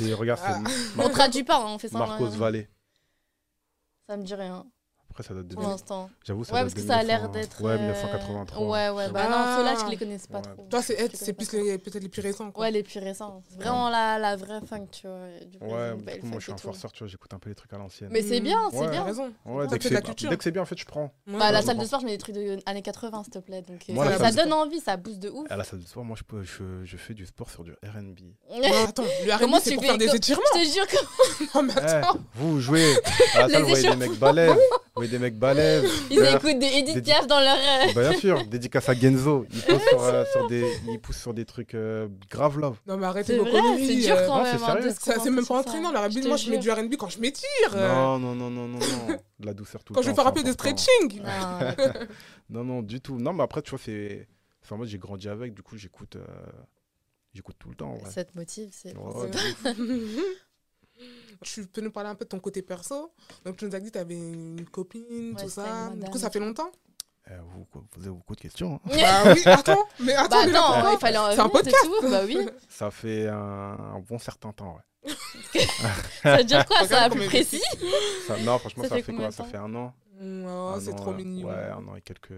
Regarde, 0.00 0.40
c'est 0.42 0.52
Ah. 0.52 0.62
On 0.98 1.08
traduit 1.10 1.44
pas, 1.44 1.58
hein, 1.58 1.66
on 1.74 1.78
fait 1.78 1.88
ça. 1.88 1.98
Marcos. 1.98 2.28
Valle. 2.30 2.66
Ça 4.08 4.16
me 4.16 4.22
dit 4.24 4.34
rien 4.34 4.66
Après, 5.14 5.22
ça 5.22 5.32
date 5.32 5.46
de. 5.46 5.54
pour 5.54 5.62
l'instant. 5.68 6.10
J'avoue, 6.24 6.42
ça 6.42 6.54
Ouais, 6.54 6.62
parce 6.62 6.74
que 6.74 6.80
ça 6.80 6.96
a 6.96 7.02
l'air 7.04 7.30
1900 7.30 7.32
d'être. 7.40 7.62
Ouais, 7.62 7.70
euh, 7.74 7.78
1983. 7.78 8.66
Ouais, 8.66 8.88
ouais, 8.88 9.12
bah 9.12 9.20
Ah. 9.22 9.30
non, 9.30 9.56
ceux-là, 9.58 9.84
je 9.84 9.90
les 9.92 9.96
connaissais 9.96 10.26
pas 10.26 10.40
trop. 10.40 10.66
Toi, 10.68 10.82
c'est 10.82 11.32
plus 11.32 11.48
peut-être 11.48 12.02
les 12.02 12.08
plus 12.08 12.20
récents. 12.20 12.50
Ouais, 12.56 12.72
les 12.72 12.82
plus 12.82 12.98
récents. 12.98 13.40
C'est 13.48 13.60
vraiment 13.62 13.90
la, 13.90 14.18
la 14.18 14.34
vraie 14.34 14.60
funk, 14.66 14.88
tu 14.90 15.06
vois. 15.06 15.18
Ouais, 15.68 15.94
du 15.94 16.18
coup, 16.20 16.26
moi, 16.26 16.38
je 16.40 16.42
suis 16.44 16.52
un 16.52 16.56
forceur, 16.56 16.90
tu 16.90 17.04
vois, 17.04 17.08
j'écoute 17.08 17.32
un 17.32 17.38
peu 17.38 17.48
les 17.48 17.54
trucs 17.54 17.72
à 17.72 17.78
l'ancienne. 17.78 18.08
Mais 18.10 18.22
c'est 18.22 18.40
bien, 18.40 18.58
c'est 18.72 18.88
bien. 18.88 19.04
raison. 19.04 19.32
Ouais, 19.44 19.68
dès 19.68 19.78
que 19.78 19.88
c'est 20.42 20.50
bien, 20.50 20.62
en 20.62 20.66
fait, 20.66 20.78
je 20.78 20.84
prends. 20.84 21.12
Bah, 21.28 21.52
la 21.52 21.62
salle 21.62 21.78
de 21.78 21.84
sport, 21.84 22.00
je 22.00 22.06
mets 22.06 22.12
des 22.12 22.18
trucs 22.18 22.34
de 22.34 22.58
années 22.66 22.82
80, 22.82 23.22
s'il 23.22 23.32
te 23.34 23.38
plaît. 23.38 23.62
Donc, 23.62 23.84
euh, 23.88 24.18
ça, 24.18 24.32
donne 24.32 24.52
envie, 24.52 24.80
ça 24.80 24.96
booste 24.96 25.20
de 25.20 25.30
ouf. 25.30 25.46
À 25.48 25.56
la 25.56 25.62
salle 25.62 25.78
de 25.78 25.86
sport, 25.86 26.04
moi, 26.04 26.16
je, 26.18 26.24
peux, 26.24 26.42
je, 26.42 26.84
je 26.84 26.96
fais 26.96 27.14
du 27.14 27.24
sport 27.24 27.50
sur 27.50 27.62
du 27.62 27.70
RB. 27.70 28.18
Attends, 28.88 29.04
le 29.24 29.32
R&B, 29.32 29.38
Comment 29.38 29.60
c'est 29.60 29.70
tu 29.70 29.76
pour 29.76 29.84
fais 29.84 29.90
faire 29.90 29.98
des 29.98 30.16
étirements. 30.16 30.42
Je 30.54 30.60
te 30.60 30.74
jure 30.74 30.86
que 30.88 31.54
Non, 31.54 31.62
mais 31.62 31.76
attends. 31.78 32.16
Eh, 32.16 32.18
vous 32.34 32.60
jouez 32.60 32.94
à 33.34 33.40
la 33.40 33.46
Les 33.46 33.52
salle, 33.52 33.62
vous 33.62 33.68
voyez 33.68 33.90
des 33.90 33.96
mecs 33.96 34.18
balèzes. 34.18 34.56
Des 35.08 35.18
mecs 35.18 35.38
balèzes. 35.38 35.90
ils 36.10 36.18
écoutent 36.22 36.58
des 36.58 36.66
Edith 36.78 36.94
des- 36.94 37.02
Piaf 37.02 37.26
dans 37.26 37.40
leur. 37.40 37.56
euh, 37.56 37.92
Bah, 37.94 38.08
bien 38.10 38.18
sûr, 38.18 38.44
dédicace 38.46 38.88
à 38.88 38.94
Genzo. 38.94 39.46
Il 39.52 39.60
pousse 39.66 39.82
sur, 39.88 40.02
euh, 40.02 40.24
sur 40.32 40.46
des, 40.48 40.64
il 40.88 40.98
pousse 41.00 41.16
sur 41.18 41.34
des 41.34 41.44
trucs 41.44 41.74
euh, 41.74 42.08
grave 42.30 42.58
love. 42.58 42.76
Non, 42.86 42.96
mais 42.96 43.06
arrêtez 43.06 43.32
C'est 43.34 43.38
vos 43.38 43.44
conneries. 43.44 43.86
c'est 43.86 43.94
dur 44.06 44.16
euh, 44.16 44.26
quand 44.26 44.36
non, 44.38 44.42
même. 44.42 44.58
c'est 44.58 44.64
hein, 44.64 44.66
Ça, 45.16 45.24
même 45.30 45.36
pas 45.36 45.42
sur 45.44 45.54
ça. 45.54 45.60
entraînant. 45.60 45.92
Je 46.10 46.20
te 46.20 46.28
moi, 46.28 46.36
je 46.36 46.50
mets 46.50 46.58
du 46.58 46.70
R&B 46.70 46.94
quand 46.98 47.08
je 47.08 47.18
m'étire. 47.20 47.46
Non, 47.74 48.18
non, 48.18 48.34
non, 48.34 48.50
non, 48.50 48.66
non, 48.68 48.78
non. 48.78 49.16
De 49.40 49.46
la 49.46 49.54
douceur 49.54 49.82
tout 49.82 49.92
le 49.92 49.96
Quand 49.96 50.02
je 50.02 50.10
vais 50.10 50.14
faire 50.14 50.26
un 50.28 50.32
peu 50.32 50.40
c'est 50.40 50.46
de 50.46 50.50
important. 50.50 50.76
stretching. 50.76 51.22
Non, 51.22 51.74
Non, 52.50 52.64
non, 52.64 52.82
du 52.82 53.00
tout. 53.00 53.18
Non, 53.18 53.32
mais 53.32 53.42
après, 53.42 53.62
tu 53.62 53.70
vois, 53.70 53.80
c'est. 53.84 54.28
c'est 54.62 54.72
en 54.72 54.78
mode, 54.78 54.88
j'ai 54.88 54.98
grandi 54.98 55.28
avec, 55.28 55.54
du 55.54 55.62
coup, 55.62 55.76
j'écoute. 55.76 56.16
euh, 56.16 56.24
J'écoute 57.34 57.56
tout 57.58 57.68
le 57.68 57.74
temps, 57.74 57.90
en 57.90 57.96
vrai. 57.96 58.10
Cette 58.12 58.34
motive, 58.36 58.68
c'est. 58.72 58.96
Ouais. 58.96 59.28
Tu 61.42 61.66
peux 61.66 61.80
nous 61.80 61.90
parler 61.90 62.10
un 62.10 62.14
peu 62.14 62.24
de 62.24 62.28
ton 62.30 62.38
côté 62.40 62.62
perso 62.62 63.12
Donc, 63.44 63.56
tu 63.56 63.64
nous 63.66 63.74
as 63.74 63.80
dit 63.80 63.88
que 63.88 63.92
tu 63.92 63.98
avais 63.98 64.14
une 64.16 64.64
copine, 64.70 65.34
Ouais, 65.36 65.42
tout 65.42 65.48
ça. 65.50 65.90
Du 65.94 66.08
coup, 66.10 66.18
ça 66.18 66.30
fait 66.30 66.38
longtemps 66.40 66.70
Eh, 67.28 67.34
vous 67.52 67.66
vous 67.72 67.82
posez 67.90 68.10
beaucoup 68.10 68.34
de 68.34 68.40
questions. 68.40 68.74
hein. 68.76 68.80
Bah 69.24 69.32
oui, 69.34 69.42
attends. 69.46 69.84
Mais 70.00 70.14
attends, 70.14 70.44
Bah 70.50 70.90
il 70.92 70.98
fallait 70.98 71.18
C'est 71.34 71.40
un 71.40 71.50
c'est 71.62 71.70
tout. 71.70 72.08
Bah 72.10 72.22
oui. 72.24 72.38
Ça 72.68 72.90
fait 72.90 73.28
un, 73.28 73.36
un 73.96 74.00
bon 74.00 74.18
certain 74.18 74.52
temps, 74.52 74.76
ouais. 74.76 75.12
Ça 76.22 76.36
veut 76.38 76.44
dire 76.44 76.64
quoi, 76.66 76.78
ça, 76.78 77.04
Regarde 77.04 77.12
plus 77.14 77.26
précis 77.26 77.62
Ça- 78.26 78.38
non, 78.38 78.58
franchement, 78.58 78.84
Ça 78.84 78.88
ça, 78.90 78.94
fait 78.96 79.02
fait 79.02 79.12
quoi 79.14 79.30
Ça 79.30 79.44
fait 79.44 79.56
un 79.58 79.74
an. 79.74 79.92
Mm, 80.20 80.44
oh, 80.46 80.48
Un 80.76 80.80
c'est 80.80 80.92
an, 80.92 80.96
trop 80.96 81.10
euh, 81.10 81.14
mignon. 81.16 81.48
Ouais, 81.48 81.54
un 81.54 81.86
an 81.88 81.96
et 81.96 82.00
quelques, 82.00 82.32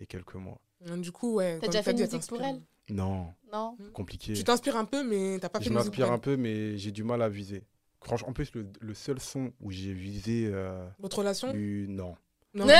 et 0.00 0.06
quelques 0.06 0.34
mois. 0.34 0.58
Du 0.96 1.12
coup, 1.12 1.34
ouais. 1.34 1.58
T'as 1.60 1.68
déjà 1.68 1.82
fait 1.82 1.92
une 1.92 2.00
musique 2.00 2.26
pour 2.26 2.42
elle? 2.42 2.60
Non, 2.90 3.32
Non? 3.52 3.76
Compliqué. 3.92 4.32
Tu 4.32 4.42
t'inspires 4.42 4.76
un 4.76 4.84
peu, 4.84 5.04
mais 5.04 5.38
t'as 5.40 5.48
pas 5.48 5.60
fait 5.60 5.66
Je 5.66 5.70
de 5.70 5.74
musique 5.74 5.90
m'inspire 5.90 6.10
un 6.12 6.18
peu, 6.18 6.36
mais 6.36 6.76
j'ai 6.76 6.90
du 6.90 7.04
mal 7.04 7.22
à 7.22 7.28
viser. 7.28 7.62
Franchement, 8.04 8.28
en 8.28 8.32
plus, 8.32 8.52
le, 8.54 8.66
le 8.80 8.94
seul 8.94 9.20
son 9.20 9.52
où 9.60 9.70
j'ai 9.70 9.92
visé. 9.92 10.48
euh, 10.52 10.84
Votre 10.98 11.18
relation? 11.18 11.52
eu- 11.54 11.86
non. 11.88 12.16
Non. 12.54 12.66
Euh, 12.68 12.72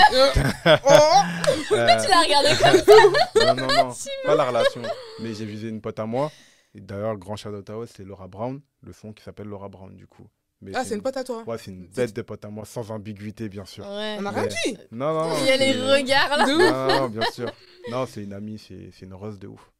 Euh, 0.66 0.76
oh 0.84 1.74
Euh, 1.74 1.86
Tu 2.02 2.08
l'as 2.08 2.22
regardé 2.22 2.48
comme 2.60 2.78
ça? 2.78 3.54
Non, 3.54 3.54
non, 3.66 3.72
non, 3.86 3.94
pas 4.26 4.34
la 4.34 4.44
relation. 4.44 4.82
Mais 5.20 5.32
j'ai 5.34 5.46
visé 5.46 5.68
une 5.68 5.80
pote 5.80 5.98
à 5.98 6.06
moi. 6.06 6.30
Et 6.74 6.80
d'ailleurs, 6.80 7.12
le 7.12 7.18
grand 7.18 7.36
à 7.46 7.50
eux, 7.50 7.86
c'est 7.86 8.04
Laura 8.04 8.28
Brown. 8.28 8.60
Le 8.82 8.92
son 8.92 9.12
qui 9.12 9.22
s'appelle 9.22 9.46
Laura 9.46 9.68
Brown, 9.68 9.94
du 9.96 10.06
coup. 10.06 10.26
Mais 10.60 10.72
Ah, 10.74 10.84
c'est 10.84 10.94
une 10.94 11.02
pote 11.02 11.16
à 11.16 11.24
toi? 11.24 11.42
Ouais, 11.46 11.58
c'est 11.58 11.70
une 11.72 11.86
bête 11.86 12.14
de 12.14 12.22
pote 12.22 12.44
à 12.44 12.48
moi, 12.48 12.64
sans 12.64 12.90
ambiguïté, 12.90 13.48
bien 13.48 13.64
sûr. 13.64 13.84
Ouais. 13.84 14.16
On 14.20 14.26
a 14.26 14.30
rien 14.30 14.42
Mais- 14.42 14.72
dit 14.72 14.78
Non, 14.92 15.12
non. 15.12 15.36
Il 15.40 15.46
y 15.46 15.50
a 15.50 15.56
les 15.56 15.72
regards 15.72 16.36
là. 16.36 16.46
De 16.46 16.52
ouf 16.52 16.70
Non, 16.70 17.00
non, 17.00 17.08
bien 17.08 17.30
sûr. 17.32 17.50
Non, 17.90 18.06
c'est 18.06 18.22
une 18.22 18.32
amie, 18.32 18.58
c'est 18.58 18.90
c'est 18.92 19.06
une 19.06 19.14
rose 19.14 19.38
de 19.38 19.48
ouf. 19.48 19.72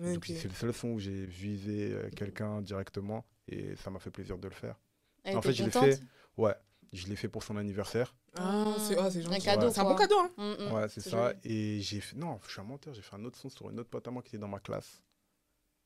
Ok. 0.00 0.12
Donc, 0.14 0.24
C'est 0.26 0.44
le 0.44 0.54
seul 0.54 0.72
son 0.72 0.88
où 0.88 0.98
j'ai 1.00 1.26
visé 1.26 1.90
euh, 1.92 2.08
quelqu'un 2.16 2.60
directement 2.62 3.24
et 3.48 3.76
ça 3.76 3.90
m'a 3.90 3.98
fait 3.98 4.10
plaisir 4.10 4.38
de 4.38 4.48
le 4.48 4.54
faire. 4.54 4.76
Elle 5.24 5.36
En 5.36 5.42
fait, 5.42 5.52
je 5.52 5.64
l'ai 5.64 5.70
fait. 5.70 6.00
Ouais, 6.36 6.54
je 6.92 7.06
l'ai 7.06 7.16
fait 7.16 7.28
pour 7.28 7.42
son 7.42 7.56
anniversaire. 7.56 8.14
Ah, 8.36 8.64
c'est 8.78 8.96
ah, 8.98 9.10
c'est 9.10 9.18
Un 9.20 9.22
gentil. 9.32 9.42
cadeau, 9.44 9.70
C'est 9.70 9.80
un 9.80 9.84
bon 9.84 9.94
cadeau, 9.94 10.18
hein 10.18 10.30
Mm, 10.36 10.64
mm. 10.68 10.72
Ouais, 10.72 10.88
c'est 10.88 11.00
ça. 11.00 11.10
joli. 11.28 11.38
Et 11.44 11.80
j'ai 11.80 12.00
fait. 12.00 12.16
Non, 12.16 12.40
je 12.46 12.50
suis 12.52 12.60
un 12.60 12.64
menteur, 12.64 12.94
j'ai 12.94 13.02
fait 13.02 13.14
un 13.14 13.24
autre 13.24 13.38
son 13.38 13.48
sur 13.50 13.68
une 13.70 13.78
autre 13.80 13.90
pote 13.90 14.06
à 14.08 14.10
moi 14.10 14.22
qui 14.22 14.28
était 14.30 14.38
dans 14.38 14.48
ma 14.48 14.58
classe. 14.60 15.02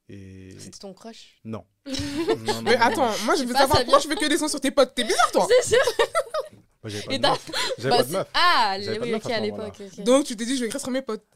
Et. 0.09 0.55
C'était 0.59 0.79
ton 0.79 0.95
crush? 0.95 1.40
Non. 1.45 1.64
Non, 1.87 1.92
non, 2.37 2.62
Mais 2.62 2.77
non, 2.77 2.81
attends, 2.83 3.12
moi 3.25 3.35
je 3.35 3.42
veux 3.45 3.53
pas, 3.53 3.61
savoir 3.61 3.81
pourquoi 3.83 4.01
tu 4.01 4.09
fais 4.09 4.14
que 4.16 4.29
des 4.29 4.38
sons 4.38 4.49
sur 4.49 4.61
tes 4.61 4.71
potes. 4.71 4.95
T'es 4.95 5.03
bizarre, 5.05 5.33
toi 5.33 5.47
C'est 5.62 5.75
sûr 5.75 5.85
Moi, 6.53 6.61
j'avais 6.90 7.05
pas 7.05 7.16
de 7.19 7.23
meuf. 7.23 7.51
Bah, 7.83 7.88
pas 7.90 8.03
de 8.03 8.07
c'est- 8.09 8.12
meuf. 8.12 8.29
Ah, 8.35 8.77
J'avais 8.81 8.99
pas 8.99 9.05
de 9.05 9.07
oui, 9.07 9.12
meuf 9.12 9.27
ok, 9.27 9.33
à 9.33 9.40
l'époque. 9.40 9.83
Donc 10.05 10.25
tu 10.25 10.37
t'es 10.37 10.45
dit, 10.45 10.55
je 10.57 10.61
vais 10.61 10.66
écrire 10.66 10.81
sur 10.81 10.90
mes 10.92 11.03
potes. 11.03 11.27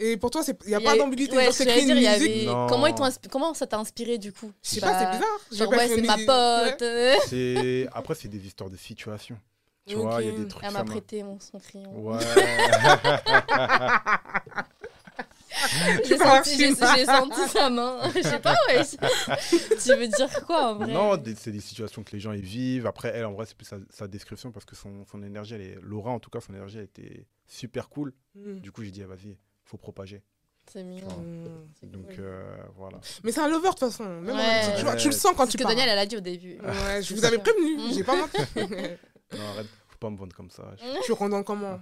Ouais. 0.00 0.06
Et 0.12 0.16
pour 0.16 0.30
toi, 0.30 0.42
il 0.46 0.68
n'y 0.68 0.74
a 0.74 0.80
y 0.80 0.84
pas 0.84 0.96
d'ambiguïté. 0.96 1.36
Ouais, 1.36 1.52
c'est 1.52 1.64
une 1.82 1.88
il 1.88 2.02
y 2.02 2.08
musique? 2.08 2.48
avait-. 2.48 2.66
Comment, 2.68 2.86
ils 2.86 2.94
t'ont 2.94 3.04
inspi- 3.04 3.28
comment 3.28 3.54
ça 3.54 3.66
t'a 3.66 3.78
inspiré 3.78 4.18
du 4.18 4.32
coup? 4.32 4.52
Je 4.62 4.70
sais 4.70 4.80
Bah, 4.80 4.88
pas, 4.90 4.98
c'est 5.00 5.10
bizarre. 5.12 5.38
Je 5.50 5.56
vais 5.56 5.64
Genre, 5.64 5.72
ouais, 5.72 5.88
c'est 5.88 6.02
ma 6.02 6.16
pote. 6.16 6.84
C'est... 7.28 7.88
Après, 7.92 8.14
c'est 8.14 8.28
des 8.28 8.44
histoires 8.46 8.70
de 8.70 8.76
situation. 8.76 9.36
Tu 9.86 9.96
vois, 9.96 10.22
il 10.22 10.28
y 10.28 10.34
a 10.34 10.38
des 10.38 10.48
trucs. 10.48 10.64
Elle 10.64 10.72
ça 10.72 10.78
m'a 10.78 10.84
prêté 10.84 11.22
mon, 11.22 11.38
son 11.38 11.58
crayon. 11.58 11.92
Ouais. 12.00 12.18
J'ai 16.04 16.18
senti, 16.18 16.74
senti 17.06 17.48
sa 17.48 17.70
main. 17.70 17.98
Je 18.14 18.22
sais 18.22 18.38
pas, 18.40 18.56
ouais. 18.68 18.82
tu 18.84 19.94
veux 19.94 20.08
dire 20.08 20.44
quoi 20.46 20.72
en 20.72 20.76
vrai? 20.76 20.92
Non, 20.92 21.16
des- 21.16 21.34
c'est 21.36 21.52
des 21.52 21.60
situations 21.60 22.02
que 22.02 22.10
les 22.12 22.20
gens 22.20 22.32
ils 22.32 22.40
vivent. 22.44 22.86
Après, 22.86 23.12
elle, 23.14 23.24
en 23.26 23.32
vrai, 23.32 23.46
c'est 23.46 23.56
plus 23.56 23.64
sa, 23.66 23.76
sa 23.90 24.08
description 24.08 24.50
parce 24.50 24.64
que 24.64 24.74
son, 24.74 25.04
son 25.04 25.22
énergie, 25.22 25.54
elle 25.54 25.60
est... 25.60 25.78
Laura, 25.82 26.10
en 26.10 26.18
tout 26.18 26.30
cas, 26.30 26.40
son 26.40 26.54
énergie, 26.54 26.78
elle 26.78 26.84
était 26.84 27.26
super 27.46 27.88
cool. 27.88 28.12
Mm. 28.34 28.56
Du 28.60 28.72
coup, 28.72 28.82
j'ai 28.82 28.90
dit, 28.90 29.02
ah, 29.02 29.06
vas-y, 29.06 29.36
faut 29.74 29.78
propager. 29.78 30.22
C'est 30.72 30.82
mignon. 30.82 31.08
Donc, 31.82 32.06
cool. 32.06 32.14
euh, 32.20 32.56
voilà. 32.76 32.98
Mais 33.22 33.32
c'est 33.32 33.40
un 33.40 33.48
lover 33.48 33.68
de 33.68 33.74
toute 33.74 33.80
façon. 33.80 34.04
Même 34.04 34.34
Ouais. 34.36 34.78
tu, 34.78 34.86
Ouais. 34.86 34.96
tu 34.96 35.08
le 35.08 35.12
sens 35.14 35.34
quand 35.36 35.46
tu 35.46 35.58
que 35.58 35.62
parles. 35.62 35.74
Daniel, 35.74 35.90
elle 35.92 35.98
a 35.98 36.06
dit 36.06 36.16
au 36.16 36.20
début. 36.20 36.58
Ouais, 36.60 37.02
je 37.02 37.14
vous 37.14 37.24
avais 37.24 37.38
prévenu. 37.38 37.92
J'ai 37.94 38.04
pas 38.04 38.16
menti. 38.16 38.38
Non, 38.56 39.40
arrête, 39.50 39.66
faut 39.88 39.98
pas 39.98 40.10
me 40.10 40.16
vendre 40.16 40.34
comme 40.34 40.50
ça. 40.50 40.74
Je, 40.78 40.84
Je 40.98 41.02
suis 41.02 41.14
condamne 41.16 41.44
comment 41.44 41.80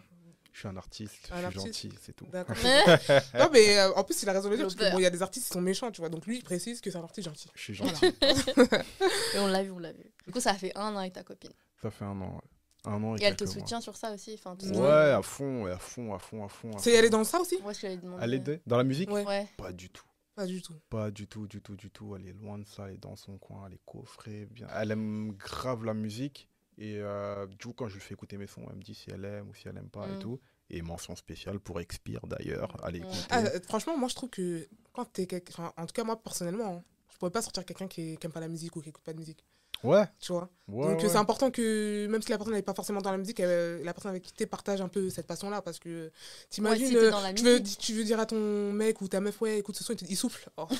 je 0.54 0.58
suis 0.58 0.68
un 0.68 0.76
artiste, 0.76 1.30
Un 1.32 1.36
je 1.36 1.38
suis 1.38 1.46
artiste. 1.46 1.66
gentil, 1.84 1.98
c'est 2.02 2.12
tout. 2.14 2.26
D'accord. 2.26 2.54
non, 3.38 3.48
mais 3.54 3.78
euh, 3.78 3.92
en 3.94 4.04
plus, 4.04 4.22
il 4.22 4.28
a 4.28 4.32
raison 4.34 4.48
de 4.48 4.50
le 4.50 4.56
dire 4.56 4.66
parce 4.66 4.74
que 4.74 4.80
Lover. 4.80 4.92
bon, 4.92 4.98
il 4.98 5.02
y 5.02 5.06
a 5.06 5.10
des 5.10 5.22
artistes 5.22 5.46
qui 5.46 5.52
sont 5.52 5.62
méchants, 5.62 5.90
tu 5.90 6.02
vois. 6.02 6.10
Donc 6.10 6.26
lui, 6.26 6.36
il 6.38 6.42
précise 6.44 6.80
que 6.82 6.90
c'est 6.90 6.98
un 6.98 7.02
artiste 7.04 7.26
gentil. 7.28 7.48
Je 7.54 7.62
suis 7.62 7.72
Voilà. 7.74 7.94
gentil. 7.94 8.14
Et 9.34 9.38
on 9.38 9.46
l'a 9.46 9.62
vu, 9.62 9.70
on 9.70 9.78
l'a 9.78 9.92
vu. 9.92 10.04
Du 10.26 10.32
coup, 10.32 10.40
ça 10.40 10.52
fait 10.54 10.72
un 10.76 10.94
an 10.94 10.98
avec 10.98 11.14
ta 11.14 11.22
copine. 11.22 11.52
Ça 11.80 11.90
fait 11.90 12.04
un 12.04 12.20
an. 12.20 12.34
ouais. 12.34 12.40
Un 12.84 13.02
an 13.02 13.16
et, 13.16 13.22
Et 13.22 13.24
elle 13.24 13.36
te 13.36 13.44
mois. 13.44 13.52
soutient 13.52 13.80
sur 13.80 13.96
ça 13.96 14.12
aussi 14.12 14.34
enfin, 14.34 14.56
tout 14.56 14.66
Ouais. 14.66 14.74
ça. 14.74 15.18
À 15.18 15.22
fond, 15.22 15.66
à 15.66 15.78
fond, 15.78 16.14
à 16.14 16.18
fond, 16.18 16.44
à 16.44 16.48
fond. 16.48 16.70
C'est 16.78 16.92
elle 16.92 17.04
est 17.04 17.10
dans 17.10 17.24
ça 17.24 17.40
aussi 17.40 17.56
Ouais, 17.62 17.74
je. 17.74 17.86
Elle 17.86 18.34
est 18.34 18.60
dans 18.66 18.76
la 18.76 18.84
musique 18.84 19.10
Ouais. 19.10 19.24
Ouais. 19.24 19.48
Pas 19.56 19.72
du 19.72 19.88
tout. 19.90 20.04
Pas 20.34 20.46
du 20.46 20.62
tout. 20.62 20.74
Pas 20.90 21.10
du 21.10 21.26
tout, 21.28 21.46
du 21.46 21.60
tout, 21.60 21.76
du 21.76 21.90
tout. 21.90 22.16
Elle 22.16 22.26
est 22.26 22.32
loin 22.32 22.58
de 22.58 22.64
ça, 22.64 22.88
elle 22.88 22.94
est 22.94 22.98
dans 22.98 23.16
son 23.16 23.36
coin, 23.38 23.64
elle 23.68 23.74
est 23.74 23.80
coffrée. 23.84 24.46
Bien. 24.50 24.66
Elle 24.74 24.90
aime 24.90 25.32
grave 25.32 25.84
la 25.84 25.94
musique. 25.94 26.48
Et 26.78 26.96
euh, 26.98 27.46
du 27.46 27.66
coup, 27.66 27.72
quand 27.74 27.88
je 27.88 27.94
lui 27.94 28.00
fais 28.00 28.14
écouter 28.14 28.38
mes 28.38 28.46
sons, 28.46 28.62
elle 28.70 28.76
me 28.76 28.82
dit 28.82 28.94
si 28.94 29.10
elle 29.10 29.24
aime 29.26 29.50
ou 29.50 29.54
si 29.54 29.68
elle 29.68 29.76
aime 29.76 29.90
pas 29.90 30.06
Mm. 30.06 30.14
et 30.14 30.18
tout. 30.20 30.40
Et 30.70 30.80
mention 30.80 31.14
spéciale 31.14 31.60
pour 31.60 31.80
Expire 31.80 32.26
d'ailleurs. 32.26 32.74
Allez, 32.82 33.00
Mm. 33.00 33.06
Ah, 33.28 33.42
franchement, 33.68 33.96
moi, 33.98 34.08
je 34.08 34.14
trouve 34.14 34.30
que 34.30 34.66
quand 34.94 35.04
t'es 35.04 35.26
quelqu'un. 35.26 35.52
enfin, 35.64 35.72
En 35.76 35.84
tout 35.86 35.92
cas, 35.92 36.02
moi, 36.02 36.20
personnellement, 36.20 36.76
hein, 36.78 36.84
je 37.12 37.18
pourrais 37.18 37.30
pas 37.30 37.42
sortir 37.42 37.66
quelqu'un 37.66 37.86
qui, 37.88 38.16
qui 38.16 38.26
aime 38.26 38.32
pas 38.32 38.40
la 38.40 38.48
musique 38.48 38.74
ou 38.74 38.80
qui 38.80 38.88
écoute 38.88 39.04
pas 39.04 39.12
de 39.12 39.18
musique. 39.18 39.44
Ouais, 39.84 40.04
Tu 40.20 40.32
vois 40.32 40.48
ouais. 40.68 40.86
Donc, 40.92 41.00
euh, 41.00 41.02
ouais. 41.02 41.08
c'est 41.08 41.16
important 41.16 41.50
que, 41.50 42.06
même 42.06 42.22
si 42.22 42.30
la 42.30 42.38
personne 42.38 42.54
n'est 42.54 42.62
pas 42.62 42.72
forcément 42.74 43.00
dans 43.00 43.10
la 43.10 43.18
musique, 43.18 43.40
euh, 43.40 43.82
la 43.84 43.92
personne 43.92 44.10
avec 44.10 44.22
qui 44.22 44.32
tu 44.32 44.46
partage 44.46 44.80
un 44.80 44.88
peu 44.88 45.10
cette 45.10 45.26
passion-là. 45.26 45.60
Parce 45.62 45.78
que 45.80 46.04
Ouais, 46.06 46.10
t'imagines. 46.50 46.86
si 46.86 46.92
t'es 46.92 46.98
euh, 46.98 47.32
tu, 47.34 47.42
veux, 47.44 47.62
tu 47.62 47.92
veux 47.94 48.04
dire 48.04 48.20
à 48.20 48.26
ton 48.26 48.72
mec 48.72 49.00
ou 49.00 49.08
ta 49.08 49.20
meuf, 49.20 49.40
ouais, 49.40 49.58
écoute 49.58 49.76
ce 49.76 49.82
son, 49.84 49.92
il, 49.92 49.96
te- 49.96 50.04
il 50.08 50.16
souffle. 50.16 50.48
Oh. 50.56 50.66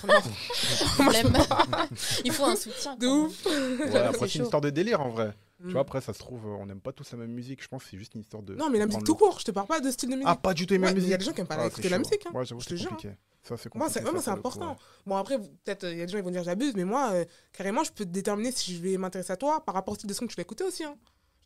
Il 2.25 2.33
faut 2.33 2.45
un 2.45 2.57
soutien. 2.57 2.97
De 2.97 3.07
ouf. 3.07 3.47
Ouais, 3.47 4.11
C'est 4.29 4.35
une 4.37 4.45
histoire 4.45 4.61
de 4.63 4.71
délire 4.71 5.01
en 5.01 5.09
vrai. 5.11 5.33
Mm. 5.61 5.67
Tu 5.67 5.73
vois, 5.73 5.83
après, 5.83 6.01
ça 6.01 6.13
se 6.13 6.19
trouve, 6.19 6.45
euh, 6.47 6.57
on 6.61 6.67
n'aime 6.67 6.81
pas 6.81 6.93
tous 6.93 7.11
la 7.13 7.19
même 7.19 7.31
musique. 7.33 7.63
Je 7.63 7.69
pense 7.69 7.85
que 7.85 7.91
c'est 7.91 7.99
juste 7.99 8.15
une 8.15 8.21
histoire 8.23 8.43
de. 8.43 8.55
Non, 8.55 8.69
mais 8.71 8.79
la 8.79 8.87
musique 8.87 9.05
tout 9.05 9.15
court, 9.15 9.39
je 9.39 9.45
te 9.45 9.51
parle 9.51 9.67
pas 9.67 9.81
de 9.81 9.91
style 9.91 10.09
de 10.11 10.15
musique. 10.15 10.29
Ah, 10.29 10.37
pas 10.37 10.55
du 10.55 10.67
tout 10.67 10.75
les 10.75 10.81
Ouais, 10.81 10.87
mêmes 10.87 10.95
mais 10.97 11.03
il 11.03 11.09
y 11.09 11.15
a 11.15 11.17
musiques. 11.17 11.19
des 11.21 11.25
gens 11.27 11.33
qui 11.33 11.41
aiment 11.41 11.47
pas 11.47 11.57
Ah, 11.59 11.67
écouter 11.67 11.89
la 11.89 11.99
musique. 11.99 12.25
hein. 12.27 12.31
Ouais, 12.35 12.45
j'avoue, 12.45 12.61
Je 12.61 12.67
te 12.69 12.75
jure, 12.75 12.89
compliqué. 12.91 13.15
Ça, 13.43 13.57
c'est 13.57 13.75
Moi, 13.75 13.89
c'est- 13.89 14.01
c'est 14.01 14.05
coup, 14.05 14.31
important. 14.31 14.71
ouais. 14.71 14.77
Bon, 15.07 15.17
après, 15.17 15.39
peut-être, 15.39 15.85
il 15.91 15.99
y 15.99 16.03
a 16.03 16.07
des 16.07 16.13
gens 16.13 16.19
qui 16.19 16.25
vont 16.25 16.31
dire 16.31 16.45
j'abuse, 16.45 16.75
mais 16.77 16.85
moi, 16.85 17.11
euh, 17.13 17.25
carrément, 17.53 17.83
je 17.83 17.91
peux 17.93 18.05
déterminer 18.05 18.53
si 18.53 18.77
je 18.77 18.81
vais 18.83 18.97
m'intéresser 18.97 19.33
à 19.33 19.37
toi 19.37 19.65
par 19.65 19.75
rapport 19.75 19.93
au 19.93 19.97
style 19.97 20.09
de 20.09 20.15
son 20.15 20.27
que 20.27 20.31
tu 20.31 20.37
vas 20.37 20.43
écouter 20.43 20.63
aussi. 20.65 20.85
hein. 20.85 20.95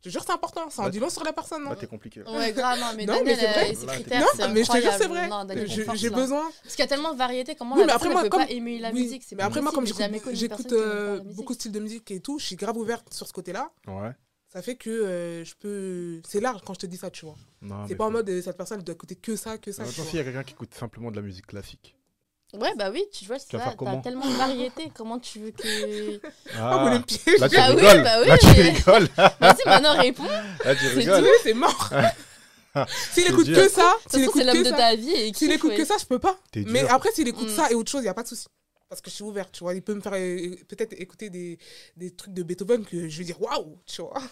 Je 0.00 0.02
te 0.02 0.08
jure, 0.10 0.22
c'est 0.24 0.30
important. 0.32 0.68
Ça 0.68 0.82
en 0.82 0.84
Bah, 0.84 0.90
dit 0.90 0.98
long 1.00 1.08
sur 1.08 1.24
la 1.24 1.32
personne. 1.32 1.64
Là, 1.64 1.70
hein. 1.70 1.76
t'es 1.80 1.86
compliqué. 1.86 2.22
Ouais, 2.22 2.52
grave, 2.52 2.78
non, 2.78 2.86
mais 2.94 3.06
Non, 3.06 3.14
mais 3.24 3.34
Daniel, 3.34 3.38
c'est 3.38 3.46
vrai. 3.46 3.70
euh, 3.70 3.80
t'es- 3.80 3.86
critères, 3.86 4.20
Non, 4.20 4.26
c'est 4.36 4.48
mais 4.48 4.62
je 4.62 4.70
te 4.70 4.76
jure, 4.76 4.92
c'est 4.92 5.08
vrai. 5.08 5.96
J'ai 5.96 6.10
là. 6.10 6.16
besoin. 6.16 6.50
Parce 6.62 6.76
qu'il 6.76 6.82
y 6.84 6.86
a 6.86 6.88
tellement 6.88 7.12
de 7.14 7.18
variétés, 7.18 7.54
comment 7.54 7.74
Oui, 7.74 7.80
la 7.80 7.86
mais 7.86 7.92
personne 7.92 8.08
après, 8.08 8.14
moi, 8.14 8.22
ne 8.24 8.28
peut 8.28 8.36
comme- 8.36 8.46
pas 8.46 8.52
aimer 8.52 8.78
la 8.78 8.90
Oui, 8.92 9.02
musique 9.04 9.22
c'est 9.26 9.34
Mais 9.34 9.42
après, 9.42 9.62
moi, 9.62 9.72
comme 9.72 9.86
j'écoute 9.86 10.72
euh, 10.72 11.20
beaucoup 11.34 11.54
de 11.54 11.58
styles 11.58 11.72
de 11.72 11.80
musique 11.80 12.10
et 12.10 12.20
tout, 12.20 12.38
je 12.38 12.44
suis 12.44 12.56
grave 12.56 12.76
ouverte 12.76 13.12
sur 13.14 13.26
ce 13.26 13.32
côté-là. 13.32 13.70
Ouais. 13.88 14.10
Ça 14.56 14.62
fait 14.62 14.76
que 14.76 14.88
euh, 14.88 15.44
je 15.44 15.52
peux. 15.60 16.22
C'est 16.26 16.40
large 16.40 16.62
quand 16.64 16.72
je 16.72 16.78
te 16.78 16.86
dis 16.86 16.96
ça, 16.96 17.10
tu 17.10 17.26
vois. 17.26 17.36
C'est 17.88 17.94
pas 17.94 18.06
en 18.06 18.10
mode 18.10 18.26
euh, 18.30 18.40
cette 18.40 18.56
personne 18.56 18.78
elle 18.78 18.84
doit 18.84 18.94
écouter 18.94 19.14
que 19.14 19.36
ça, 19.36 19.58
que 19.58 19.70
ça. 19.70 19.82
Attends, 19.82 19.90
s'il 20.04 20.16
y 20.16 20.18
a 20.18 20.24
quelqu'un 20.24 20.44
qui 20.44 20.54
écoute 20.54 20.72
simplement 20.72 21.10
de 21.10 21.16
la 21.16 21.20
musique 21.22 21.46
classique. 21.46 21.94
Ouais, 22.54 22.72
bah 22.78 22.90
oui, 22.90 23.04
tu 23.12 23.26
vois, 23.26 23.36
vas 23.36 23.42
ça, 23.42 23.74
t'as 23.78 23.96
tellement 23.98 24.26
de 24.26 24.34
variétés, 24.36 24.90
comment 24.94 25.18
tu 25.18 25.40
veux 25.40 25.50
que... 25.50 26.20
Ah, 26.54 26.86
vous 26.86 26.96
les 26.96 27.00
pièges. 27.04 27.38
là, 27.40 27.48
tu 27.50 27.56
Bah 27.56 27.66
oui, 27.74 27.82
rigoles. 27.82 28.02
bah 28.02 28.16
oui, 28.22 28.28
là, 28.28 28.38
tu 28.38 28.46
mais- 28.46 28.70
rigoles. 28.70 29.08
Vas-y, 29.40 29.66
maintenant, 29.66 29.96
réponds. 29.98 30.24
Là, 30.64 30.74
tu 30.76 30.84
C'est 30.84 30.88
rigoles. 30.94 31.26
C'est 31.42 31.54
mort. 31.54 31.90
S'il 33.12 33.24
C'est 33.24 33.30
écoute 33.30 33.46
dur. 33.46 33.56
que 33.62 33.68
ça, 33.68 33.94
s'il 34.08 34.20
c'est 34.20 34.26
écoute 34.26 34.42
que 34.42 34.58
de 34.58 34.64
ça, 34.64 34.76
ta 34.76 34.94
vie 34.96 35.10
et 35.10 35.34
s'il 35.34 35.50
écoute 35.52 35.70
ouais. 35.72 35.76
que 35.76 35.84
ça, 35.84 35.96
je 36.00 36.06
peux 36.06 36.18
pas. 36.18 36.38
T'es 36.52 36.64
Mais 36.68 36.86
après, 36.88 37.10
s'il 37.12 37.26
écoute 37.28 37.48
Mm. 37.50 37.56
ça 37.56 37.70
et 37.70 37.74
autre 37.74 37.90
chose, 37.90 38.00
il 38.00 38.04
n'y 38.04 38.08
a 38.10 38.14
pas 38.14 38.22
de 38.22 38.28
souci. 38.28 38.46
Parce 38.88 39.00
que 39.00 39.10
je 39.10 39.16
suis 39.16 39.24
ouverte, 39.24 39.50
tu 39.52 39.64
vois. 39.64 39.74
Il 39.74 39.82
peut 39.82 39.94
me 39.94 40.00
faire 40.00 40.12
euh, 40.14 40.54
peut-être 40.68 40.92
écouter 41.00 41.28
des, 41.28 41.58
des 41.96 42.14
trucs 42.14 42.32
de 42.32 42.42
Beethoven 42.44 42.84
que 42.84 43.08
je 43.08 43.18
vais 43.18 43.24
dire 43.24 43.40
waouh, 43.42 43.76
tu 43.86 44.00
vois. 44.02 44.22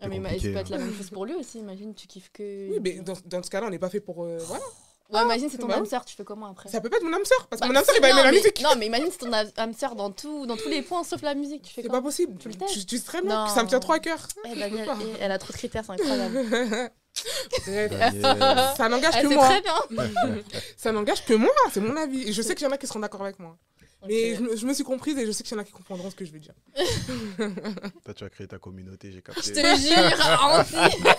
Ah, 0.00 0.08
mais 0.08 0.16
ça 0.16 0.48
peut 0.48 0.56
être 0.56 0.66
hein. 0.72 0.76
la 0.76 0.78
même 0.78 0.94
chose 0.94 1.10
pour 1.10 1.24
lui 1.24 1.34
aussi, 1.34 1.58
imagine, 1.58 1.94
tu 1.94 2.06
kiffes 2.06 2.30
que... 2.32 2.70
Oui, 2.70 2.78
mais 2.82 2.92
dans, 3.00 3.14
dans 3.24 3.42
ce 3.42 3.48
cas-là, 3.50 3.66
on 3.66 3.70
n'est 3.70 3.78
pas 3.78 3.88
fait 3.88 4.00
pour. 4.00 4.24
euh, 4.24 4.38
voilà. 4.46 4.64
Ouais, 5.08 5.22
imagine, 5.22 5.48
c'est 5.48 5.58
ton 5.58 5.70
âme 5.70 5.86
sœur, 5.86 6.04
tu 6.04 6.16
fais 6.16 6.24
comment 6.24 6.46
après? 6.46 6.68
Ça 6.68 6.80
peut 6.80 6.90
pas 6.90 6.96
être 6.96 7.04
mon 7.04 7.12
âme 7.12 7.24
sœur, 7.24 7.46
parce 7.46 7.62
que 7.62 7.66
Bah, 7.66 7.72
mon 7.72 7.78
âme 7.78 7.84
sœur, 7.84 7.94
il 7.96 8.02
va 8.02 8.10
aimer 8.10 8.22
la 8.24 8.30
mais- 8.32 8.36
musique. 8.38 8.60
Non, 8.60 8.70
mais 8.76 8.86
imagine, 8.86 9.06
c'est 9.10 9.18
ton 9.18 9.32
âme 9.32 9.72
sœur 9.72 9.94
dans, 9.94 10.10
tout, 10.10 10.46
dans 10.46 10.56
tous 10.56 10.68
les 10.68 10.82
points 10.82 11.04
sauf 11.04 11.22
la 11.22 11.34
musique, 11.34 11.62
tu 11.62 11.72
fais 11.72 11.82
C'est 11.82 11.88
pas 11.88 12.02
possible. 12.02 12.36
Tu 12.38 12.48
le 12.48 12.54
Tu, 12.54 12.58
testes? 12.60 12.86
Tu 12.88 12.96
sais 12.98 13.04
très 13.04 13.22
bien 13.22 13.46
ça 13.48 13.62
me 13.62 13.68
tient 13.68 13.78
trop 13.80 13.92
à 13.92 14.00
cœur. 14.00 14.18
Eh, 14.44 14.58
Daniel, 14.58 14.88
eh, 15.00 15.04
elle 15.20 15.30
a 15.32 15.38
trop 15.38 15.52
de 15.52 15.58
critères, 15.58 15.84
c'est 15.86 15.92
incroyable. 15.92 16.44
Ça 18.76 18.88
n'engage 18.88 19.22
que 19.22 19.26
moi. 19.28 19.44
très 19.48 19.62
bien. 19.62 19.74
Ça 20.76 20.92
n'engage 20.92 21.24
que 21.24 21.34
moi, 21.34 21.50
c'est 21.72 21.80
mon 21.80 21.96
avis. 21.96 22.28
Et 22.28 22.32
je 22.32 22.42
sais 22.42 22.54
qu'il 22.54 22.66
y 22.66 22.68
en 22.68 22.72
a 22.72 22.78
qui 22.78 22.86
seront 22.86 23.00
d'accord 23.00 23.22
avec 23.22 23.38
moi. 23.38 23.56
Mais 24.08 24.34
je, 24.36 24.42
me- 24.42 24.56
je 24.56 24.66
me 24.66 24.72
suis 24.74 24.84
comprise 24.84 25.16
et 25.18 25.26
je 25.26 25.32
sais 25.32 25.42
qu'il 25.44 25.54
y 25.54 25.58
en 25.58 25.62
a 25.62 25.64
qui 25.64 25.72
comprendront 25.72 26.10
ce 26.10 26.16
que 26.16 26.24
je 26.24 26.32
veux 26.32 26.38
dire. 26.38 26.54
Toi, 28.04 28.14
tu 28.14 28.24
as 28.24 28.30
créé 28.30 28.46
ta 28.46 28.58
communauté, 28.58 29.10
j'ai 29.12 29.20
capté. 29.22 29.42
Je 29.42 29.52
te 29.52 29.60
jure. 29.80 31.06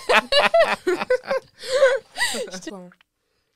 Quoi 2.69 2.89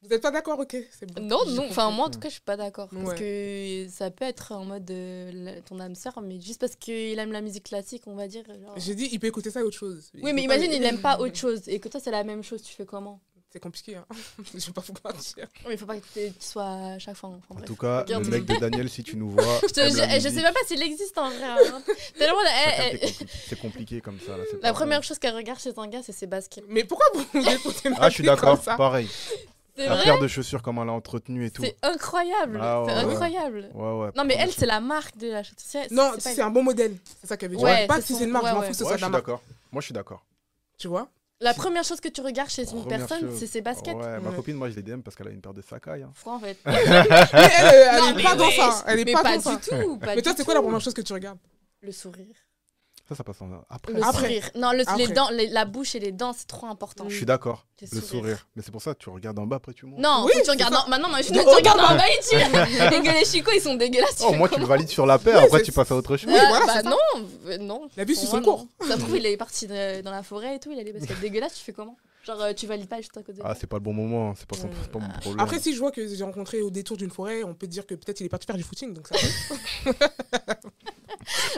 Vous 0.04 0.10
n'êtes 0.10 0.22
pas 0.24 0.32
d'accord, 0.32 0.58
ok 0.60 0.76
c'est 0.90 1.06
bon. 1.14 1.22
Non, 1.22 1.46
non, 1.46 1.68
enfin 1.70 1.92
moi 1.92 2.08
en 2.08 2.10
tout 2.10 2.18
cas 2.20 2.28
je 2.30 2.34
suis 2.34 2.42
pas 2.42 2.58
d'accord. 2.58 2.90
Ouais. 2.92 3.04
Parce 3.06 3.20
que 3.20 3.86
ça 3.88 4.10
peut 4.10 4.26
être 4.26 4.52
en 4.52 4.66
mode 4.66 4.90
euh, 4.90 5.60
ton 5.68 5.80
âme 5.80 5.94
sœur, 5.94 6.20
mais 6.24 6.42
juste 6.42 6.60
parce 6.60 6.76
qu'il 6.76 7.20
aime 7.20 7.32
la 7.32 7.42
musique 7.42 7.66
classique, 7.66 8.02
on 8.08 8.16
va 8.16 8.28
dire. 8.28 8.44
genre- 8.48 8.74
J'ai 8.78 8.96
dit, 8.96 9.10
il 9.12 9.20
peut 9.20 9.28
écouter 9.28 9.52
ça 9.52 9.60
et 9.60 9.64
autre 9.64 9.78
chose. 9.78 10.10
Il 10.16 10.24
Oui, 10.24 10.34
mais 10.34 10.48
pas- 10.48 10.56
imagine, 10.56 10.74
il 10.74 10.82
n'aime 10.82 11.02
pas 11.02 11.20
autre 11.20 11.36
chose 11.36 11.62
et 11.68 11.80
que 11.80 11.88
toi 11.88 12.00
c'est 12.04 12.10
la 12.10 12.24
même 12.24 12.42
chose, 12.44 12.64
tu 12.64 12.74
fais 12.74 12.84
comment? 12.86 13.22
C'est 13.54 13.60
compliqué, 13.60 13.96
hein. 13.98 14.06
je 14.56 14.66
vais 14.66 14.72
pas 14.72 14.82
vous 14.82 14.94
mentir. 15.04 15.48
Mais 15.68 15.74
il 15.74 15.78
faut 15.78 15.86
pas 15.86 15.98
que 15.98 16.06
tu 16.14 16.32
sois 16.40 16.64
à 16.94 17.00
chaque 17.00 17.18
fois. 17.18 17.30
Enfin, 17.30 17.40
En 17.50 17.56
bref. 17.56 17.66
tout 17.66 17.76
cas, 17.76 18.00
Regarde. 18.02 18.24
le 18.24 18.30
mec 18.32 18.46
de 18.46 18.56
Daniel, 18.56 18.90
si 18.90 19.04
tu 19.04 19.18
nous 19.18 19.30
vois. 19.32 19.60
Je, 19.64 19.68
te 19.74 19.80
eh, 19.82 20.20
je 20.22 20.30
sais 20.30 20.42
même 20.42 20.54
pas 20.54 20.62
s'il 20.66 20.82
existe 20.82 21.18
en 21.18 21.30
vrai. 21.30 21.44
hein. 21.44 21.82
Tellement, 22.18 22.38
eh, 22.44 22.98
chacun 22.98 22.98
eh, 23.20 23.26
C'est 23.48 23.60
compliqué 23.60 24.00
comme 24.00 24.20
ça. 24.26 24.38
là, 24.38 24.44
c'est 24.50 24.62
la 24.64 24.72
première 24.72 25.00
vrai. 25.00 25.08
chose 25.08 25.20
qu'elle 25.20 25.36
regarde 25.36 25.60
chez 25.60 25.74
un 25.76 25.88
gars, 25.88 26.02
c'est 26.02 26.14
ses 26.14 26.28
baskets. 26.28 26.64
Mais 26.70 26.86
pourquoi 26.86 27.06
vous 27.14 27.26
vous 27.34 27.48
écoutez 27.50 27.90
ma 27.90 27.98
Ah, 28.00 28.10
je 28.10 28.14
suis 28.16 28.24
d'accord, 28.24 28.62
ça 28.64 28.78
pareil. 28.78 29.10
C'est 29.76 29.88
La 29.88 29.98
paire 29.98 30.20
de 30.20 30.28
chaussures, 30.28 30.62
comment 30.62 30.84
elle 30.84 30.90
a 30.90 30.94
entretenu 30.94 31.46
et 31.46 31.52
tout. 31.52 31.64
c'est 31.64 31.76
incroyable. 31.82 32.60
Ah, 32.62 32.84
ouais, 32.84 32.88
c'est 32.90 33.06
ouais. 33.06 33.12
incroyable. 33.12 33.70
Ouais, 33.74 33.92
ouais. 34.00 34.10
Non, 34.16 34.24
mais 34.26 34.36
elle, 34.38 34.52
c'est 34.52 34.66
la 34.66 34.80
marque 34.80 35.18
de 35.18 35.28
la 35.30 35.44
chaussure. 35.44 35.82
Non, 35.92 36.12
c'est 36.20 36.36
c'est 36.36 36.42
un 36.42 36.50
bon 36.52 36.64
modèle. 36.64 36.96
C'est 37.22 37.28
ça 37.28 37.36
qu'elle 37.38 37.50
veut 37.52 37.56
dire. 37.58 37.66
Ouais, 37.66 37.88
pas 37.88 37.96
c'est 37.96 38.08
si 38.08 38.16
c'est 38.16 38.24
une 38.26 38.32
marque, 38.32 38.48
je 38.48 38.54
m'en 38.54 38.62
fous 38.62 38.70
que 38.72 38.74
ce 38.78 38.84
Ouais, 38.84 38.90
soit 38.90 38.98
je 38.98 39.02
de 39.02 39.02
la 39.02 39.08
suis 39.08 39.12
marque. 39.12 39.26
d'accord. 39.26 39.42
Moi, 39.72 39.82
je 39.82 39.86
suis 39.86 39.94
d'accord. 39.94 40.26
Tu 40.78 40.88
vois? 40.88 41.08
La 41.42 41.54
première 41.54 41.84
chose 41.84 42.00
que 42.00 42.08
tu 42.10 42.22
regardes 42.22 42.50
chez 42.50 42.64
une 42.64 42.82
Première 42.82 43.00
personne, 43.00 43.30
chose. 43.30 43.40
c'est 43.40 43.48
ses 43.48 43.62
baskets. 43.62 43.96
Ouais, 43.96 44.20
ma 44.20 44.32
copine, 44.32 44.56
moi, 44.56 44.70
je 44.70 44.76
l'ai 44.76 44.84
DM 44.84 45.02
parce 45.02 45.16
qu'elle 45.16 45.28
a 45.28 45.32
une 45.32 45.42
paire 45.42 45.54
de 45.54 45.62
Sakai. 45.62 46.04
hein. 46.04 46.14
Quoi, 46.24 46.34
en 46.36 46.40
fait? 46.40 46.58
Mais 46.66 46.74
elle, 46.74 47.88
elle 47.92 48.00
Non, 48.00 48.08
est 48.10 48.14
mais 48.14 48.24
pas 48.24 48.36
dans 48.36 48.52
ça. 48.52 48.84
Elle 48.88 49.00
est 49.00 49.06
mais 49.06 49.14
pas 49.14 49.24
pas 49.24 49.36
dans 49.38 49.42
ça. 49.42 49.56
du 49.56 49.62
tout. 49.86 49.98
pas 49.98 50.16
Mais 50.16 50.22
toi, 50.22 50.34
c'est 50.38 50.46
quoi 50.46 50.54
la 50.54 50.62
première 50.62 50.82
chose 50.82 50.94
que 50.94 51.02
tu 51.02 51.14
regardes? 51.14 51.40
Le 51.82 51.92
sourire. 51.92 52.36
Ça, 53.12 53.16
ça 53.18 53.24
passe 53.26 53.42
en 53.42 53.50
après. 53.70 53.92
Le 53.92 54.02
Après. 54.02 54.20
sourire. 54.20 54.50
Non, 54.56 54.72
le- 54.72 54.86
les 54.98 55.08
dents, 55.10 55.30
les- 55.32 55.48
la 55.50 55.66
bouche 55.66 55.96
et 55.96 56.00
les 56.00 56.14
dents, 56.14 56.32
c'est 56.32 56.48
trop 56.48 56.68
important. 56.68 57.04
Je 57.10 57.16
suis 57.18 57.26
d'accord. 57.26 57.66
Le 57.82 57.88
Le 57.92 58.00
sourire. 58.00 58.08
sourire. 58.10 58.48
Mais 58.56 58.62
c'est 58.64 58.72
pour 58.72 58.82
ça 58.82 58.94
que 58.94 59.00
tu 59.00 59.10
regardes 59.10 59.38
en 59.38 59.46
bas, 59.46 59.58
après 59.58 59.74
tu 59.74 59.86
montes. 59.86 60.00
Non, 60.00 60.24
Oui, 60.26 60.32
tu 60.34 60.46
c'est 60.46 60.52
regardes. 60.52 60.76
en- 60.76 60.88
Maintenant, 60.88 61.10
moi, 61.10 61.22
je 61.22 61.30
en 61.32 61.96
bas. 61.98 62.04
et 62.08 62.20
tu. 62.24 62.36
Les 63.20 63.26
chicots, 63.26 63.52
ils 63.54 63.60
sont 63.62 63.76
dégueulasses. 63.76 64.24
Oh, 64.26 64.32
moi, 64.32 64.48
tu 64.48 64.62
le 64.62 64.66
valides 64.66 64.88
sur 64.88 65.06
la 65.06 65.20
paire, 65.20 65.40
Oui, 65.40 65.46
après 65.48 65.58
c'est- 65.60 65.66
tu 65.66 65.72
passes 65.74 65.92
à 65.92 65.96
autre 65.98 66.16
chose. 66.16 66.30
Oui, 66.32 66.38
Ah, 66.40 66.46
voilà, 66.50 66.66
bah 66.68 66.74
c'est 66.78 66.84
ça. 66.84 66.90
non, 66.90 67.28
euh, 67.48 67.58
non. 67.58 67.90
La 67.98 68.06
suit 68.06 68.16
Pour 68.16 68.24
son 68.30 68.42
cours. 68.42 68.68
Ça 68.88 68.98
trouve, 68.98 69.18
il 69.18 69.26
est 69.26 69.36
parti 69.36 69.68
de- 69.68 70.02
dans 70.02 70.12
la 70.12 70.24
forêt 70.24 70.56
et 70.56 70.60
tout, 70.60 70.72
il 70.72 70.80
a 70.80 70.84
des 70.86 70.94
baskets 70.94 71.20
dégueulasses, 71.20 71.56
tu 71.56 71.64
fais 71.66 71.74
comment? 71.74 71.98
Genre, 72.24 72.40
euh, 72.40 72.54
tu 72.54 72.68
valides 72.68 72.88
pas 72.88 72.98
juste 72.98 73.18
à 73.18 73.24
côté. 73.24 73.42
Ah, 73.44 73.56
c'est 73.60 73.66
pas 73.68 73.78
le 73.78 73.82
bon 73.82 73.94
moment, 73.94 74.36
c'est 74.38 74.46
pas, 74.48 74.56
son- 74.56 74.70
c'est 74.84 74.92
pas 74.92 75.00
mon 75.00 75.08
Ah. 75.14 75.20
problème. 75.20 75.40
Après, 75.44 75.60
si 75.60 75.74
je 75.74 75.80
vois 75.80 75.92
que 75.92 76.08
j'ai 76.08 76.24
rencontré 76.24 76.62
au 76.62 76.70
détour 76.70 76.96
d'une 76.96 77.10
forêt, 77.10 77.44
on 77.44 77.56
peut 77.56 77.66
dire 77.68 77.86
que 77.88 77.96
peut-être 77.96 78.20
il 78.22 78.28
est 78.28 78.30
parti 78.30 78.46
faire 78.46 78.56
du 78.58 78.64
footing. 78.64 78.94
Donc 78.94 79.08
ça 79.08 79.16
va. 79.18 80.56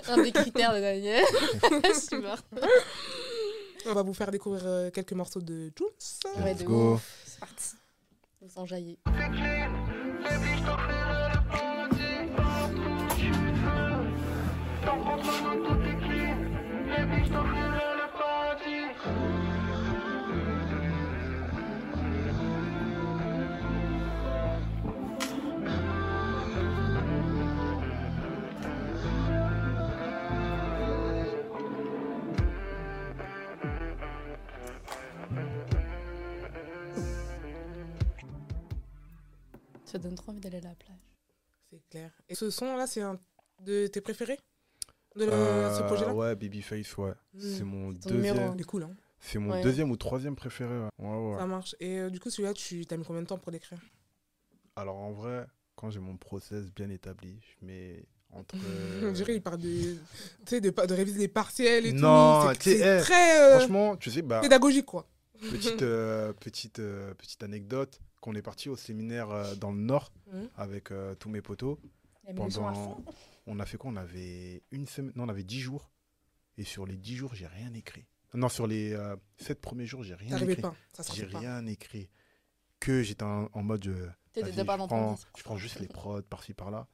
Un 0.07 0.21
des 0.21 0.31
critères 0.31 0.73
de 0.73 0.79
Daniel. 0.79 1.23
Je 1.83 1.99
suis 1.99 2.17
morte. 2.17 2.45
on 3.85 3.93
va 3.93 4.03
vous 4.03 4.13
faire 4.13 4.31
découvrir 4.31 4.63
euh, 4.65 4.89
quelques 4.89 5.13
morceaux 5.13 5.41
de 5.41 5.71
Jules. 5.77 6.43
Ouais, 6.43 6.55
de 6.55 6.63
go. 6.63 6.99
C'est 7.25 7.39
parti. 7.39 7.75
Vous 8.41 8.59
enjaillez. 8.59 8.99
Ça 39.93 39.99
donne 39.99 40.15
trop 40.15 40.31
envie 40.31 40.41
d'aller 40.41 40.57
à 40.57 40.61
la 40.61 40.75
plage. 40.75 40.97
C'est 41.69 41.81
clair. 41.89 42.11
Et 42.27 42.33
ce 42.35 42.49
son-là, 42.49 42.87
c'est 42.87 43.01
un 43.01 43.19
de 43.61 43.85
tes 43.87 44.01
préférés? 44.01 44.39
De 45.15 45.25
le- 45.25 45.31
Euh, 45.31 45.77
ce 45.77 45.83
projet-là? 45.83 46.13
Ouais, 46.13 46.35
Babyface, 46.35 46.97
ouais. 46.97 47.11
Hmm. 47.35 47.39
C'est 47.39 47.63
mon 47.63 47.91
deuxième. 47.91 48.53
Il 48.55 48.61
est 48.61 48.63
cool, 48.63 48.83
hein. 48.83 48.95
C'est 49.19 49.37
mon 49.39 49.51
Ouais. 49.51 49.61
deuxième 49.61 49.91
ou 49.91 49.95
troisième 49.95 50.35
préféré. 50.35 50.75
Ouais, 50.79 50.89
ouais. 50.99 51.31
ouais. 51.33 51.37
Ça 51.37 51.45
marche. 51.45 51.75
Et 51.79 51.99
euh, 51.99 52.09
du 52.09 52.19
coup, 52.19 52.29
celui-là, 52.31 52.53
tu 52.55 52.85
t'as 52.87 52.97
mis 52.97 53.05
combien 53.05 53.21
de 53.21 53.27
temps 53.27 53.37
pour 53.37 53.51
l'écrire? 53.51 53.79
Alors 54.75 54.95
en 54.97 55.11
vrai, 55.11 55.45
quand 55.75 55.91
j'ai 55.91 55.99
mon 55.99 56.17
process 56.17 56.71
bien 56.71 56.89
établi, 56.89 57.39
je 57.41 57.65
mets 57.65 58.03
entre. 58.31 58.55
On 59.03 59.11
dirait 59.11 59.35
il 59.35 59.41
parle 59.43 59.59
de, 59.59 59.69
tu 59.93 59.99
sais, 60.47 60.59
de, 60.61 60.71
de 60.71 60.93
réviser 60.95 61.19
des 61.19 61.27
partiels 61.27 61.85
et 61.85 61.93
Non, 61.93 62.41
tout. 62.51 62.57
C'est 62.59 62.79
c'est 62.79 62.97
eh, 62.99 63.01
très 63.01 63.39
euh, 63.39 63.57
Franchement, 63.59 63.95
tu 63.95 64.09
sais, 64.09 64.23
bah, 64.23 64.41
pédagogique, 64.41 64.87
quoi. 64.87 65.07
petite, 65.51 65.83
euh, 65.83 66.33
petite, 66.39 66.79
euh, 66.79 67.13
petite 67.13 67.43
anecdote. 67.43 67.99
Quand 68.23 68.31
on 68.31 68.35
est 68.35 68.41
parti 68.41 68.69
au 68.69 68.77
séminaire 68.77 69.29
euh, 69.31 69.53
dans 69.55 69.71
le 69.73 69.79
Nord 69.81 70.13
Mhm. 70.31 70.49
avec 70.55 70.91
euh, 70.91 71.13
tous 71.15 71.27
mes 71.29 71.41
potos, 71.41 71.77
pendant. 72.37 73.03
On 73.47 73.59
a 73.59 73.65
fait 73.65 73.75
quoi? 73.77 73.91
On 73.91 73.97
avait 73.97 74.63
une 74.71 74.87
semaine. 74.87 75.11
Non, 75.17 75.25
on 75.25 75.29
avait 75.29 75.43
dix 75.43 75.59
jours. 75.59 75.91
Et 76.57 76.63
sur 76.63 76.85
les 76.85 76.95
dix 76.95 77.17
jours, 77.17 77.35
j'ai 77.35 77.47
rien 77.47 77.73
écrit. 77.73 78.05
Non, 78.33 78.47
sur 78.47 78.65
les 78.65 78.93
euh, 78.93 79.17
sept 79.37 79.59
premiers 79.59 79.85
jours, 79.85 80.03
j'ai 80.03 80.15
rien 80.15 80.37
écrit. 80.37 80.63
J'ai 81.13 81.25
rien 81.25 81.65
écrit. 81.65 82.09
Que 82.79 83.03
j'étais 83.03 83.23
en, 83.25 83.49
en 83.51 83.61
mode. 83.61 83.85
euh, 83.87 84.07
pas 84.33 84.49
je, 84.49 84.63
prends, 84.87 85.17
je 85.37 85.43
prends 85.43 85.57
juste 85.57 85.79
les 85.81 85.87
prods 85.89 86.21
par-ci 86.21 86.53
par-là. 86.53 86.87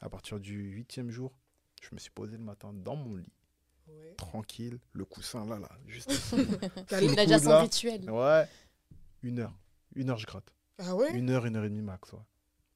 À 0.00 0.08
partir 0.08 0.38
du 0.38 0.54
huitième 0.70 1.10
jour, 1.10 1.36
je 1.82 1.88
me 1.92 1.98
suis 1.98 2.10
posé 2.12 2.36
le 2.36 2.44
matin 2.44 2.72
dans 2.72 2.94
mon 2.96 3.16
lit, 3.16 3.32
Ouais. 3.88 4.14
tranquille, 4.16 4.78
le 4.92 5.04
coussin 5.04 5.44
là, 5.46 5.58
là, 5.58 5.68
juste. 5.88 6.10
Il 7.02 7.18
a 7.18 7.24
déjà 7.26 7.38
son 7.40 7.60
rituel. 7.60 8.08
ouais, 8.08 8.46
une 9.24 9.40
heure. 9.40 9.54
Une 9.94 10.10
heure, 10.10 10.18
je 10.18 10.26
gratte. 10.26 10.52
Ah 10.78 10.94
ouais? 10.96 11.12
Une 11.16 11.30
heure, 11.30 11.46
une 11.46 11.56
heure 11.56 11.64
et 11.64 11.68
demie 11.68 11.82
max. 11.82 12.12
Ouais. 12.12 12.18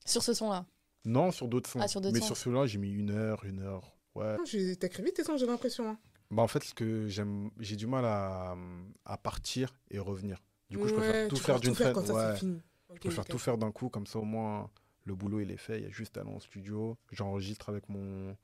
Sur 0.05 0.23
ce 0.23 0.35
son-là? 0.35 0.67
Non, 1.05 1.31
sur 1.31 1.49
d'autres 1.49 1.71
sons. 1.71 1.81
Ah, 1.83 1.89
sur 1.89 2.01
Mais 2.01 2.19
sons. 2.21 2.27
sur 2.27 2.37
celui-là, 2.37 2.67
j'ai 2.67 2.79
mis 2.79 2.91
une 2.91 3.11
heure, 3.11 3.45
une 3.45 3.61
heure. 3.61 3.97
Ouais. 4.15 4.37
Tu- 4.45 4.77
T'écris 4.77 5.03
vite 5.03 5.15
tes 5.17 5.25
sons, 5.25 5.37
j'ai 5.37 5.47
l'impression. 5.47 5.89
hein. 5.91 5.99
Bah, 6.31 6.43
en 6.43 6.49
fait, 6.49 6.63
ce 6.65 6.75
que 6.75 7.07
j'aime, 7.09 7.51
j'ai 7.59 7.77
du 7.77 7.87
mal 7.87 8.05
à, 8.05 8.57
à 9.05 9.17
partir 9.17 9.73
et 9.91 9.99
revenir. 9.99 10.43
Du 10.71 10.79
coup, 10.79 10.89
je 10.89 10.95
Ouais, 10.95 11.01
préfère 11.01 11.29
tout 11.29 11.37
faire 11.37 11.61
d'une 11.61 11.71
tout 11.71 11.77
faire 11.77 11.93
traite. 11.93 12.11
Ouais. 12.11 12.37
fini. 12.37 12.61
Je 12.95 12.99
préfère 13.01 13.25
ok. 13.25 13.29
tout 13.31 13.39
faire 13.39 13.59
d'un 13.59 13.71
coup, 13.73 13.89
comme 13.89 14.07
ça 14.07 14.19
au 14.19 14.25
moins 14.25 14.71
le 15.05 15.15
boulot 15.15 15.39
il 15.41 15.51
est 15.53 15.57
fait. 15.57 15.79
Il 15.79 15.85
y 15.85 15.87
a 15.87 15.91
juste 15.91 16.17
à 16.19 16.23
aller 16.23 16.31
en 16.31 16.41
studio, 16.41 16.97
j'enregistre 17.13 17.69
avec 17.69 17.89
mon, 17.89 18.37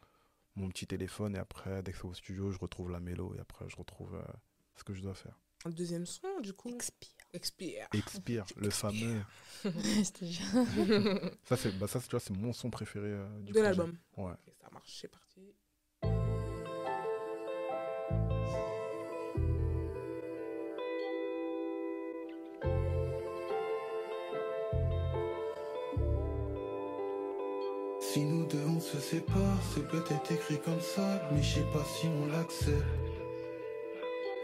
mon 0.55 0.69
petit 0.69 0.87
téléphone 0.87 1.35
et 1.35 1.39
après, 1.39 1.83
dès 1.83 1.91
que 1.93 1.99
c'est 1.99 2.05
au 2.05 2.15
studio, 2.15 2.53
je 2.53 2.59
retrouve 2.59 2.91
la 2.91 3.01
mélo 3.01 3.35
et 3.37 3.41
après, 3.41 3.65
je 3.69 3.75
retrouve 3.77 4.15
euh, 4.15 4.23
ce 4.77 4.85
que 4.85 4.95
je 4.95 5.03
dois 5.03 5.15
faire. 5.15 5.41
Un 5.65 5.71
deuxième 5.71 6.07
son, 6.07 6.29
du 6.41 6.53
coup? 6.53 6.69
Expire. 6.69 7.22
Expire. 7.35 7.89
Expire, 7.95 8.45
le 8.57 8.71
fameux. 8.71 9.23
Ça, 11.45 11.57
c'est 11.57 11.79
bah, 11.79 11.87
ça, 11.87 12.01
tu 12.01 12.11
vois, 12.11 12.21
c'est 12.21 12.37
mon 12.37 12.53
son 12.53 12.69
préféré 12.69 13.09
euh, 13.09 13.41
du 13.41 13.53
De 13.53 13.61
l'album. 13.61 13.97
Ouais. 14.17 14.33
Ok, 14.33 14.53
ça 14.61 14.69
marche, 14.73 14.99
c'est 15.01 15.09
parti. 15.09 15.55
Si 28.01 28.25
nous 28.25 28.47
deux 28.47 28.67
on 28.67 28.81
se 28.81 28.99
sépare, 28.99 29.59
c'est 29.75 29.89
peut-être 29.89 30.33
écrit 30.33 30.61
comme 30.61 30.81
ça, 30.81 31.31
mais 31.33 31.43
je 31.43 31.55
sais 31.55 31.67
pas 31.73 31.85
si 31.85 32.09
on 32.09 32.27
l'accepte. 32.27 33.12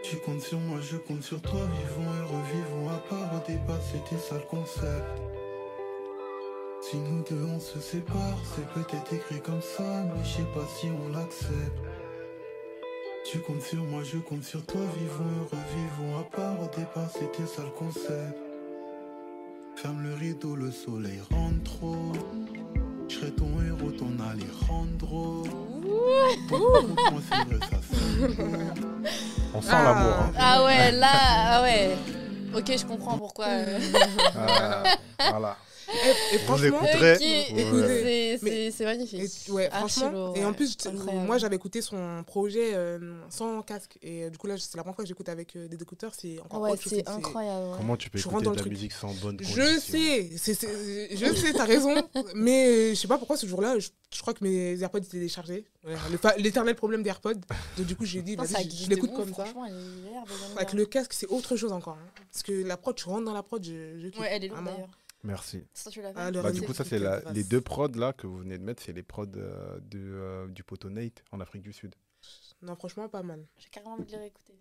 Tu 0.08 0.16
comptes 0.16 0.40
sur 0.40 0.58
moi, 0.58 0.78
je 0.80 0.96
compte 0.96 1.22
sur 1.22 1.38
toi, 1.42 1.60
vivons 1.60 2.10
et 2.16 2.22
revivons 2.34 2.88
à 2.88 2.96
part 3.10 3.30
au 3.34 3.46
départ, 3.46 3.78
c'était 3.82 4.16
ça 4.16 4.36
le 4.36 4.48
concept. 4.48 5.04
Si 6.80 6.96
nous 6.96 7.22
deux 7.28 7.44
on 7.54 7.60
se 7.60 7.78
sépare, 7.78 8.38
c'est 8.54 8.66
peut-être 8.68 9.12
écrit 9.12 9.42
comme 9.42 9.60
ça, 9.60 10.04
mais 10.04 10.24
je 10.24 10.36
sais 10.36 10.48
pas 10.54 10.66
si 10.78 10.86
on 10.86 11.12
l'accepte. 11.12 11.76
Tu 13.30 13.40
comptes 13.40 13.60
sur 13.60 13.84
moi, 13.84 14.02
je 14.02 14.16
compte 14.16 14.44
sur 14.44 14.64
toi, 14.64 14.80
vivons 14.96 15.24
et 15.24 15.54
revivons 15.54 16.18
à 16.18 16.22
part 16.22 16.58
au 16.58 16.74
départ, 16.74 17.10
c'était 17.12 17.46
ça 17.46 17.62
le 17.62 17.70
concept. 17.70 18.38
Ferme 19.76 20.02
le 20.04 20.14
rideau, 20.14 20.56
le 20.56 20.70
soleil 20.70 21.20
rentre 21.30 21.64
trop. 21.64 22.12
Je 23.10 23.14
serai 23.14 23.30
ton 23.32 23.50
héros, 23.60 23.90
ton 23.90 24.16
Alejandro. 24.24 25.44
Moi, 26.48 27.20
c'est 27.28 27.44
vrai, 27.44 27.58
ça 27.70 27.80
sonne. 27.94 29.27
On 29.54 29.60
sent 29.62 29.68
Ah. 29.72 29.82
l'amour. 29.84 30.12
Hein. 30.20 30.32
Ah 30.38 30.64
ouais, 30.64 30.92
là, 30.92 31.08
ah 31.12 31.62
ouais. 31.62 31.96
Ok, 32.54 32.64
je 32.78 32.84
comprends 32.84 33.16
pourquoi. 33.18 33.46
euh. 33.48 33.78
Voilà. 35.30 35.56
Et, 36.32 36.38
franchement, 36.38 36.66
écouterez. 36.84 37.14
Ok, 37.14 37.72
Ouais. 37.72 38.38
c'est- 38.72 38.84
magnifique. 38.84 39.20
et- 39.48 39.52
ouais, 39.52 39.68
Archi 39.70 40.00
franchement. 40.00 40.34
et 40.34 40.44
en 40.44 40.52
plus, 40.52 40.76
Incroyable. 40.86 41.26
moi, 41.26 41.38
j'avais 41.38 41.56
écouté 41.56 41.82
son 41.82 42.22
projet 42.26 42.70
euh, 42.74 42.98
sans 43.30 43.62
casque. 43.62 43.98
Et 44.02 44.24
euh, 44.24 44.30
du 44.30 44.38
coup, 44.38 44.46
là, 44.46 44.56
c'est 44.58 44.76
la 44.76 44.82
première 44.82 44.94
fois 44.96 45.04
que 45.04 45.08
j'écoute 45.08 45.28
avec 45.28 45.56
euh, 45.56 45.68
des 45.68 45.76
écouteurs. 45.82 46.12
C'est 46.18 46.38
encore 46.40 46.62
Ouais, 46.62 46.70
c'est 46.84 47.08
incroyable. 47.08 47.66
ouais. 47.70 47.74
Comment 47.78 47.96
tu 47.96 48.10
peux 48.10 48.18
Je 48.18 48.26
écouter 48.26 48.44
de 48.44 48.50
la 48.50 48.56
truc. 48.56 48.72
musique 48.72 48.92
sans 48.92 49.12
bonne 49.14 49.38
Je 49.40 49.54
condition 49.54 49.80
sais, 49.80 50.30
c'est- 50.36 50.54
c'est- 50.54 51.16
je 51.16 51.34
sais, 51.34 51.52
t'as 51.52 51.64
raison, 51.64 51.94
mais 52.34 52.90
je 52.90 52.94
sais 53.00 53.08
pas 53.08 53.18
pourquoi 53.18 53.36
ce 53.36 53.46
jour-là, 53.46 53.78
je, 53.78 53.88
je 54.14 54.20
crois 54.20 54.34
que 54.34 54.44
mes 54.44 54.80
AirPods 54.80 54.98
étaient 55.00 55.18
déchargés. 55.20 55.64
L'éternel 56.38 56.74
problème 56.74 57.02
des 57.02 57.08
AirPods. 57.10 57.34
Donc 57.76 57.86
du 57.86 57.96
coup, 57.96 58.04
j'ai 58.04 58.22
dit, 58.22 58.36
je- 58.38 58.84
je, 58.84 58.88
l'écoute 58.90 59.12
comme 59.14 59.32
ça. 59.34 59.44
Est 59.44 59.50
est 59.50 60.56
Avec 60.56 60.72
le 60.72 60.86
casque, 60.86 61.12
c'est 61.12 61.26
autre 61.26 61.56
chose 61.56 61.72
encore. 61.72 61.94
hein. 62.00 62.22
Parce 62.32 62.42
que 62.42 62.52
la 62.52 62.76
prod, 62.76 62.94
tu 62.94 63.06
rentres 63.08 63.24
dans 63.24 63.32
la 63.32 63.42
prod, 63.42 63.62
je, 63.64 63.98
je 64.00 64.08
kiffe. 64.08 64.20
Ouais, 64.20 64.28
elle 64.30 64.44
est 64.44 64.48
lourde 64.48 64.62
Vraiment. 64.62 64.76
d'ailleurs. 64.76 64.90
Merci. 65.24 65.64
Ça, 65.74 65.90
tu 65.90 66.00
l'as 66.00 66.12
Ah, 66.16 66.30
Bah, 66.30 66.52
du 66.52 66.62
coup, 66.62 66.72
ça, 66.72 66.84
c'est 66.84 67.00
les 67.32 67.44
deux 67.44 67.60
prods 67.60 67.88
là 67.96 68.12
que 68.12 68.26
vous 68.26 68.38
venez 68.38 68.56
de 68.58 68.64
mettre, 68.64 68.82
c'est 68.82 68.92
les 68.92 69.02
prods 69.02 69.26
euh, 69.36 69.78
de, 69.82 69.98
euh, 69.98 70.46
du 70.48 70.62
poteau 70.62 70.90
Nate 70.90 71.22
en 71.32 71.40
Afrique 71.40 71.62
du 71.62 71.72
Sud. 71.72 71.94
Non, 72.62 72.74
franchement, 72.76 73.08
pas 73.08 73.22
mal. 73.22 73.44
J'ai 73.58 73.68
carrément 73.68 73.94
envie 73.94 74.04
de 74.04 74.10
les 74.12 74.18
réécouter. 74.18 74.54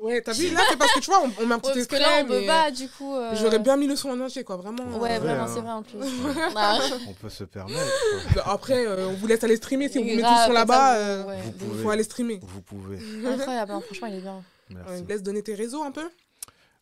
Ouais, 0.00 0.22
t'as 0.22 0.32
vu, 0.32 0.50
là, 0.50 0.60
c'est 0.70 0.78
parce 0.78 0.92
que 0.94 1.00
tu 1.00 1.10
vois, 1.10 1.20
on, 1.22 1.30
on 1.42 1.46
met 1.46 1.54
un 1.54 1.58
petit 1.58 1.68
Ouais, 1.68 1.74
parce 1.74 1.86
que 1.86 1.96
là, 1.96 2.08
on 2.22 2.26
peut 2.26 2.40
mais, 2.40 2.46
pas, 2.46 2.70
du 2.70 2.88
coup. 2.88 3.14
euh, 3.14 3.32
euh, 3.32 3.36
J'aurais 3.36 3.58
bien 3.58 3.76
mis 3.76 3.86
le 3.86 3.94
son 3.94 4.08
en 4.08 4.18
entier, 4.20 4.42
quoi, 4.42 4.56
vraiment. 4.56 4.84
Ouais, 4.98 5.18
vraiment, 5.18 5.42
hein. 5.44 5.50
c'est 5.52 5.60
vrai 5.60 5.70
en 5.72 5.82
plus. 5.82 5.98
On 7.08 7.12
peut 7.14 7.28
se 7.28 7.44
permettre. 7.44 7.92
bah, 8.34 8.42
Après, 8.46 8.86
euh, 8.86 9.08
on 9.08 9.12
vous 9.14 9.26
laisse 9.26 9.44
aller 9.44 9.56
streamer. 9.56 9.88
Si 9.90 9.98
vous 9.98 10.04
mettez 10.04 10.16
le 10.16 10.22
grave, 10.22 10.46
son 10.46 10.52
là-bas, 10.54 10.96
euh, 10.96 11.22
vous- 11.22 11.28
ouais, 11.28 11.40
vous 11.42 11.50
de 11.50 11.56
pouvez. 11.56 11.82
faut 11.82 11.90
aller 11.90 12.04
streamer. 12.04 12.40
Vous 12.42 12.62
pouvez. 12.62 12.98
Incroyable, 13.26 13.72
hein, 13.72 13.80
franchement, 13.82 14.06
il 14.08 14.14
est 14.16 14.20
bien. 14.22 14.42
Merci. 14.70 15.04
laisse 15.06 15.22
donner 15.22 15.42
tes 15.42 15.54
réseaux 15.54 15.82
un 15.82 15.92
peu 15.92 16.08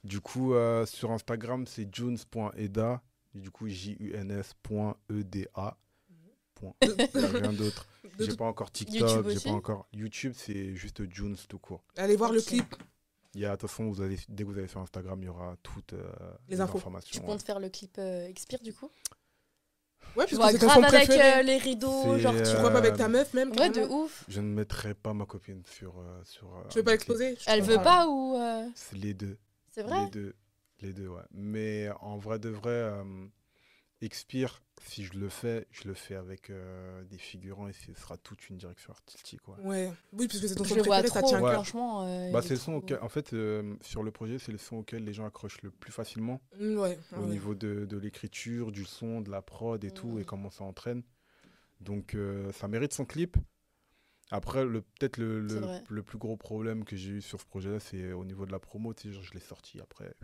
Du 0.05 0.21
coup, 0.21 0.55
euh, 0.55 0.87
sur 0.87 1.11
Instagram, 1.11 1.67
c'est 1.67 1.93
junes.eda. 1.95 3.03
Du 3.35 3.51
coup, 3.51 3.69
J-U-N-S.E-D-A. 3.69 5.77
Point. 6.55 6.75
Il 6.83 6.89
y 7.21 7.25
a 7.25 7.29
rien 7.29 7.53
d'autre. 7.53 7.87
J'ai 8.19 8.37
pas 8.37 8.45
encore 8.45 8.69
YouTube 8.69 8.89
TikTok, 8.89 9.29
j'ai 9.31 9.41
pas 9.41 9.51
encore. 9.55 9.87
YouTube, 9.93 10.33
c'est 10.37 10.75
juste 10.75 11.03
Junes 11.11 11.37
tout 11.49 11.59
court. 11.59 11.83
Allez 11.97 12.17
voir 12.17 12.33
le 12.33 12.41
clip. 12.43 12.75
Il 13.35 13.41
y 13.41 13.47
a, 13.47 13.53
de 13.53 13.57
toute 13.57 13.71
façon, 13.71 13.89
vous 13.89 14.03
allez, 14.03 14.19
dès 14.29 14.43
que 14.45 14.49
vous 14.49 14.59
allez 14.59 14.67
sur 14.69 14.81
Instagram, 14.81 15.23
il 15.23 15.27
y 15.27 15.29
aura 15.29 15.57
toutes 15.63 15.93
euh, 15.95 16.03
Les 16.49 16.61
infos. 16.61 16.77
informations. 16.79 17.11
Tu 17.13 17.21
ouais. 17.21 17.25
comptes 17.27 17.43
faire 17.43 17.61
le 17.61 17.69
clip 17.71 17.97
euh, 17.99 18.27
Expire 18.27 18.59
du 18.61 18.75
coup? 18.75 18.91
Ouais, 20.17 20.25
Tu 20.27 20.35
puisque 20.37 20.41
vois, 20.41 20.51
c'est 20.51 20.59
grave 20.59 20.83
avec 20.85 21.09
euh, 21.11 21.43
les 21.43 21.59
rideaux, 21.59 22.19
genre 22.19 22.35
tu 22.35 22.43
Tu 22.43 22.49
euh, 22.49 22.55
crois 22.57 22.71
pas 22.71 22.79
avec 22.79 22.97
ta 22.97 23.07
meuf 23.09 23.33
même 23.33 23.53
Ouais, 23.53 23.71
de 23.71 23.83
ouf. 23.83 24.25
Je 24.29 24.41
ne 24.41 24.49
mettrai 24.53 24.95
pas 24.95 25.15
ma 25.15 25.25
copine 25.27 25.63
sur. 25.65 25.97
euh, 25.99 26.21
sur 26.25 26.53
euh, 26.57 26.65
Tu 26.69 26.79
veux 26.79 26.85
pas 26.85 26.91
l'exposer 26.93 27.39
Elle 27.47 27.63
veut 27.63 27.81
pas 27.81 28.09
ou. 28.09 28.37
euh, 28.37 28.69
C'est 28.75 28.97
les 28.97 29.15
deux. 29.15 29.39
C'est 29.71 29.83
vrai? 29.85 30.05
Les 30.07 30.11
deux. 30.11 30.35
Les 30.83 30.93
deux, 30.93 31.09
ouais. 31.09 31.23
Mais 31.33 31.89
en 32.01 32.17
vrai 32.19 32.39
de 32.39 32.49
vrai, 32.49 32.71
euh, 32.71 33.27
Expire, 34.03 34.63
si 34.81 35.05
je 35.05 35.13
le 35.19 35.29
fais, 35.29 35.67
je 35.71 35.87
le 35.87 35.93
fais 35.93 36.15
avec 36.15 36.49
euh, 36.49 37.05
des 37.05 37.19
figurants 37.19 37.69
et 37.69 37.75
ce 37.75 37.93
sera 37.93 38.17
toute 38.17 38.49
une 38.49 38.57
direction 38.57 38.93
artistique. 38.95 39.47
Ouais. 39.47 39.63
Ouais, 39.63 39.93
oui, 40.15 40.27
puisque 40.27 40.49
c'est 40.49 40.55
ton 40.55 40.65
Je 40.65 40.71
son 40.71 40.77
préféré, 40.77 41.09
ça 41.09 41.21
trop, 41.21 41.29
tient 41.29 41.39
à 41.39 41.43
Ouais. 41.43 41.53
franchement. 41.53 42.07
euh, 42.07 42.33
Bah, 42.33 42.41
c'est 42.41 42.49
est 42.49 42.51
le 42.53 42.57
son 42.57 42.73
trop- 42.73 42.79
auquel, 42.79 42.99
en 43.03 43.11
fait, 43.11 43.35
euh, 43.35 43.77
sur 43.83 44.03
le 44.03 44.11
projet, 44.11 44.39
c'est 44.39 44.53
le 44.53 44.59
son 44.59 44.77
auquel 44.77 45.05
les 45.05 45.13
gens 45.13 45.27
accrochent 45.27 45.61
le 45.61 45.71
plus 45.71 45.93
facilement 45.93 46.41
Mm, 46.59 46.79
Ouais, 46.79 46.99
au 47.15 47.21
ouais. 47.21 47.27
niveau 47.27 47.55
de, 47.55 47.85
de 47.85 47.97
l'écriture, 47.99 48.73
du 48.73 48.87
son, 48.87 49.21
de 49.21 49.31
la 49.31 49.43
prod 49.43 49.85
et 49.85 49.91
tout, 49.91 50.19
et 50.19 50.25
comment 50.25 50.49
ça 50.51 50.65
entraîne. 50.65 51.03
Donc, 51.83 52.15
euh, 52.15 52.51
ça 52.53 52.69
mérite 52.69 52.95
son 52.95 53.05
clip. 53.05 53.37
Après, 54.31 54.65
le, 54.65 54.81
peut-être 54.81 55.19
le, 55.19 55.47
C'est 55.47 55.61
le, 55.61 55.67
le 55.91 56.03
plus 56.03 56.17
gros 56.17 56.39
problème 56.39 56.85
que 56.85 56.97
j'ai 56.97 57.11
eu 57.11 57.21
sur 57.21 57.39
ce 57.39 57.45
projet-là, 57.45 57.81
c'est 57.81 58.13
au 58.15 58.25
niveau 58.25 58.47
de 58.47 58.53
la 58.53 58.59
promo. 58.61 58.95
Tu 58.95 59.09
sais, 59.09 59.13
genre, 59.13 59.23
je 59.25 59.35
l'ai 59.35 59.41
sorti 59.41 59.79
après. 59.79 60.15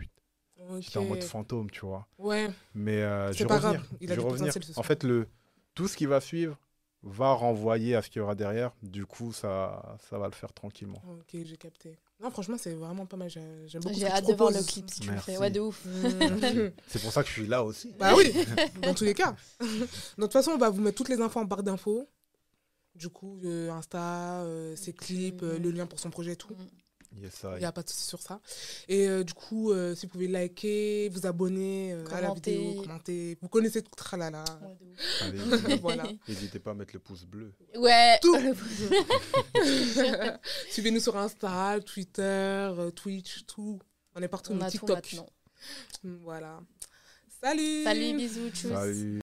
Huit. 0.70 0.82
J'étais 0.82 0.98
en 0.98 1.04
mode 1.04 1.22
fantôme, 1.22 1.70
tu 1.70 1.80
vois. 1.80 2.06
Ouais, 2.18 2.48
Mais 2.74 3.02
euh, 3.02 3.28
C'est 3.32 3.38
je 3.38 3.42
vais 3.44 3.48
pas 3.48 3.56
revenir. 3.58 3.80
grave, 3.80 3.98
il 4.00 4.10
a 4.12 4.14
je 4.14 4.20
du 4.20 4.26
revenir. 4.26 4.52
En 4.76 4.82
fait, 4.82 5.04
le, 5.04 5.26
tout 5.74 5.88
ce 5.88 5.96
qui 5.96 6.06
va 6.06 6.20
suivre 6.20 6.58
va 7.02 7.32
renvoyer 7.32 7.94
à 7.94 8.02
ce 8.02 8.08
qu'il 8.10 8.18
y 8.20 8.22
aura 8.22 8.34
derrière. 8.34 8.72
Du 8.82 9.06
coup, 9.06 9.32
ça, 9.32 9.96
ça 10.10 10.18
va 10.18 10.26
le 10.26 10.32
faire 10.32 10.52
tranquillement. 10.52 11.00
ok, 11.08 11.36
j'ai 11.44 11.56
capté. 11.56 11.98
Non, 12.18 12.30
franchement, 12.30 12.56
c'est 12.58 12.74
vraiment 12.74 13.04
pas 13.06 13.16
mal. 13.18 13.28
j'ai- 13.28 13.68
J'aime 13.68 13.82
beaucoup 13.82 13.94
J'ai 13.98 14.06
hâte 14.06 14.26
de 14.26 14.32
voir 14.32 14.50
le 14.50 14.62
clip 14.66 14.88
si 14.90 15.00
tu 15.00 15.10
le 15.10 15.18
fais. 15.18 15.36
Ouais, 15.36 15.50
de 15.50 15.60
ouf. 15.60 15.84
Mm. 15.84 16.70
C'est 16.88 17.00
pour 17.02 17.12
ça 17.12 17.22
que 17.22 17.28
je 17.28 17.34
suis 17.34 17.46
là 17.46 17.62
aussi. 17.62 17.92
bah 17.98 18.14
oui, 18.16 18.32
dans 18.82 18.94
tous 18.94 19.04
les 19.04 19.12
cas. 19.14 19.36
De 19.60 20.22
toute 20.22 20.32
façon, 20.32 20.52
on 20.52 20.58
va 20.58 20.70
vous 20.70 20.80
mettre 20.80 20.96
toutes 20.96 21.10
les 21.10 21.20
infos 21.20 21.40
en 21.40 21.44
barre 21.44 21.62
d'infos. 21.62 22.08
Du 22.94 23.10
coup, 23.10 23.38
euh, 23.44 23.70
Insta, 23.70 24.40
euh, 24.44 24.74
ses 24.74 24.94
clips, 24.94 25.42
euh, 25.42 25.58
le 25.58 25.70
lien 25.70 25.86
pour 25.86 26.00
son 26.00 26.08
projet 26.08 26.32
et 26.32 26.36
tout. 26.36 26.56
Yes. 27.18 27.44
Il 27.54 27.58
n'y 27.60 27.64
a 27.64 27.72
pas 27.72 27.82
de 27.82 27.88
souci 27.88 28.04
sur 28.04 28.20
ça. 28.20 28.40
Et 28.88 29.08
euh, 29.08 29.24
du 29.24 29.32
coup, 29.32 29.72
euh, 29.72 29.94
si 29.94 30.06
vous 30.06 30.12
pouvez 30.12 30.28
liker, 30.28 31.08
vous 31.08 31.26
abonner 31.26 31.92
euh, 31.94 32.04
à 32.12 32.20
la 32.20 32.28
Commenter. 32.28 32.56
vidéo, 32.58 32.82
commenter. 32.82 33.38
Vous 33.40 33.48
connaissez 33.48 33.82
tout 33.82 33.90
tralala. 33.96 34.44
Ouais, 35.22 35.76
voilà. 35.80 36.04
n'hésitez 36.28 36.58
pas 36.58 36.72
à 36.72 36.74
mettre 36.74 36.92
le 36.94 37.00
pouce 37.00 37.24
bleu. 37.24 37.52
Ouais. 37.76 38.18
Tout. 38.20 38.36
Suivez-nous 40.70 41.00
sur 41.00 41.16
Insta, 41.16 41.78
Twitter, 41.84 42.70
Twitch, 42.94 43.44
tout. 43.46 43.78
On 44.14 44.22
est 44.22 44.28
partout, 44.28 44.52
On 44.52 44.60
a 44.60 44.66
tout 44.70 44.78
TikTok. 44.78 44.96
maintenant. 44.96 45.26
Voilà. 46.22 46.60
Salut 47.42 47.84
Salut, 47.84 48.16
bisous, 48.16 48.50
tchuss. 48.50 48.70
Salut. 48.72 49.20